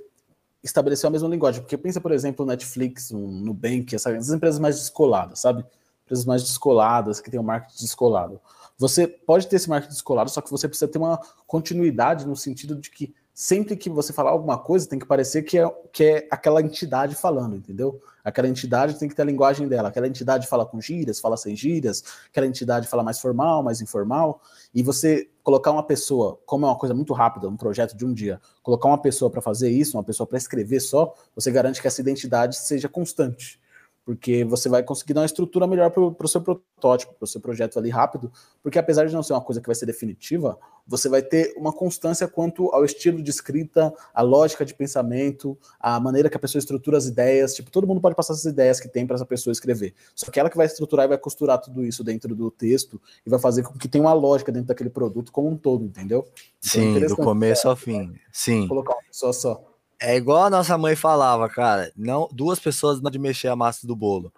[0.63, 1.61] estabelecer a mesma linguagem.
[1.61, 5.65] Porque pensa, por exemplo, Netflix, um Nubank, essas empresas mais descoladas, sabe?
[6.05, 8.39] Empresas mais descoladas, que tem um marketing descolado.
[8.77, 12.75] Você pode ter esse marketing descolado, só que você precisa ter uma continuidade no sentido
[12.75, 16.27] de que sempre que você falar alguma coisa, tem que parecer que é, que é
[16.29, 17.99] aquela entidade falando, entendeu?
[18.23, 19.89] Aquela entidade tem que ter a linguagem dela.
[19.89, 24.39] Aquela entidade fala com gírias, fala sem gírias, aquela entidade fala mais formal, mais informal.
[24.75, 28.13] E você colocar uma pessoa, como é uma coisa muito rápida, um projeto de um
[28.13, 31.87] dia, colocar uma pessoa para fazer isso, uma pessoa para escrever só, você garante que
[31.87, 33.59] essa identidade seja constante
[34.05, 37.39] porque você vai conseguir dar uma estrutura melhor para o seu protótipo, para o seu
[37.39, 40.57] projeto ali rápido, porque apesar de não ser uma coisa que vai ser definitiva,
[40.87, 45.99] você vai ter uma constância quanto ao estilo de escrita, a lógica de pensamento, a
[45.99, 48.89] maneira que a pessoa estrutura as ideias, tipo, todo mundo pode passar as ideias que
[48.89, 51.85] tem para essa pessoa escrever, só que ela que vai estruturar e vai costurar tudo
[51.85, 55.31] isso dentro do texto e vai fazer com que tenha uma lógica dentro daquele produto
[55.31, 56.25] como um todo, entendeu?
[56.59, 58.13] Então, Sim, é do começo ao fim.
[58.31, 58.67] Sim.
[58.67, 59.70] Colocar uma pessoa só.
[60.01, 61.91] É igual a nossa mãe falava, cara.
[61.95, 64.33] Não, duas pessoas não de mexer a massa do bolo.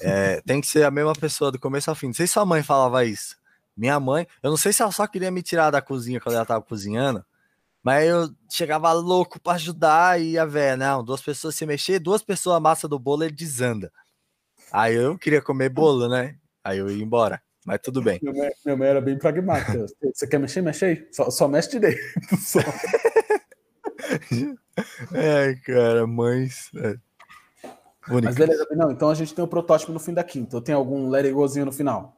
[0.00, 2.08] É, tem que ser a mesma pessoa do começo ao fim.
[2.08, 3.36] Não sei se sua mãe falava isso.
[3.76, 6.44] Minha mãe, eu não sei se ela só queria me tirar da cozinha quando ela
[6.44, 7.24] tava cozinhando,
[7.80, 12.20] mas eu chegava louco para ajudar e a véia, não, duas pessoas se mexer, duas
[12.20, 13.92] pessoas a massa do bolo ele desanda.
[14.72, 16.34] Aí eu queria comer bolo, né?
[16.64, 17.40] Aí eu ia embora.
[17.64, 18.18] Mas tudo bem.
[18.20, 18.32] Meu
[18.66, 19.86] meu mãe era bem pragmática.
[20.12, 20.60] Você quer mexer?
[20.60, 21.08] Mexe aí.
[21.12, 22.00] Só, só mexe direito.
[22.40, 22.58] Só.
[25.12, 26.70] é, cara, mães.
[26.74, 26.98] É.
[28.08, 30.48] Mas beleza, não, então a gente tem o protótipo no fim da quinta.
[30.48, 32.16] Então tem algum let it gozinho no final?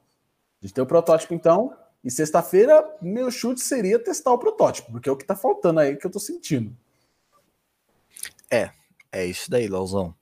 [0.61, 5.09] A gente tem o protótipo então, e sexta-feira meu chute seria testar o protótipo, porque
[5.09, 6.75] é o que tá faltando aí que eu tô sentindo.
[8.49, 8.71] É,
[9.11, 10.15] é isso daí, Lauzão.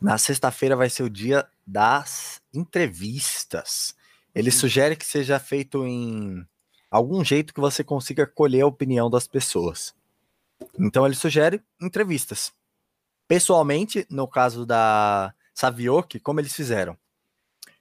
[0.00, 3.94] Na sexta-feira vai ser o dia das entrevistas.
[4.34, 6.46] Ele sugere que seja feito em
[6.90, 9.94] algum jeito que você consiga colher a opinião das pessoas.
[10.78, 12.52] Então ele sugere entrevistas.
[13.28, 16.96] Pessoalmente, no caso da Savioki, como eles fizeram?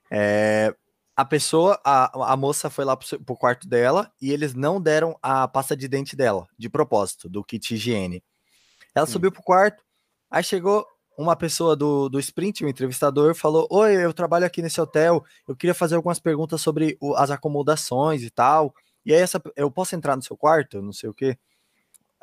[0.10, 0.76] É,
[1.16, 5.18] a pessoa, a, a moça foi lá pro, pro quarto dela e eles não deram
[5.22, 8.24] a pasta de dente dela, de propósito, do kit higiene.
[8.94, 9.14] Ela Sim.
[9.14, 9.84] subiu pro quarto,
[10.30, 10.86] aí chegou
[11.18, 15.56] uma pessoa do, do Sprint, um entrevistador, falou: Oi, eu trabalho aqui nesse hotel, eu
[15.56, 18.74] queria fazer algumas perguntas sobre o, as acomodações e tal.
[19.06, 20.82] E aí, essa, eu posso entrar no seu quarto?
[20.82, 21.38] Não sei o quê.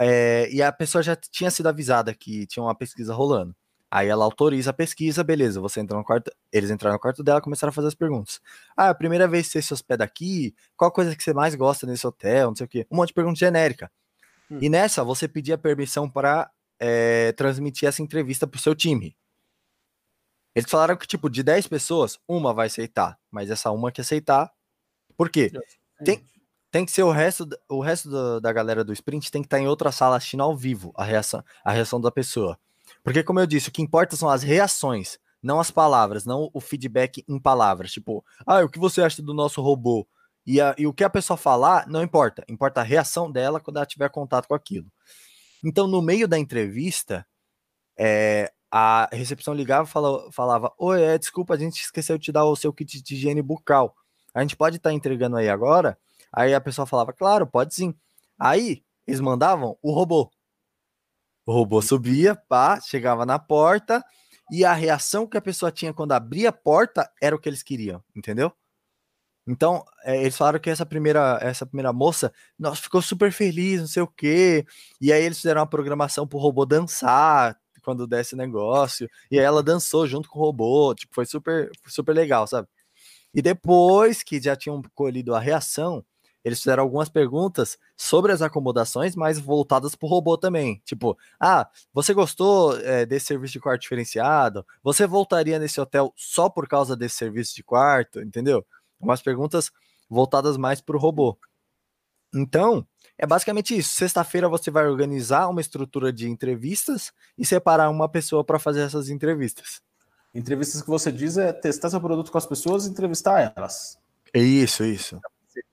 [0.01, 3.55] É, e a pessoa já tinha sido avisada que tinha uma pesquisa rolando.
[3.91, 7.41] Aí ela autoriza a pesquisa, beleza, você entra no quarto, eles entraram no quarto dela
[7.41, 8.41] e começaram a fazer as perguntas.
[8.75, 11.87] Ah, a primeira vez que você se hospeda aqui, qual coisa que você mais gosta
[11.87, 12.87] nesse hotel, não sei o quê.
[12.91, 13.93] Um monte de pergunta genérica.
[14.51, 14.59] Hum.
[14.63, 16.51] E nessa, você pedia permissão para
[16.81, 19.15] é, transmitir essa entrevista para o seu time.
[20.55, 24.51] Eles falaram que, tipo, de 10 pessoas, uma vai aceitar, mas essa uma que aceitar,
[25.19, 25.51] por quê?
[26.03, 26.25] Tem,
[26.73, 29.61] tem que ser o resto, o resto da, da galera do sprint tem que estar
[29.61, 32.59] em outra sala assistindo ao vivo a reação, a reação da pessoa.
[33.05, 36.61] Porque, como eu disse, o que importa são as reações, não as palavras, não o
[36.61, 37.93] feedback em palavras.
[37.93, 40.09] Tipo, ah, o que você acha do nosso robô?
[40.47, 43.77] E, a, e o que a pessoa falar não importa, importa a reação dela quando
[43.77, 44.91] ela tiver contato com aquilo.
[45.63, 47.25] Então, no meio da entrevista,
[47.99, 52.33] é, a recepção ligava e falava, falava: Oi, é, desculpa, a gente esqueceu de te
[52.33, 53.95] dar o seu kit de higiene bucal.
[54.35, 55.99] A gente pode estar tá entregando aí agora,
[56.33, 57.95] Aí a pessoa falava, claro, pode sim.
[58.39, 60.31] Aí eles mandavam o robô.
[61.45, 64.05] O robô subia, pá, chegava na porta
[64.51, 67.63] e a reação que a pessoa tinha quando abria a porta era o que eles
[67.63, 68.53] queriam, entendeu?
[69.47, 73.89] Então, é, eles falaram que essa primeira, essa primeira moça, nossa, ficou super feliz, não
[73.89, 74.65] sei o quê.
[75.01, 79.09] E aí eles fizeram uma programação pro robô dançar quando desse negócio.
[79.31, 82.69] E aí ela dançou junto com o robô, tipo, foi super, super legal, sabe?
[83.35, 86.05] E depois que já tinham colhido a reação,
[86.45, 90.83] eles fizeram algumas perguntas sobre as acomodações, mas voltadas para o robô também.
[90.85, 94.67] Tipo, ah, você gostou é, desse serviço de quarto diferenciado?
[94.83, 98.21] Você voltaria nesse hotel só por causa desse serviço de quarto?
[98.21, 98.67] Entendeu?
[99.01, 99.71] Umas perguntas
[100.11, 101.39] voltadas mais para o robô.
[102.35, 102.87] Então,
[103.17, 103.95] é basicamente isso.
[103.95, 109.09] Sexta-feira você vai organizar uma estrutura de entrevistas e separar uma pessoa para fazer essas
[109.09, 109.81] entrevistas.
[110.35, 113.99] Entrevistas que você diz é testar seu produto com as pessoas e entrevistar elas.
[114.35, 115.21] Isso, isso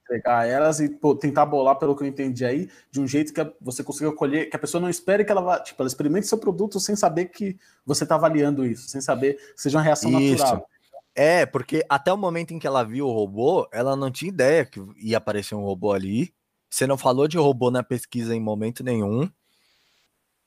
[0.09, 3.53] entregar elas e pô, tentar bolar, pelo que eu entendi aí, de um jeito que
[3.61, 6.37] você consiga colher, que a pessoa não espere que ela vá, tipo, ela experimente seu
[6.37, 10.43] produto sem saber que você está avaliando isso, sem saber que seja uma reação isso.
[10.43, 10.67] natural.
[11.15, 14.65] É, porque até o momento em que ela viu o robô, ela não tinha ideia
[14.65, 16.33] que ia aparecer um robô ali.
[16.69, 19.29] Você não falou de robô na pesquisa em momento nenhum.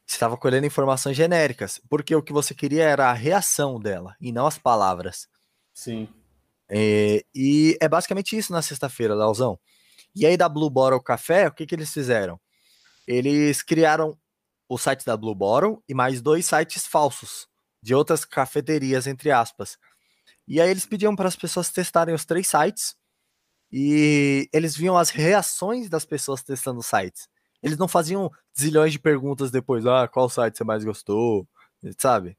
[0.07, 4.47] estava colhendo informações genéricas, porque o que você queria era a reação dela e não
[4.47, 5.29] as palavras.
[5.75, 6.09] Sim.
[6.75, 9.61] É, e é basicamente isso na sexta-feira, Leozão.
[10.15, 12.41] E aí da Blue Bottle Café, o que, que eles fizeram?
[13.07, 14.19] Eles criaram
[14.69, 17.47] o site da Blue Bottle e mais dois sites falsos
[17.83, 19.77] de outras cafeterias, entre aspas.
[20.49, 22.95] E aí eles pediam para as pessoas testarem os três sites
[23.71, 27.29] e eles viam as reações das pessoas testando os sites.
[27.63, 31.47] Eles não faziam zilhões de perguntas depois, ah, qual site você mais gostou,
[31.99, 32.37] sabe?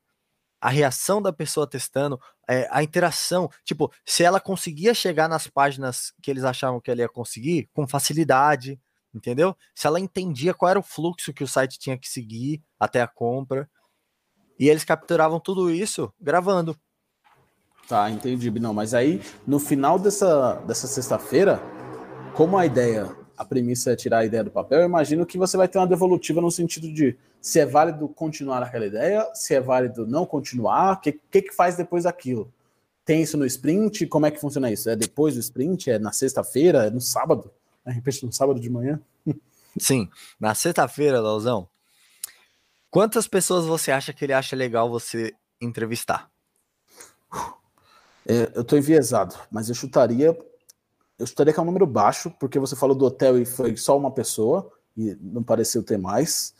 [0.61, 6.13] A reação da pessoa testando, é, a interação, tipo, se ela conseguia chegar nas páginas
[6.21, 8.79] que eles achavam que ela ia conseguir, com facilidade,
[9.13, 9.55] entendeu?
[9.75, 13.07] Se ela entendia qual era o fluxo que o site tinha que seguir até a
[13.07, 13.69] compra.
[14.59, 16.77] E eles capturavam tudo isso gravando.
[17.87, 18.49] Tá, entendi.
[18.59, 21.61] Não, mas aí, no final dessa, dessa sexta-feira,
[22.33, 25.57] como a ideia, a premissa é tirar a ideia do papel, eu imagino que você
[25.57, 29.59] vai ter uma devolutiva no sentido de se é válido continuar aquela ideia, se é
[29.59, 32.51] válido não continuar, o que, que, que faz depois daquilo?
[33.05, 34.07] Tem isso no sprint?
[34.07, 34.89] Como é que funciona isso?
[34.89, 35.91] É depois do sprint?
[35.91, 36.85] É na sexta-feira?
[36.85, 37.51] É no sábado?
[37.85, 39.01] De repente no sábado de manhã?
[39.77, 41.67] Sim, na sexta-feira, Lauzão.
[42.89, 46.29] Quantas pessoas você acha que ele acha legal você entrevistar?
[48.25, 50.37] É, eu tô enviesado, mas eu chutaria.
[51.17, 53.97] Eu chutaria que é um número baixo, porque você falou do hotel e foi só
[53.97, 56.53] uma pessoa, e não pareceu ter mais.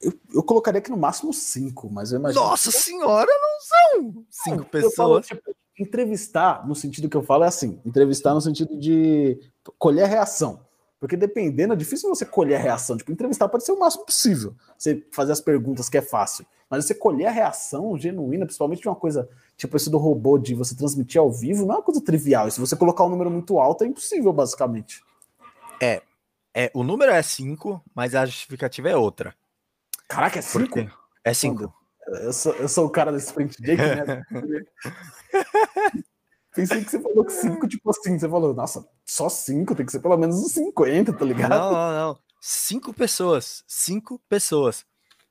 [0.00, 2.40] Eu, eu colocaria aqui no máximo cinco, mas eu imagino.
[2.42, 2.78] Nossa que...
[2.78, 4.94] senhora, não são cinco não, pessoas.
[4.94, 9.38] Falo, tipo, entrevistar, no sentido que eu falo, é assim: entrevistar no sentido de
[9.78, 10.60] colher reação.
[10.98, 12.96] Porque dependendo, é difícil você colher a reação.
[12.96, 14.54] Tipo, entrevistar pode ser o máximo possível.
[14.78, 16.46] Você fazer as perguntas que é fácil.
[16.70, 19.28] Mas você colher a reação genuína, principalmente de uma coisa
[19.62, 22.48] tipo esse do robô de você transmitir ao vivo, não é uma coisa trivial.
[22.48, 25.02] E se você colocar um número muito alto, é impossível, basicamente.
[25.80, 26.02] É.
[26.52, 29.34] é o número é 5, mas a justificativa é outra.
[30.08, 30.90] Caraca, é 5?
[31.24, 31.72] É 5.
[32.08, 34.22] Eu sou, eu sou o cara desse sprint Jake, né?
[36.52, 39.92] Pensei que você falou que 5, tipo assim, você falou, nossa, só 5, tem que
[39.92, 41.50] ser pelo menos uns 50, tá ligado?
[41.50, 42.18] Não, não, não.
[42.40, 43.62] Cinco pessoas.
[43.68, 44.84] Cinco pessoas.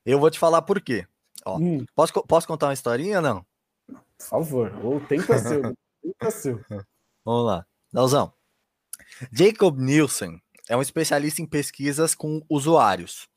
[0.05, 1.05] Eu vou te falar por quê.
[1.45, 1.85] Ó, hum.
[1.93, 3.45] posso, posso contar uma historinha ou não?
[4.29, 5.59] Por favor, o tempo é seu.
[5.59, 6.59] o tempo é seu.
[7.25, 7.65] Vamos lá.
[7.91, 8.33] Dalzão.
[9.31, 13.27] Jacob Nielsen é um especialista em pesquisas com usuários.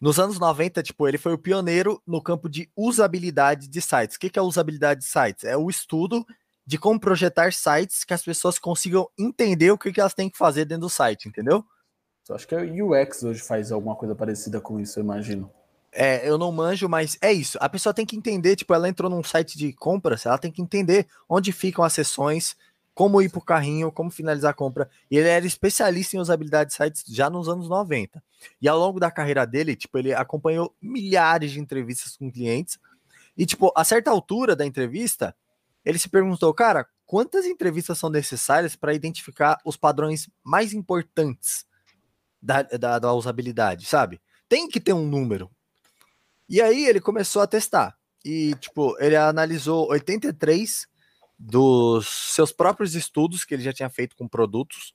[0.00, 4.16] Nos anos 90, tipo, ele foi o pioneiro no campo de usabilidade de sites.
[4.16, 5.44] O que é usabilidade de sites?
[5.44, 6.24] É o estudo
[6.66, 10.64] de como projetar sites que as pessoas consigam entender o que elas têm que fazer
[10.64, 11.64] dentro do site, entendeu?
[12.28, 15.52] Eu acho que a UX hoje faz alguma coisa parecida com isso, eu imagino.
[15.92, 17.58] É, eu não manjo, mas é isso.
[17.60, 20.62] A pessoa tem que entender, tipo, ela entrou num site de compras, ela tem que
[20.62, 22.56] entender onde ficam as sessões,
[22.94, 24.88] como ir pro carrinho, como finalizar a compra.
[25.10, 28.22] E ele era especialista em usabilidade de sites já nos anos 90.
[28.60, 32.78] E ao longo da carreira dele, tipo, ele acompanhou milhares de entrevistas com clientes.
[33.36, 35.34] E, tipo, a certa altura da entrevista,
[35.84, 41.64] ele se perguntou, cara, quantas entrevistas são necessárias para identificar os padrões mais importantes
[42.40, 44.20] da, da, da usabilidade, sabe?
[44.48, 45.50] Tem que ter um número.
[46.50, 47.96] E aí ele começou a testar.
[48.24, 50.88] E, tipo, ele analisou 83
[51.38, 54.92] dos seus próprios estudos que ele já tinha feito com produtos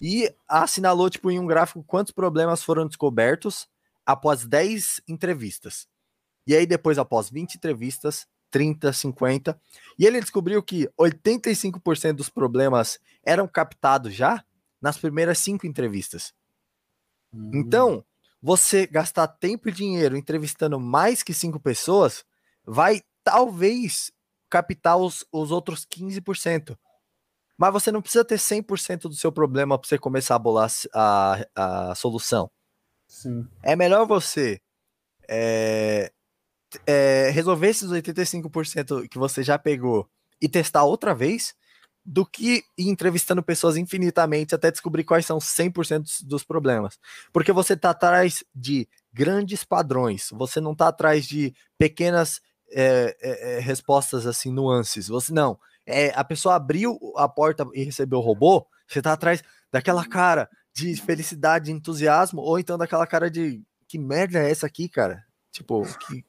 [0.00, 3.68] e assinalou, tipo, em um gráfico quantos problemas foram descobertos
[4.06, 5.88] após 10 entrevistas.
[6.46, 9.60] E aí, depois, após 20 entrevistas, 30, 50,
[9.98, 14.44] e ele descobriu que 85% dos problemas eram captados já
[14.80, 16.32] nas primeiras cinco entrevistas.
[17.32, 17.50] Uhum.
[17.52, 18.04] Então,
[18.44, 22.26] você gastar tempo e dinheiro entrevistando mais que cinco pessoas
[22.62, 24.12] vai talvez
[24.50, 26.76] captar os, os outros 15%.
[27.56, 31.46] Mas você não precisa ter 100% do seu problema para você começar a bolar a,
[31.54, 32.50] a solução.
[33.08, 33.48] Sim.
[33.62, 34.60] É melhor você
[35.26, 36.12] é,
[36.86, 40.06] é, resolver esses 85% que você já pegou
[40.38, 41.54] e testar outra vez
[42.04, 46.98] do que ir entrevistando pessoas infinitamente até descobrir quais são 100% dos problemas.
[47.32, 52.40] Porque você está atrás de grandes padrões, você não está atrás de pequenas
[52.70, 55.08] é, é, é, respostas assim, nuances.
[55.08, 55.58] Você não.
[55.86, 60.48] É, a pessoa abriu a porta e recebeu o robô, você está atrás daquela cara
[60.74, 65.24] de felicidade, de entusiasmo, ou então daquela cara de que merda é essa aqui, cara?
[65.52, 66.24] Tipo, que,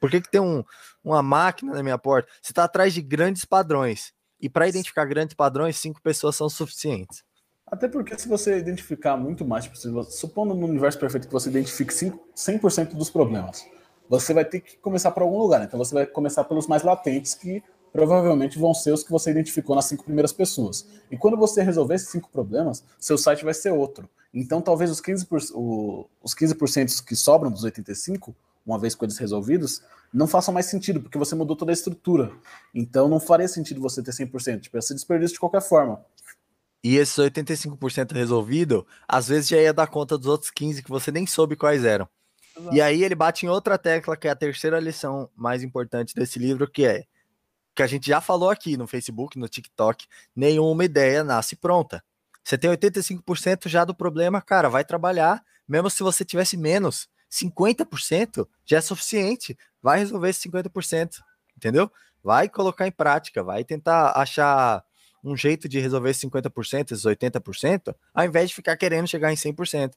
[0.00, 0.64] por que, que tem um,
[1.04, 2.28] uma máquina na minha porta?
[2.42, 4.12] Você está atrás de grandes padrões.
[4.40, 7.22] E para identificar grandes padrões, cinco pessoas são suficientes.
[7.66, 11.92] Até porque se você identificar muito mais, tipo, supondo no universo perfeito que você identifique
[11.92, 13.66] 100% dos problemas,
[14.08, 15.62] você vai ter que começar por algum lugar.
[15.62, 17.62] Então você vai começar pelos mais latentes, que
[17.92, 20.86] provavelmente vão ser os que você identificou nas cinco primeiras pessoas.
[21.10, 24.08] E quando você resolver esses cinco problemas, seu site vai ser outro.
[24.32, 28.34] Então, talvez os 15%, o, os 15% que sobram dos 85%,
[28.68, 29.82] uma vez com eles resolvidos,
[30.12, 32.30] não façam mais sentido, porque você mudou toda a estrutura.
[32.74, 34.60] Então, não faria sentido você ter 100%.
[34.60, 36.04] Tipo, ia ser desperdício de qualquer forma.
[36.84, 41.10] E esses 85% resolvido, às vezes já ia dar conta dos outros 15% que você
[41.10, 42.08] nem soube quais eram.
[42.56, 42.74] Exato.
[42.74, 46.38] E aí ele bate em outra tecla, que é a terceira lição mais importante desse
[46.38, 47.04] livro, que é
[47.74, 52.02] que a gente já falou aqui no Facebook, no TikTok, nenhuma ideia nasce pronta.
[52.42, 58.46] Você tem 85% já do problema, cara, vai trabalhar, mesmo se você tivesse menos, 50%
[58.64, 59.56] já é suficiente.
[59.82, 61.20] Vai resolver esse 50%,
[61.56, 61.90] entendeu?
[62.22, 64.84] Vai colocar em prática, vai tentar achar
[65.22, 69.36] um jeito de resolver esses 50%, esses 80%, ao invés de ficar querendo chegar em
[69.36, 69.92] 100%.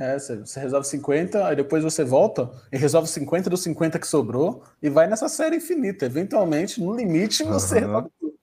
[0.00, 4.64] É, você resolve 50, aí depois você volta e resolve 50 dos 50 que sobrou
[4.82, 6.06] e vai nessa série infinita.
[6.06, 7.80] Eventualmente, no limite, você uhum.
[7.80, 8.34] resolve tudo.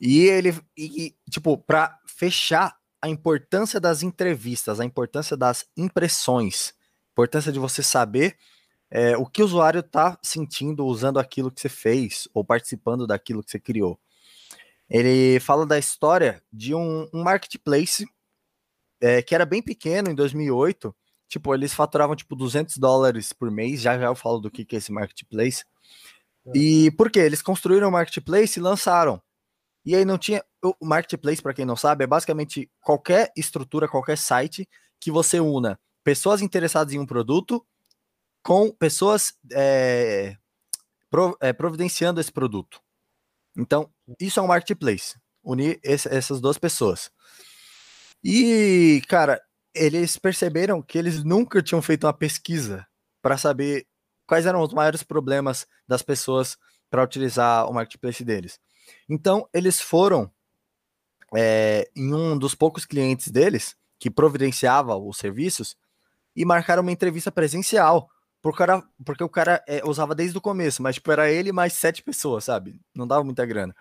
[0.00, 6.74] E ele, e, tipo, para fechar a importância das entrevistas, a importância das impressões,
[7.14, 8.36] importância de você saber
[8.90, 13.42] é, o que o usuário está sentindo usando aquilo que você fez ou participando daquilo
[13.42, 13.98] que você criou.
[14.90, 18.04] Ele fala da história de um, um marketplace
[19.00, 20.94] é, que era bem pequeno em 2008.
[21.28, 23.80] Tipo, eles faturavam tipo 200 dólares por mês.
[23.80, 25.64] Já já eu falo do que, que é esse marketplace.
[26.46, 26.58] É.
[26.58, 27.20] E por quê?
[27.20, 29.22] Eles construíram o marketplace e lançaram.
[29.84, 30.44] E aí não tinha.
[30.62, 34.68] O marketplace, para quem não sabe, é basicamente qualquer estrutura, qualquer site
[35.00, 37.66] que você una pessoas interessadas em um produto
[38.42, 40.36] com pessoas é,
[41.40, 42.80] é, providenciando esse produto.
[43.56, 43.90] Então,
[44.20, 45.16] isso é um marketplace.
[45.42, 47.10] Unir esse, essas duas pessoas.
[48.22, 49.40] E, cara,
[49.74, 52.86] eles perceberam que eles nunca tinham feito uma pesquisa
[53.20, 53.86] para saber
[54.26, 56.56] quais eram os maiores problemas das pessoas
[56.90, 58.58] para utilizar o marketplace deles.
[59.08, 60.30] Então, eles foram
[61.34, 65.76] é, em um dos poucos clientes deles que providenciava os serviços
[66.34, 68.08] e marcaram uma entrevista presencial.
[68.42, 71.72] Por cara, porque o cara é, usava desde o começo, mas tipo, era ele mais
[71.72, 72.78] sete pessoas, sabe?
[72.94, 73.74] Não dava muita grana.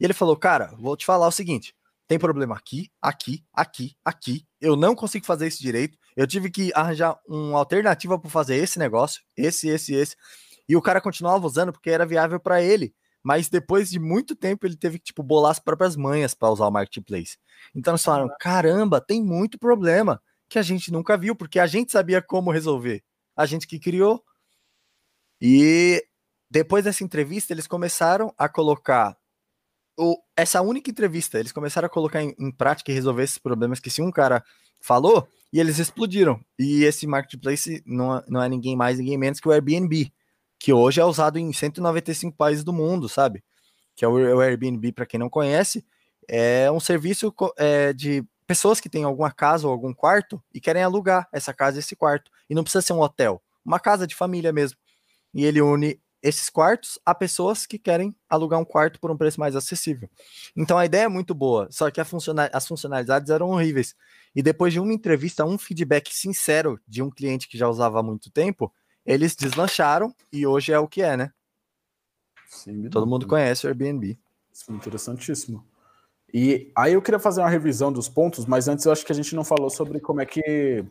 [0.00, 1.74] E ele falou: Cara, vou te falar o seguinte:
[2.08, 4.46] tem problema aqui, aqui, aqui, aqui.
[4.60, 5.98] Eu não consigo fazer isso direito.
[6.16, 10.16] Eu tive que arranjar uma alternativa para fazer esse negócio, esse, esse, esse.
[10.68, 12.94] E o cara continuava usando porque era viável para ele.
[13.22, 16.68] Mas depois de muito tempo ele teve que tipo bolar as próprias manhas para usar
[16.68, 17.36] o marketplace.
[17.74, 21.92] Então eles falaram: "Caramba, tem muito problema que a gente nunca viu, porque a gente
[21.92, 23.02] sabia como resolver.
[23.36, 24.24] A gente que criou".
[25.40, 26.04] E
[26.50, 29.16] depois dessa entrevista, eles começaram a colocar
[29.98, 33.80] o, essa única entrevista, eles começaram a colocar em, em, prática e resolver esses problemas
[33.80, 34.44] que se um cara
[34.80, 36.38] falou, e eles explodiram.
[36.58, 40.12] E esse marketplace não, não é ninguém mais, ninguém menos que o Airbnb,
[40.58, 43.42] que hoje é usado em 195 países do mundo, sabe?
[43.94, 45.84] Que é o, o Airbnb, para quem não conhece,
[46.28, 50.82] é um serviço é, de pessoas que têm alguma casa ou algum quarto e querem
[50.82, 52.30] alugar essa casa e esse quarto.
[52.48, 54.78] E não precisa ser um hotel, uma casa de família mesmo.
[55.34, 59.38] E ele une esses quartos a pessoas que querem alugar um quarto por um preço
[59.38, 60.10] mais acessível.
[60.56, 62.08] Então a ideia é muito boa, só que as
[62.66, 63.94] funcionalidades eram horríveis.
[64.34, 68.02] E depois de uma entrevista, um feedback sincero de um cliente que já usava há
[68.02, 68.72] muito tempo,
[69.04, 71.32] eles deslancharam e hoje é o que é, né?
[72.48, 74.18] Sim, Todo mundo conhece o Airbnb.
[74.52, 75.64] Isso é interessantíssimo.
[76.32, 79.14] E aí eu queria fazer uma revisão dos pontos, mas antes eu acho que a
[79.14, 80.84] gente não falou sobre como é que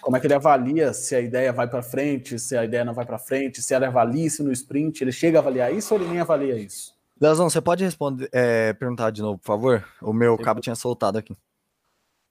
[0.00, 2.94] como é que ele avalia se a ideia vai para frente, se a ideia não
[2.94, 6.00] vai para frente, se ela avalia isso no sprint, ele chega a avaliar isso ou
[6.00, 6.96] ele nem avalia isso?
[7.20, 9.84] Leozão, você pode responder, é, perguntar de novo, por favor?
[10.00, 11.36] O meu cabo tinha soltado aqui.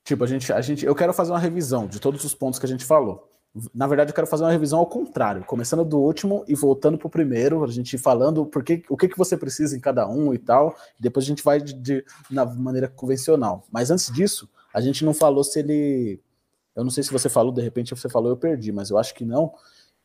[0.06, 2.66] Tipo, a gente, a gente, eu quero fazer uma revisão de todos os pontos que
[2.66, 3.30] a gente falou.
[3.74, 7.08] Na verdade, eu quero fazer uma revisão ao contrário, começando do último e voltando para
[7.08, 10.38] o primeiro, a gente falando porque, o que, que você precisa em cada um e
[10.38, 13.66] tal, e depois a gente vai de, de, na maneira convencional.
[13.72, 16.22] Mas antes disso, a gente não falou se ele
[16.78, 19.16] eu não sei se você falou, de repente você falou, eu perdi, mas eu acho
[19.16, 19.52] que não,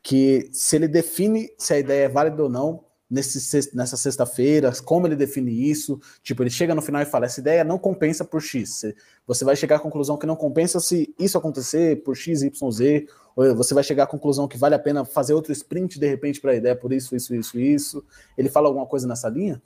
[0.03, 2.83] que se ele define se a ideia é válida ou não
[3.13, 7.41] nesse, nessa sexta-feira, como ele define isso, tipo, ele chega no final e fala, essa
[7.41, 8.87] ideia não compensa por X,
[9.27, 13.07] você vai chegar à conclusão que não compensa se isso acontecer por X, Y, Z,
[13.37, 16.41] ou você vai chegar à conclusão que vale a pena fazer outro sprint de repente
[16.41, 18.05] para a ideia por isso, isso, isso, isso.
[18.37, 19.61] Ele fala alguma coisa nessa linha?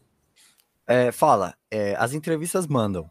[0.85, 3.09] É, fala, é, as entrevistas mandam.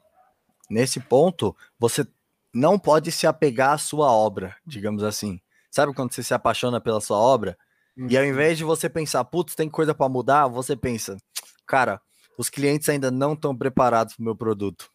[0.70, 2.06] Nesse ponto, você
[2.53, 5.40] não pode se apegar à sua obra, digamos assim.
[5.72, 7.57] Sabe quando você se apaixona pela sua obra?
[7.97, 8.07] Uhum.
[8.09, 8.30] E ao uhum.
[8.30, 11.17] invés de você pensar, putz, tem coisa para mudar, você pensa,
[11.65, 12.01] cara,
[12.38, 14.89] os clientes ainda não estão preparados para o meu produto.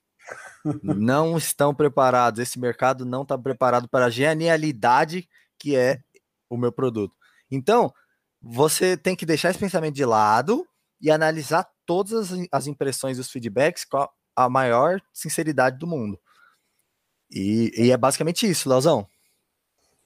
[0.83, 2.41] não estão preparados.
[2.41, 5.29] Esse mercado não está preparado para a genialidade
[5.59, 6.01] que é
[6.49, 7.15] o meu produto.
[7.51, 7.93] Então,
[8.41, 10.67] você tem que deixar esse pensamento de lado
[11.01, 16.19] e analisar todas as impressões e os feedbacks com a, a maior sinceridade do mundo.
[17.31, 19.07] E, e, é basicamente isso, Leozão.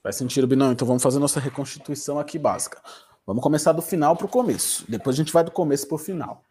[0.05, 0.71] Faz sentido, Binão.
[0.71, 2.79] Então vamos fazer nossa reconstituição aqui básica.
[3.25, 4.85] Vamos começar do final para o começo.
[4.87, 6.43] Depois a gente vai do começo para o final.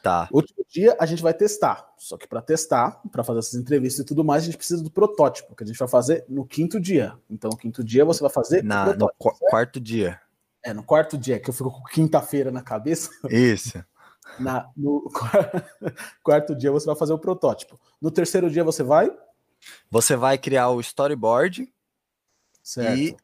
[0.00, 0.28] Tá.
[0.30, 1.92] Último dia a gente vai testar.
[1.98, 4.92] Só que para testar, para fazer essas entrevistas e tudo mais, a gente precisa do
[4.92, 7.18] protótipo, que a gente vai fazer no quinto dia.
[7.28, 8.62] Então, no quinto dia você vai fazer.
[8.62, 10.20] Na, no qu quarto dia.
[10.64, 13.10] É, no quarto dia, que eu fico com quinta-feira na cabeça.
[13.28, 13.84] Isso.
[14.38, 15.10] Na, no
[16.22, 17.80] quarto dia você vai fazer o protótipo.
[18.00, 19.10] No terceiro dia você vai?
[19.90, 21.68] Você vai criar o storyboard.
[22.68, 22.98] Certo.
[22.98, 23.16] E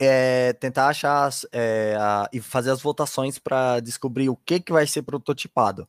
[0.00, 4.84] é, tentar achar é, a, e fazer as votações para descobrir o que, que vai
[4.84, 5.86] ser prototipado.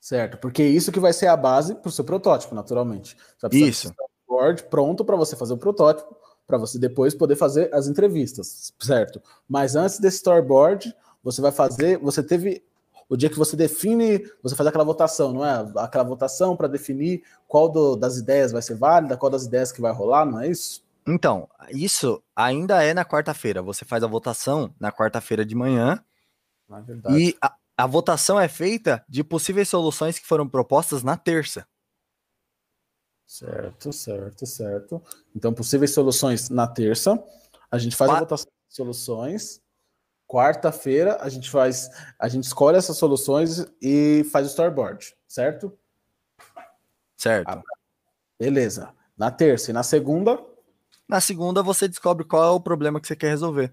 [0.00, 3.16] Certo, porque isso que vai ser a base para o seu protótipo, naturalmente.
[3.50, 3.88] isso.
[3.88, 6.16] Storyboard pronto para você fazer o protótipo,
[6.46, 9.20] para você depois poder fazer as entrevistas, certo?
[9.48, 12.62] Mas antes desse storyboard, você vai fazer, você teve
[13.08, 15.68] o dia que você define, você faz aquela votação, não é?
[15.78, 19.80] Aquela votação para definir qual do, das ideias vai ser válida, qual das ideias que
[19.80, 20.85] vai rolar, não é isso?
[21.06, 23.62] Então, isso ainda é na quarta-feira.
[23.62, 26.04] Você faz a votação na quarta-feira de manhã.
[27.08, 31.66] É e a, a, votação é feita de possíveis soluções que foram propostas na terça.
[33.24, 35.02] Certo, certo, certo.
[35.34, 37.22] Então, possíveis soluções na terça.
[37.70, 38.16] A gente faz Qua...
[38.16, 39.62] a votação de soluções.
[40.26, 41.88] Quarta-feira a gente faz,
[42.18, 45.78] a gente escolhe essas soluções e faz o storyboard, certo?
[47.16, 47.48] Certo.
[47.48, 47.62] Ah,
[48.36, 48.92] beleza.
[49.16, 50.36] Na terça e na segunda.
[51.08, 53.72] Na segunda você descobre qual é o problema que você quer resolver.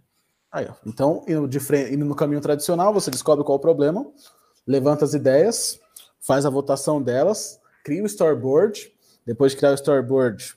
[0.52, 0.74] Aí, ó.
[0.86, 4.06] Então, indo, de frente, indo no caminho tradicional, você descobre qual é o problema,
[4.68, 5.80] levanta as ideias,
[6.22, 8.92] faz a votação delas, cria o storyboard.
[9.26, 10.56] Depois de criar o storyboard,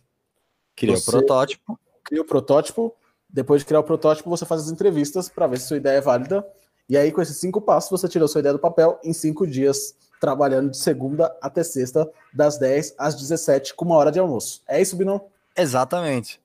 [0.75, 1.79] cria o protótipo.
[2.05, 2.95] Cria o protótipo,
[3.29, 6.01] depois de criar o protótipo, você faz as entrevistas para ver se sua ideia é
[6.01, 6.47] válida.
[6.89, 9.95] E aí, com esses cinco passos, você tirou sua ideia do papel em cinco dias,
[10.21, 14.63] trabalhando de segunda até sexta, das 10 às 17, com uma hora de almoço.
[14.69, 15.27] É isso, Binão?
[15.57, 16.41] Exatamente.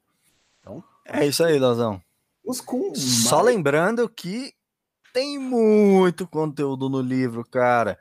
[1.14, 2.02] É isso aí, Lozão.
[2.96, 3.48] Só mais...
[3.48, 4.54] lembrando que
[5.14, 8.00] tem muito conteúdo no livro, cara.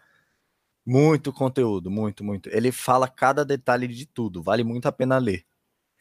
[0.87, 2.49] Muito conteúdo, muito, muito.
[2.51, 5.45] Ele fala cada detalhe de tudo, vale muito a pena ler.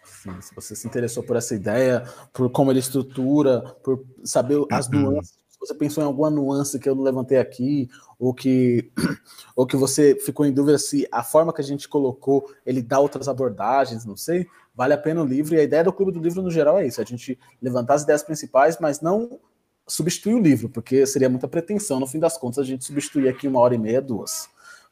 [0.04, 2.04] Sim, se você se interessou por essa ideia,
[2.34, 5.02] por como ele estrutura, por saber as uhum.
[5.02, 8.92] nuances, se você pensou em alguma nuance que eu não levantei aqui, ou que,
[9.56, 13.00] ou que você ficou em dúvida se a forma que a gente colocou ele dá
[13.00, 14.48] outras abordagens, não sei,
[14.80, 15.54] vale a pena o livro.
[15.54, 18.04] E a ideia do Clube do Livro no geral é isso: a gente levantar as
[18.04, 19.38] ideias principais, mas não
[19.86, 23.48] substituir o livro, porque seria muita pretensão, no fim das contas, a gente substituir aqui
[23.48, 24.48] uma hora e meia, duas.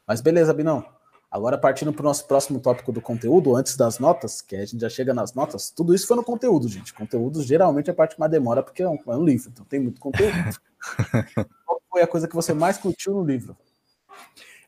[0.05, 0.83] Mas beleza, Binão.
[1.29, 4.79] Agora, partindo para o nosso próximo tópico do conteúdo, antes das notas, que a gente
[4.79, 6.93] já chega nas notas, tudo isso foi no conteúdo, gente.
[6.93, 9.63] Conteúdo geralmente é a parte que mais demora, porque é um, é um livro, então
[9.65, 10.33] tem muito conteúdo.
[11.65, 13.55] Qual foi a coisa que você mais curtiu no livro?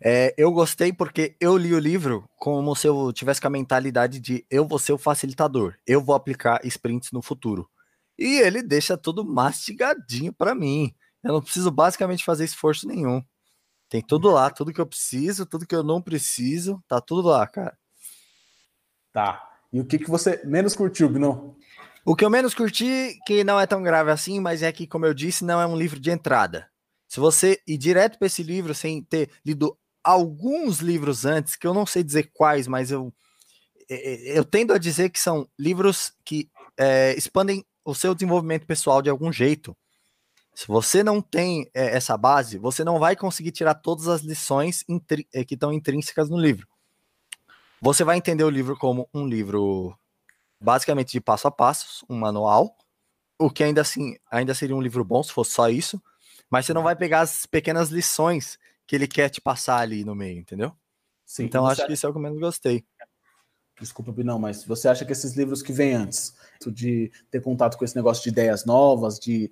[0.02, 4.20] É, eu gostei porque eu li o livro como se eu tivesse com a mentalidade
[4.20, 7.70] de eu vou ser o facilitador, eu vou aplicar sprints no futuro.
[8.18, 10.94] E ele deixa tudo mastigadinho para mim.
[11.24, 13.24] Eu não preciso basicamente fazer esforço nenhum.
[13.90, 17.46] Tem tudo lá, tudo que eu preciso, tudo que eu não preciso, tá tudo lá,
[17.48, 17.78] cara.
[19.12, 19.50] Tá.
[19.72, 21.58] E o que, que você menos curtiu, Gno?
[22.06, 25.06] O que eu menos curti, que não é tão grave assim, mas é que, como
[25.06, 26.70] eu disse, não é um livro de entrada.
[27.08, 31.74] Se você ir direto para esse livro sem ter lido alguns livros antes, que eu
[31.74, 33.14] não sei dizer quais, mas eu,
[33.90, 39.10] eu tendo a dizer que são livros que é, expandem o seu desenvolvimento pessoal de
[39.10, 39.76] algum jeito.
[40.54, 44.84] Se você não tem é, essa base, você não vai conseguir tirar todas as lições
[45.34, 46.68] é, que estão intrínsecas no livro.
[47.82, 49.98] Você vai entender o livro como um livro
[50.60, 52.76] basicamente de passo a passo, um manual,
[53.38, 56.02] o que ainda assim ainda seria um livro bom se fosse só isso,
[56.50, 58.60] mas você não vai pegar as pequenas lições
[58.90, 60.74] que ele quer te passar ali no meio, entendeu?
[61.24, 62.84] Sim, então acho que isso é o que eu menos gostei.
[63.80, 66.34] Desculpa, não, mas você acha que esses livros que vêm antes,
[66.66, 69.52] de ter contato com esse negócio de ideias novas, de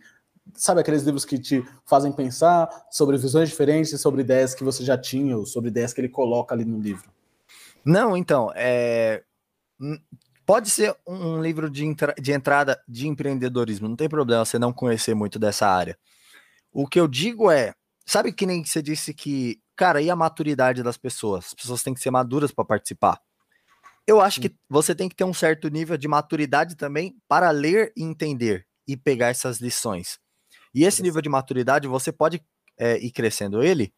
[0.56, 4.98] sabe aqueles livros que te fazem pensar sobre visões diferentes, sobre ideias que você já
[4.98, 7.08] tinha, ou sobre ideias que ele coloca ali no livro?
[7.86, 9.22] Não, então, é...
[10.48, 12.16] pode ser um livro de, entra...
[12.20, 15.96] de entrada de empreendedorismo, não tem problema você não conhecer muito dessa área.
[16.74, 17.76] O que eu digo é,
[18.08, 21.48] sabe que nem você disse que, cara, e a maturidade das pessoas?
[21.48, 23.20] As pessoas têm que ser maduras para participar.
[24.08, 27.92] Eu acho que você tem que ter um certo nível de maturidade também para ler
[27.96, 30.18] e entender e pegar essas lições.
[30.74, 32.42] E esse nível de maturidade você pode
[32.78, 33.94] é, ir crescendo ele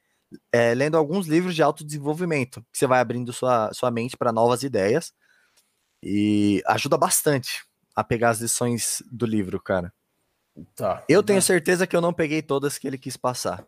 [0.52, 4.64] é, lendo alguns livros de autodesenvolvimento, que você vai abrindo sua, sua mente para novas
[4.64, 5.14] ideias
[6.04, 7.66] e ajuda bastante
[7.96, 9.94] a pegar as lições do livro, cara.
[10.76, 11.04] Tá.
[11.08, 13.66] Eu tenho certeza que eu não peguei todas que ele quis passar.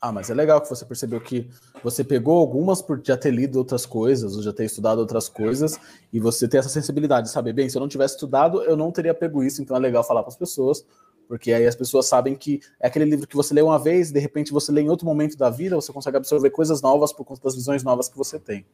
[0.00, 1.50] Ah, mas é legal que você percebeu que
[1.82, 5.78] você pegou algumas por já ter lido outras coisas, ou já ter estudado outras coisas,
[6.12, 8.92] e você ter essa sensibilidade de saber, bem, se eu não tivesse estudado, eu não
[8.92, 10.86] teria pego isso, então é legal falar para as pessoas,
[11.26, 14.20] porque aí as pessoas sabem que é aquele livro que você lê uma vez, de
[14.20, 17.42] repente você lê em outro momento da vida, você consegue absorver coisas novas por conta
[17.42, 18.64] das visões novas que você tem.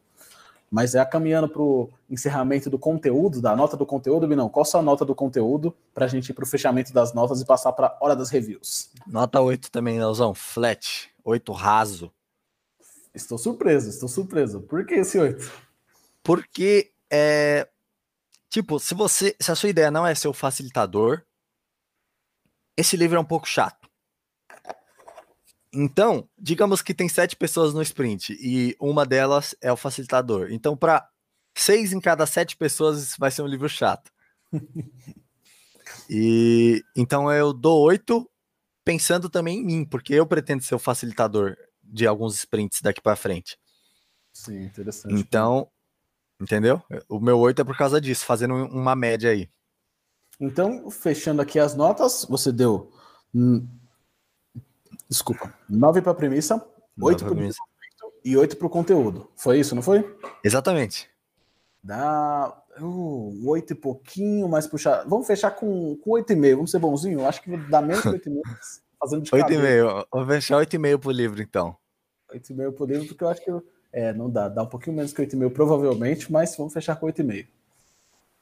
[0.71, 4.49] Mas é caminhando para o encerramento do conteúdo, da nota do conteúdo, Binão.
[4.49, 7.41] Qual a sua nota do conteúdo para a gente ir para o fechamento das notas
[7.41, 8.91] e passar para a hora das reviews?
[9.07, 10.35] Nota 8 também, Leozão.
[10.35, 11.14] Flat.
[11.25, 12.13] 8 raso.
[13.15, 14.61] Estou surpreso, estou surpreso.
[14.63, 15.51] Por que esse 8?
[16.23, 17.69] Porque é.
[18.49, 19.35] Tipo, se você.
[19.41, 21.23] Se a sua ideia não é ser o facilitador,
[22.77, 23.89] esse livro é um pouco chato.
[25.73, 30.53] Então, digamos que tem sete pessoas no sprint e uma delas é o facilitador.
[30.53, 31.09] Então, para
[31.57, 34.13] seis em cada sete pessoas, vai ser um livro chato.
[36.09, 38.31] e então eu dou oito,
[38.85, 43.16] pensando também em mim, porque eu pretendo ser o facilitador de alguns sprints daqui para
[43.16, 43.59] frente.
[44.32, 45.15] Sim, interessante.
[45.15, 45.69] Então,
[46.40, 46.82] entendeu?
[47.09, 49.48] O meu oito é por causa disso, fazendo uma média aí.
[50.40, 52.93] Então, fechando aqui as notas, você deu
[55.09, 55.52] Desculpa.
[55.69, 56.65] 9 para a premissa,
[57.01, 57.51] 8 para o
[58.24, 59.31] e 8 para o conteúdo.
[59.36, 60.16] Foi isso, não foi?
[60.43, 61.11] Exatamente.
[61.85, 62.51] Dá
[62.81, 65.05] uh, 8 e pouquinho, mais puxar.
[65.06, 66.55] Vamos fechar com, com 8,5.
[66.55, 67.27] Vamos ser bonzinho?
[67.27, 68.40] Acho que dá menos que 8,5.
[68.98, 70.06] Fazendo de 8,5.
[70.11, 71.77] Vou fechar 8,5 pro livro, então.
[72.32, 73.51] 8,5 pro livro, porque eu acho que
[73.93, 74.48] é, não dá.
[74.48, 77.47] Dá um pouquinho menos que 8,5, provavelmente, mas vamos fechar com 8,5.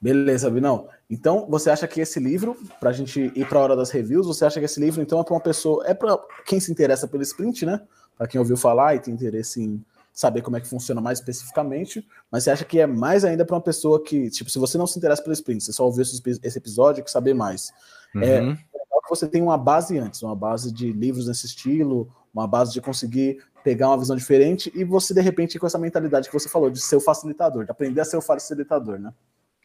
[0.01, 0.89] Beleza, Binão.
[1.11, 4.27] Então, você acha que esse livro, para a gente ir para a hora das reviews,
[4.27, 6.17] você acha que esse livro, então, é para uma pessoa, é para
[6.47, 7.81] quem se interessa pelo sprint, né?
[8.17, 12.07] Para quem ouviu falar e tem interesse em saber como é que funciona mais especificamente,
[12.31, 14.87] mas você acha que é mais ainda para uma pessoa que, tipo, se você não
[14.87, 17.73] se interessa pelo sprint, você só ouviu esse episódio, que saber mais.
[18.17, 18.51] É, uhum.
[18.53, 22.47] É legal que você tem uma base antes, uma base de livros nesse estilo, uma
[22.47, 26.35] base de conseguir pegar uma visão diferente e você, de repente, com essa mentalidade que
[26.35, 29.13] você falou, de ser o facilitador, de aprender a ser o facilitador, né?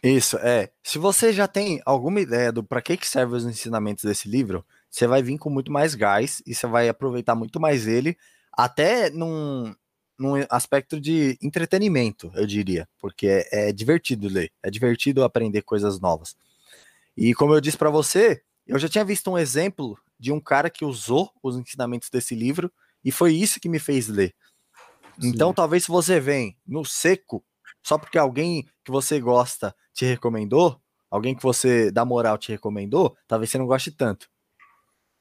[0.03, 0.69] Isso, é.
[0.83, 4.63] Se você já tem alguma ideia do para que, que servem os ensinamentos desse livro,
[4.89, 8.15] você vai vir com muito mais gás e você vai aproveitar muito mais ele,
[8.53, 9.73] até num,
[10.17, 15.99] num aspecto de entretenimento, eu diria, porque é, é divertido ler, é divertido aprender coisas
[15.99, 16.35] novas.
[17.15, 20.69] E como eu disse para você, eu já tinha visto um exemplo de um cara
[20.69, 22.71] que usou os ensinamentos desse livro
[23.03, 24.33] e foi isso que me fez ler.
[25.19, 25.29] Sim.
[25.29, 27.43] Então, talvez se você vem no seco,
[27.83, 30.79] só porque alguém que você gosta te recomendou,
[31.09, 34.29] alguém que você dá moral te recomendou, talvez você não goste tanto.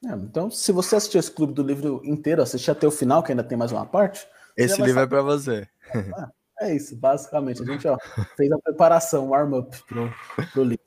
[0.05, 3.31] É, então, se você assistir esse clube do livro inteiro, assistir até o final, que
[3.31, 4.27] ainda tem mais uma parte.
[4.57, 5.67] Esse livro é para você.
[6.59, 7.61] É, é isso, basicamente.
[7.61, 7.97] A gente ó,
[8.35, 10.11] fez a preparação, o warm-up pro,
[10.51, 10.83] pro livro.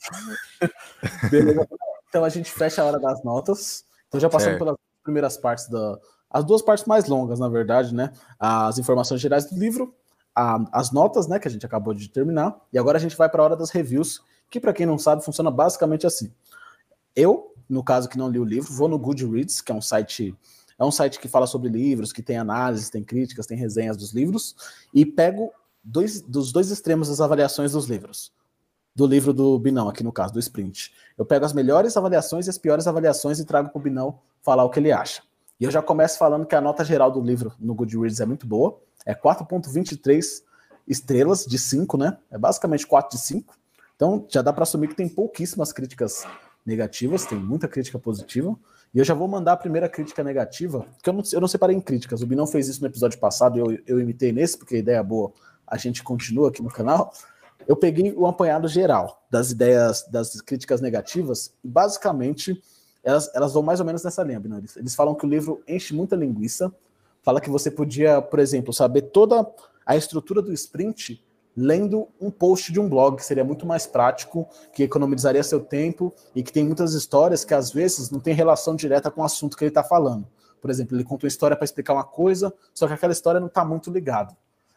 [1.30, 1.68] Beleza?
[2.08, 3.84] Então a gente fecha a hora das notas.
[4.08, 4.64] Então já passamos certo.
[4.64, 5.98] pelas primeiras partes da.
[6.28, 8.12] As duas partes mais longas, na verdade, né?
[8.38, 9.94] As informações gerais do livro
[10.34, 13.28] a, as notas, né, que a gente acabou de terminar, e agora a gente vai
[13.28, 16.32] para a hora das reviews, que para quem não sabe funciona basicamente assim.
[17.14, 20.34] Eu, no caso que não li o livro, vou no Goodreads, que é um site
[20.80, 24.12] é um site que fala sobre livros, que tem análises, tem críticas, tem resenhas dos
[24.12, 24.56] livros,
[24.94, 25.52] e pego
[25.84, 28.32] dois, dos dois extremos das avaliações dos livros.
[28.96, 30.90] Do livro do Binão, aqui no caso, do Sprint.
[31.18, 34.64] Eu pego as melhores avaliações e as piores avaliações e trago para o Binão falar
[34.64, 35.22] o que ele acha.
[35.60, 38.46] E eu já começo falando que a nota geral do livro no Goodreads é muito
[38.46, 38.80] boa.
[39.04, 40.42] É 4,23
[40.88, 42.16] estrelas de 5, né?
[42.30, 43.54] É basicamente 4 de 5.
[43.94, 46.26] Então já dá para assumir que tem pouquíssimas críticas
[46.64, 48.56] negativas, tem muita crítica positiva.
[48.92, 51.76] E eu já vou mandar a primeira crítica negativa, porque eu não, eu não separei
[51.76, 52.22] em críticas.
[52.22, 55.02] O Binão fez isso no episódio passado eu, eu imitei nesse, porque a ideia é
[55.02, 55.32] boa,
[55.66, 57.12] a gente continua aqui no canal.
[57.68, 62.60] Eu peguei o apanhado geral das ideias, das críticas negativas, e basicamente
[63.02, 64.58] elas, elas vão mais ou menos nessa linha, Binão.
[64.58, 66.72] Eles, eles falam que o livro enche muita linguiça,
[67.22, 69.46] fala que você podia, por exemplo, saber toda
[69.86, 71.24] a estrutura do sprint
[71.56, 76.14] lendo um post de um blog, que seria muito mais prático, que economizaria seu tempo
[76.34, 79.56] e que tem muitas histórias que às vezes não tem relação direta com o assunto
[79.56, 80.26] que ele está falando.
[80.60, 83.48] Por exemplo, ele conta uma história para explicar uma coisa, só que aquela história não
[83.48, 84.36] está muito ligado,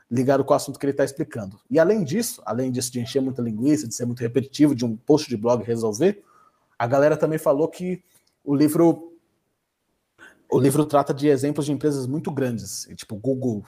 [0.09, 1.59] ligado com o assunto que ele está explicando.
[1.69, 4.95] E além disso, além disso de encher muita linguiça, de ser muito repetitivo, de um
[4.95, 6.23] post de blog resolver,
[6.79, 8.03] a galera também falou que
[8.43, 9.09] o livro
[10.49, 13.63] o livro trata de exemplos de empresas muito grandes, tipo Google,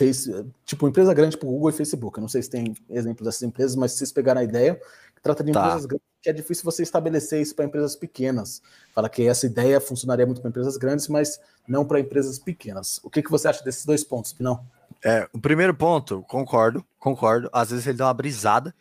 [0.00, 0.30] fez
[0.64, 2.16] tipo empresa grande, tipo Google e Facebook.
[2.16, 4.80] Eu não sei se tem exemplos dessas empresas, mas se vocês pegaram a ideia,
[5.22, 5.60] trata de tá.
[5.60, 8.62] empresas grandes, que é difícil você estabelecer isso para empresas pequenas.
[8.94, 12.98] Fala que essa ideia funcionaria muito para empresas grandes, mas não para empresas pequenas.
[13.02, 14.64] O que, que você acha desses dois pontos, Pinão?
[15.04, 17.50] É, o primeiro ponto, concordo, concordo.
[17.52, 18.74] Às vezes ele dá uma brisada.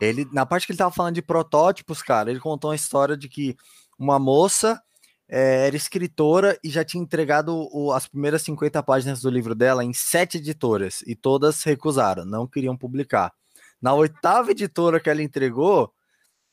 [0.00, 3.28] Ele, na parte que ele estava falando de protótipos, cara, ele contou uma história de
[3.28, 3.56] que
[3.98, 4.82] uma moça
[5.28, 9.84] é, era escritora e já tinha entregado o, as primeiras 50 páginas do livro dela
[9.84, 13.32] em sete editoras e todas recusaram, não queriam publicar.
[13.80, 15.92] Na oitava editora que ela entregou,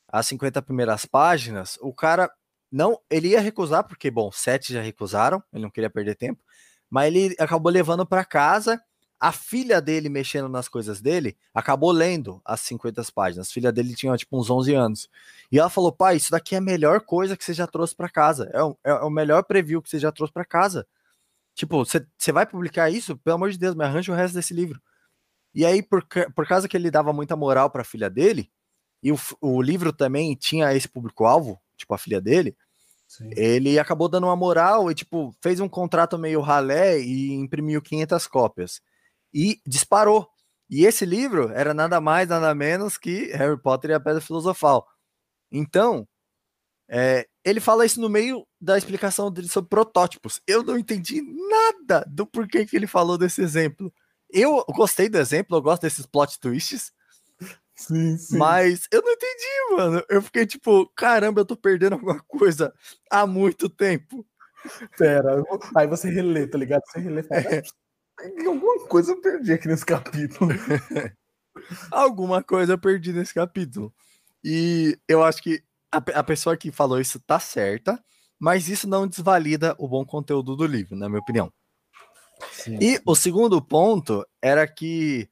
[0.08, 2.32] as 50 primeiras páginas, o cara
[2.72, 6.42] não, ele ia recusar porque bom, sete já recusaram, ele não queria perder tempo,
[6.90, 8.82] mas ele acabou levando para casa.
[9.20, 13.50] A filha dele mexendo nas coisas dele acabou lendo as 50 páginas.
[13.50, 15.10] A filha dele tinha tipo uns 11 anos.
[15.52, 18.10] E ela falou: pai, isso daqui é a melhor coisa que você já trouxe para
[18.10, 18.50] casa.
[18.54, 20.86] É o, é o melhor preview que você já trouxe para casa.
[21.56, 23.18] Tipo, você vai publicar isso?
[23.18, 24.82] Pelo amor de Deus, me arranja o resto desse livro.
[25.54, 26.04] E aí, por,
[26.36, 28.52] por causa que ele dava muita moral para a filha dele,
[29.04, 32.58] e o, o livro também tinha esse público-alvo, tipo a filha dele,
[33.08, 33.30] Sim.
[33.36, 38.26] ele acabou dando uma moral e, tipo, fez um contrato meio ralé e imprimiu 500
[38.28, 38.82] cópias.
[39.34, 40.28] E disparou.
[40.70, 44.88] E esse livro era nada mais, nada menos que Harry Potter e a Pedra Filosofal.
[45.52, 46.08] Então,
[46.90, 50.42] é, ele fala isso no meio da explicação dele sobre protótipos.
[50.48, 53.94] Eu não entendi nada do porquê que ele falou desse exemplo.
[54.30, 56.92] Eu gostei do exemplo, eu gosto desses plot twists.
[57.76, 58.38] Sim, sim.
[58.38, 60.04] Mas eu não entendi, mano.
[60.10, 62.74] Eu fiquei tipo, caramba, eu tô perdendo alguma coisa
[63.10, 64.26] há muito tempo.
[64.98, 65.44] Pera,
[65.76, 66.84] aí você relê, tá ligado?
[66.86, 67.64] Você relê fala, é.
[68.48, 70.52] Alguma coisa eu perdi aqui nesse capítulo.
[71.92, 73.94] alguma coisa eu perdi nesse capítulo.
[74.44, 78.04] E eu acho que a, a pessoa que falou isso tá certa,
[78.40, 81.52] mas isso não desvalida o bom conteúdo do livro, na minha opinião.
[82.52, 82.78] Sim.
[82.82, 85.30] E o segundo ponto era que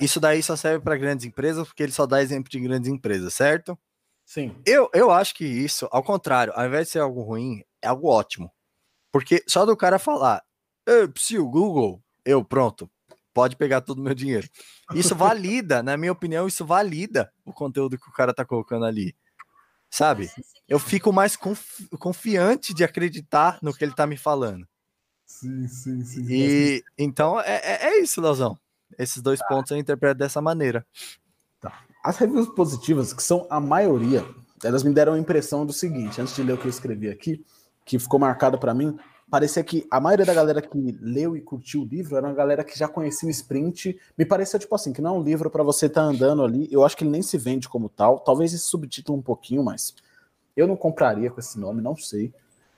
[0.00, 3.32] isso daí só serve para grandes empresas, porque ele só dá exemplo de grandes empresas,
[3.34, 3.78] certo?
[4.26, 4.54] Sim.
[4.66, 8.08] Eu, eu acho que isso, ao contrário, ao invés de ser algo ruim, é algo
[8.08, 8.50] ótimo.
[9.12, 10.42] Porque só do cara falar,
[11.16, 12.90] se o Google, eu pronto,
[13.32, 14.48] pode pegar todo o meu dinheiro.
[14.94, 19.14] Isso valida, na minha opinião, isso valida o conteúdo que o cara tá colocando ali.
[19.90, 20.30] Sabe?
[20.68, 24.66] Eu fico mais confi confiante de acreditar no que ele tá me falando.
[25.24, 26.26] Sim, sim, sim.
[26.28, 28.58] E então é, é, é isso, Leozão.
[28.98, 29.46] Esses dois tá.
[29.46, 30.86] pontos eu interpreto dessa maneira.
[31.60, 31.84] Tá.
[32.02, 34.24] As reviews positivas, que são a maioria,
[34.62, 37.44] elas me deram a impressão do seguinte, antes de ler o que eu escrevi aqui,
[37.84, 38.98] que ficou marcado para mim,
[39.30, 42.62] parecia que a maioria da galera que leu e curtiu o livro era uma galera
[42.64, 43.98] que já conhecia o Sprint.
[44.16, 46.68] Me pareceu tipo assim, que não é um livro para você estar tá andando ali.
[46.70, 48.20] Eu acho que ele nem se vende como tal.
[48.20, 49.94] Talvez esse subtítulo um pouquinho, mas
[50.56, 52.32] eu não compraria com esse nome, não sei.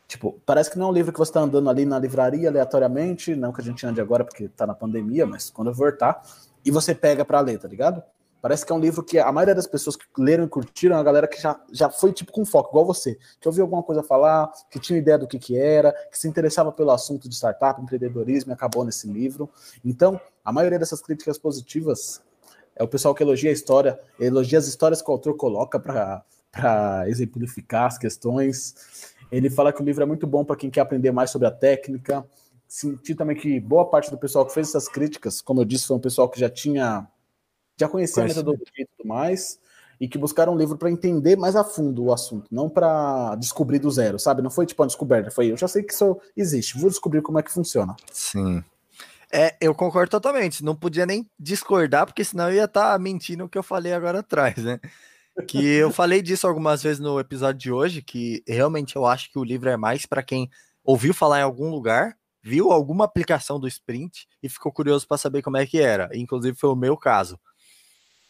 [0.09, 3.35] Tipo, parece que não é um livro que você está andando ali na livraria aleatoriamente,
[3.35, 6.23] não que a gente ande agora porque está na pandemia, mas quando eu voltar,
[6.64, 8.02] e você pega para ler, tá ligado?
[8.47, 10.98] Parece que é um livro que a maioria das pessoas que leram e curtiram é
[10.98, 14.05] uma galera que já, já foi tipo com foco, igual você, que ouviu alguma coisa
[14.05, 17.82] falar, que tinha ideia do que, que era, que se interessava pelo assunto de startup,
[17.82, 19.51] empreendedorismo e acabou nesse livro.
[19.85, 22.23] Então, a maioria dessas críticas positivas
[22.77, 27.05] é o pessoal que elogia a história, elogia as histórias que o autor coloca para
[27.09, 28.77] exemplificar as questões.
[29.28, 31.51] Ele fala que o livro é muito bom para quem quer aprender mais sobre a
[31.51, 32.24] técnica.
[32.68, 35.97] Senti também que boa parte do pessoal que fez essas críticas, como eu disse, foi
[35.97, 37.09] um pessoal que já tinha
[37.77, 39.59] já conhecia a metodologia e tudo mais,
[40.01, 43.78] e que buscaram um livro para entender mais a fundo o assunto, não para descobrir
[43.78, 44.43] do zero, sabe?
[44.43, 47.39] Não foi tipo uma descoberta, foi eu já sei que isso existe, vou descobrir como
[47.39, 47.97] é que funciona.
[48.12, 48.62] Sim.
[49.32, 50.65] É, eu concordo totalmente.
[50.65, 53.93] Não podia nem discordar, porque senão eu ia estar tá mentindo o que eu falei
[53.93, 54.81] agora atrás, né?
[55.47, 59.39] Que eu falei disso algumas vezes no episódio de hoje, que realmente eu acho que
[59.39, 60.48] o livro é mais para quem
[60.82, 65.43] ouviu falar em algum lugar, viu alguma aplicação do sprint e ficou curioso para saber
[65.43, 66.09] como é que era.
[66.15, 67.39] Inclusive foi o meu caso.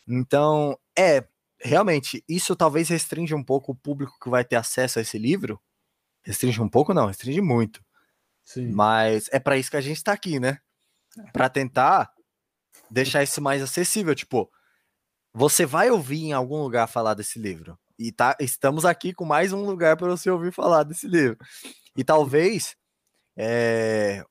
[0.08, 1.26] Então, é,
[1.60, 5.60] realmente, isso talvez restringe um pouco o público que vai ter acesso a esse livro.
[6.22, 7.84] Restringe um pouco, não, restringe muito.
[8.44, 8.70] Sim.
[8.70, 10.58] Mas é para isso que a gente está aqui, né?
[11.32, 12.10] Para tentar
[12.90, 14.14] deixar isso mais acessível.
[14.14, 14.50] Tipo,
[15.32, 17.78] você vai ouvir em algum lugar falar desse livro.
[17.98, 21.38] E tá, estamos aqui com mais um lugar para você ouvir falar desse livro.
[21.96, 22.76] E talvez
[23.36, 24.24] é,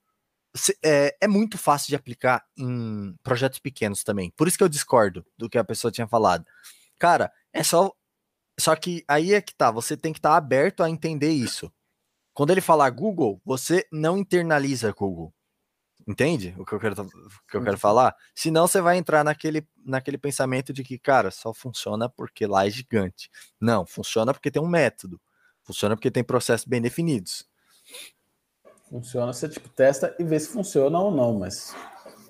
[0.83, 4.31] é, é, muito fácil de aplicar em projetos pequenos também.
[4.31, 6.45] Por isso que eu discordo do que a pessoa tinha falado.
[6.97, 7.91] Cara, é só.
[8.57, 11.71] Só que aí é que tá, você tem que estar tá aberto a entender isso.
[12.33, 15.33] Quando ele falar Google, você não internaliza Google.
[16.07, 18.15] Entende o que eu quero, que eu quero falar?
[18.33, 22.69] Senão você vai entrar naquele, naquele pensamento de que, cara, só funciona porque lá é
[22.69, 23.29] gigante.
[23.59, 25.19] Não, funciona porque tem um método.
[25.63, 27.45] Funciona porque tem processos bem definidos.
[28.89, 31.75] Funciona, você tipo, testa e vê se funciona ou não, mas.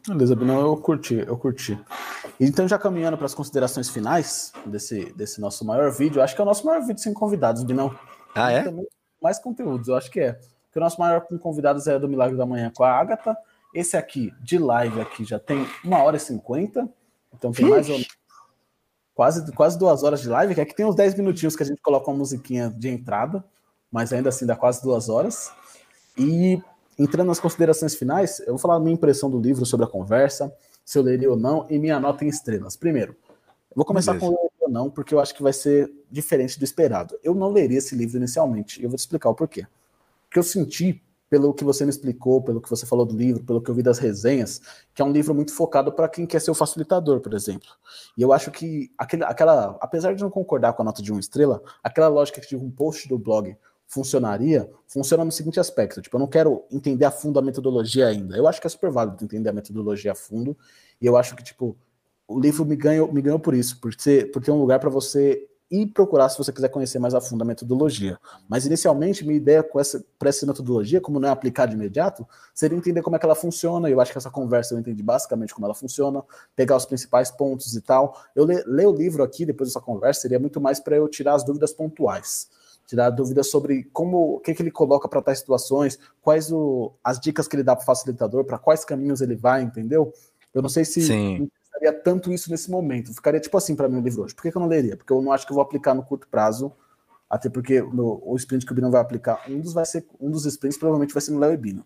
[0.08, 1.80] Beleza, Binão, eu curti, eu curti.
[2.40, 6.44] Então, já caminhando para as considerações finais desse, desse nosso maior vídeo, acho que é
[6.44, 7.98] o nosso maior vídeo sem convidados, Binão.
[8.36, 8.66] Ah, é?
[9.22, 10.34] Mais conteúdos, eu acho que é.
[10.34, 13.36] Porque o nosso maior com convidados é do Milagre da Manhã com a Agatha
[13.76, 16.88] esse aqui, de live aqui, já tem uma hora e cinquenta.
[17.34, 18.08] Então tem mais ou menos
[19.14, 21.82] quase, quase duas horas de live, que aqui tem uns 10 minutinhos que a gente
[21.82, 23.44] coloca uma musiquinha de entrada.
[23.92, 25.52] mas ainda assim dá quase duas horas.
[26.18, 26.62] E
[26.98, 30.54] entrando nas considerações finais, eu vou falar a minha impressão do livro sobre a conversa,
[30.84, 32.76] se eu leria ou não, e minha nota em estrelas.
[32.76, 33.16] Primeiro,
[33.72, 34.32] eu vou começar Beleza.
[34.32, 37.18] com o não, porque eu acho que vai ser diferente do esperado.
[37.24, 39.66] Eu não leria esse livro inicialmente, e eu vou te explicar o porquê.
[40.28, 43.62] Porque eu senti pelo que você me explicou, pelo que você falou do livro, pelo
[43.62, 44.62] que eu vi das resenhas,
[44.94, 47.68] que é um livro muito focado para quem quer ser o facilitador, por exemplo.
[48.18, 51.20] E eu acho que aquele, aquela, apesar de não concordar com a nota de uma
[51.20, 56.20] estrela, aquela lógica que um post do blog funcionaria, funciona no seguinte aspecto, tipo, eu
[56.20, 58.36] não quero entender a fundo a metodologia ainda.
[58.36, 60.58] Eu acho que é super válido entender a metodologia a fundo,
[61.00, 61.78] e eu acho que, tipo,
[62.28, 64.90] o livro me ganhou, me ganhou por isso, por, ser, por ter um lugar para
[64.90, 68.20] você e procurar se você quiser conhecer mais a fundo a metodologia.
[68.48, 72.26] Mas inicialmente, minha ideia com essa, para essa metodologia, como não é aplicada de imediato,
[72.54, 73.90] seria entender como é que ela funciona.
[73.90, 76.24] Eu acho que essa conversa eu entendi basicamente como ela funciona,
[76.56, 78.16] pegar os principais pontos e tal.
[78.36, 81.34] Eu ler, ler o livro aqui, depois dessa conversa, seria muito mais para eu tirar
[81.34, 82.48] as dúvidas pontuais.
[82.86, 87.20] Tirar dúvidas sobre como o que, que ele coloca para tais situações, quais o, as
[87.20, 90.14] dicas que ele dá para o facilitador, para quais caminhos ele vai, entendeu?
[90.54, 93.14] Eu não sei se Sim faria tanto isso nesse momento.
[93.14, 94.34] Ficaria tipo assim para mim o livro hoje.
[94.34, 94.96] Por que, que, eu não leria?
[94.96, 96.72] Porque eu não acho que eu vou aplicar no curto prazo,
[97.30, 100.32] até porque no, o sprint que o Bino vai aplicar, um dos, vai ser, um
[100.32, 101.86] dos sprints provavelmente vai ser no Léo e Bino.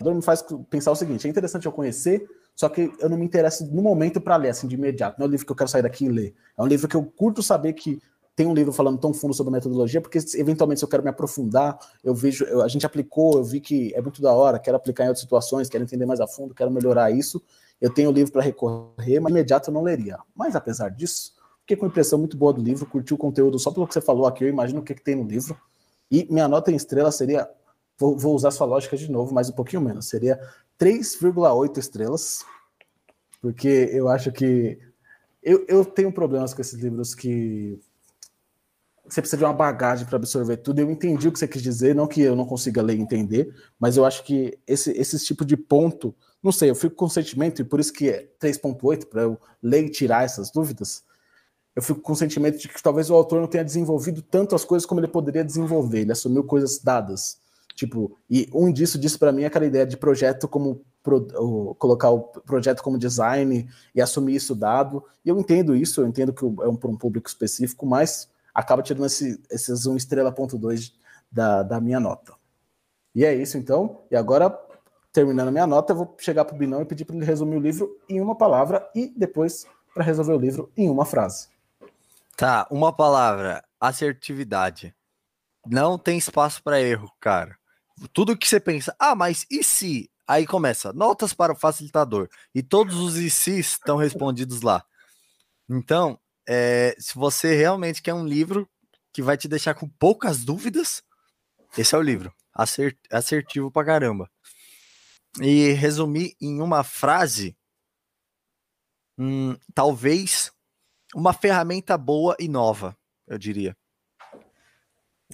[0.00, 3.24] Então, me faz pensar o seguinte: é interessante eu conhecer, só que eu não me
[3.24, 5.18] interesso no momento para ler, assim, de imediato.
[5.18, 6.34] Não é um livro que eu quero sair daqui e ler.
[6.56, 8.00] É um livro que eu curto saber que
[8.38, 11.76] tem um livro falando tão fundo sobre metodologia, porque eventualmente se eu quero me aprofundar,
[12.04, 15.04] eu vejo, eu, a gente aplicou, eu vi que é muito da hora, quero aplicar
[15.04, 17.42] em outras situações, quero entender mais a fundo, quero melhorar isso
[17.80, 20.18] eu tenho o livro para recorrer, mas imediato eu não leria.
[20.34, 23.86] Mas apesar disso, fiquei com impressão muito boa do livro, curti o conteúdo só pelo
[23.86, 25.56] que você falou aqui, eu imagino o que, que tem no livro.
[26.10, 27.48] E minha nota em estrela seria,
[27.96, 30.38] vou, vou usar sua lógica de novo, mas um pouquinho menos, seria
[30.78, 32.44] 3,8 estrelas,
[33.40, 34.78] porque eu acho que
[35.42, 37.80] eu, eu tenho problemas com esses livros que
[39.08, 40.80] você precisa de uma bagagem para absorver tudo.
[40.80, 43.54] Eu entendi o que você quis dizer, não que eu não consiga ler e entender,
[43.78, 47.60] mas eu acho que esse, esse tipo de ponto não sei, eu fico com sentimento,
[47.60, 51.02] e por isso que é 3.8, para eu ler e tirar essas dúvidas,
[51.74, 54.64] eu fico com o sentimento de que talvez o autor não tenha desenvolvido tanto as
[54.64, 57.40] coisas como ele poderia desenvolver, ele assumiu coisas dadas.
[57.74, 62.10] Tipo, e um disso disse para mim é aquela ideia de projeto como pro, colocar
[62.10, 65.04] o projeto como design e assumir isso dado.
[65.24, 68.28] E eu entendo isso, eu entendo que é um, para um público específico, mas
[68.58, 70.92] acaba tirando esse, esses 1 estrela ponto 2
[71.30, 72.34] da, da minha nota.
[73.14, 74.02] E é isso então.
[74.10, 74.50] E agora
[75.12, 77.60] terminando minha nota, eu vou chegar para o Binão e pedir para ele resumir o
[77.60, 79.64] livro em uma palavra e depois
[79.94, 81.48] para resolver o livro em uma frase.
[82.36, 84.92] Tá, uma palavra: assertividade.
[85.64, 87.56] Não tem espaço para erro, cara.
[88.12, 90.10] Tudo que você pensa, ah, mas e se?
[90.26, 92.28] Aí começa, notas para o facilitador.
[92.52, 94.84] E todos os e se estão respondidos lá.
[95.68, 96.18] Então,
[96.48, 98.68] é, se você realmente quer um livro
[99.12, 101.02] que vai te deixar com poucas dúvidas,
[101.76, 102.32] esse é o livro.
[103.10, 104.30] assertivo pra caramba
[105.40, 107.56] e resumir em uma frase,
[109.18, 110.50] hum, talvez
[111.14, 112.96] uma ferramenta boa e nova,
[113.26, 113.76] eu diria.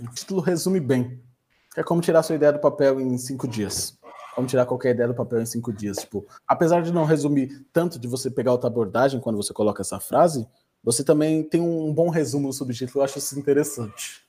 [0.00, 1.22] O título resume bem.
[1.76, 3.98] É como tirar sua ideia do papel em cinco dias.
[4.34, 5.98] Como tirar qualquer ideia do papel em cinco dias.
[5.98, 10.00] Tipo, apesar de não resumir tanto de você pegar outra abordagem quando você coloca essa
[10.00, 10.46] frase,
[10.84, 13.00] você também tem um bom resumo no subtítulo.
[13.00, 14.22] Eu acho isso interessante.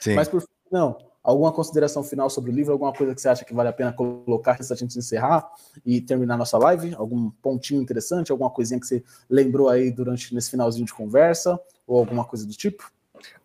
[0.00, 0.14] Sim.
[0.14, 2.72] Mas por não, Alguma consideração final sobre o livro?
[2.72, 5.48] Alguma coisa que você acha que vale a pena colocar antes da gente encerrar
[5.86, 6.94] e terminar nossa live?
[6.96, 8.32] Algum pontinho interessante?
[8.32, 11.60] Alguma coisinha que você lembrou aí durante nesse finalzinho de conversa?
[11.86, 12.90] Ou alguma coisa do tipo?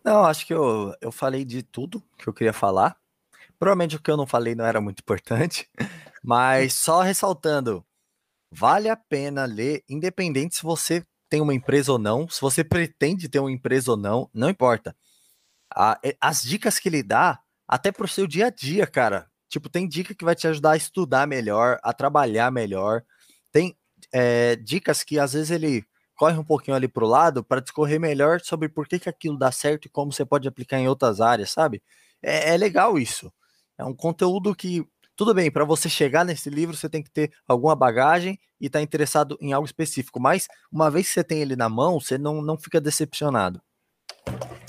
[0.02, 2.96] Não, acho que eu, eu falei de tudo que eu queria falar.
[3.60, 5.68] Provavelmente o que eu não falei não era muito importante,
[6.22, 7.84] mas só ressaltando,
[8.52, 13.28] vale a pena ler, independente se você tem uma empresa ou não, se você pretende
[13.28, 14.96] ter uma empresa ou não, não importa.
[16.20, 19.30] as dicas que ele dá até pro seu dia a dia, cara.
[19.48, 23.02] Tipo, tem dica que vai te ajudar a estudar melhor, a trabalhar melhor.
[23.52, 23.76] Tem
[24.12, 25.84] é, dicas que às vezes ele
[26.16, 29.52] corre um pouquinho ali pro lado para discorrer melhor sobre por que, que aquilo dá
[29.52, 31.82] certo e como você pode aplicar em outras áreas, sabe?
[32.22, 33.32] É, é legal isso.
[33.78, 34.84] É um conteúdo que,
[35.18, 38.78] tudo bem, para você chegar nesse livro, você tem que ter alguma bagagem e estar
[38.78, 42.16] tá interessado em algo específico, mas uma vez que você tem ele na mão, você
[42.16, 43.60] não, não fica decepcionado.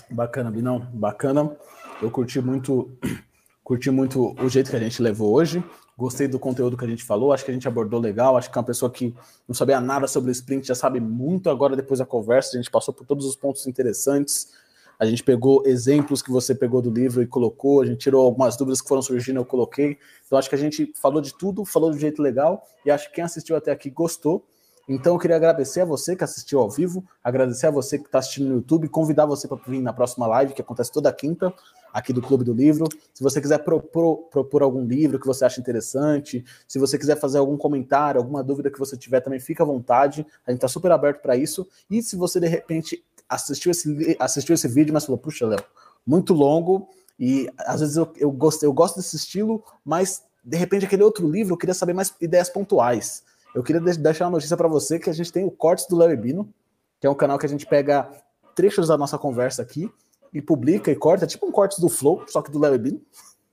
[0.09, 1.55] Bacana, Binão, bacana.
[2.01, 2.97] Eu curti muito,
[3.63, 5.63] curti muito o jeito que a gente levou hoje.
[5.95, 8.35] Gostei do conteúdo que a gente falou, acho que a gente abordou legal.
[8.35, 9.13] Acho que é uma pessoa que
[9.47, 12.57] não sabia nada sobre o sprint já sabe muito agora depois da conversa.
[12.57, 14.51] A gente passou por todos os pontos interessantes.
[14.99, 18.57] A gente pegou exemplos que você pegou do livro e colocou, a gente tirou algumas
[18.57, 19.97] dúvidas que foram surgindo, eu coloquei.
[20.27, 23.15] Então acho que a gente falou de tudo, falou de jeito legal, e acho que
[23.15, 24.45] quem assistiu até aqui gostou.
[24.89, 28.19] Então eu queria agradecer a você que assistiu ao vivo, agradecer a você que está
[28.19, 31.53] assistindo no YouTube, convidar você para vir na próxima live, que acontece toda quinta,
[31.93, 32.87] aqui do Clube do Livro.
[33.13, 37.37] Se você quiser propor, propor algum livro que você acha interessante, se você quiser fazer
[37.37, 40.25] algum comentário, alguma dúvida que você tiver, também fica à vontade.
[40.45, 41.67] A gente está super aberto para isso.
[41.89, 45.63] E se você de repente assistiu esse, assistiu esse vídeo, mas falou, puxa, Léo,
[46.05, 46.89] muito longo,
[47.19, 51.29] e às vezes eu, eu, gosto, eu gosto desse estilo, mas de repente aquele outro
[51.29, 53.23] livro eu queria saber mais ideias pontuais.
[53.53, 56.15] Eu queria deixar uma notícia para você que a gente tem o Cortes do Larry
[56.15, 56.53] Bino,
[56.99, 58.09] que é um canal que a gente pega
[58.55, 59.91] trechos da nossa conversa aqui
[60.33, 63.01] e publica e corta, tipo um cortes do Flow, só que do Larry Bino.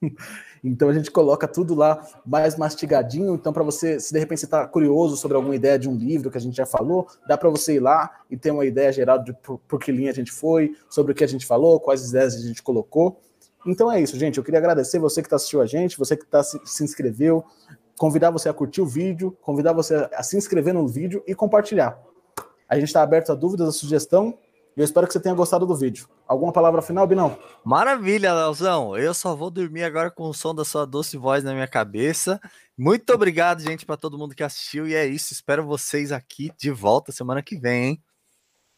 [0.69, 3.35] então a gente coloca tudo lá mais mastigadinho.
[3.35, 6.31] Então, para você, se de repente você está curioso sobre alguma ideia de um livro
[6.31, 9.23] que a gente já falou, dá para você ir lá e ter uma ideia geral
[9.23, 12.09] de por, por que linha a gente foi, sobre o que a gente falou, quais
[12.09, 13.21] ideias a gente colocou.
[13.67, 14.39] Então é isso, gente.
[14.39, 17.45] Eu queria agradecer você que está assistindo a gente, você que tá, se, se inscreveu,
[17.99, 21.99] convidar você a curtir o vídeo, convidar você a se inscrever no vídeo e compartilhar.
[22.69, 24.37] A gente está aberto a dúvidas, a sugestão.
[24.77, 26.07] Eu espero que você tenha gostado do vídeo.
[26.29, 27.39] Alguma palavra final, Binão?
[27.65, 28.95] Maravilha, Leozão.
[28.95, 32.39] Eu só vou dormir agora com o som da sua doce voz na minha cabeça.
[32.77, 34.87] Muito obrigado, gente, para todo mundo que assistiu.
[34.87, 35.33] E é isso.
[35.33, 38.03] Espero vocês aqui de volta semana que vem, hein?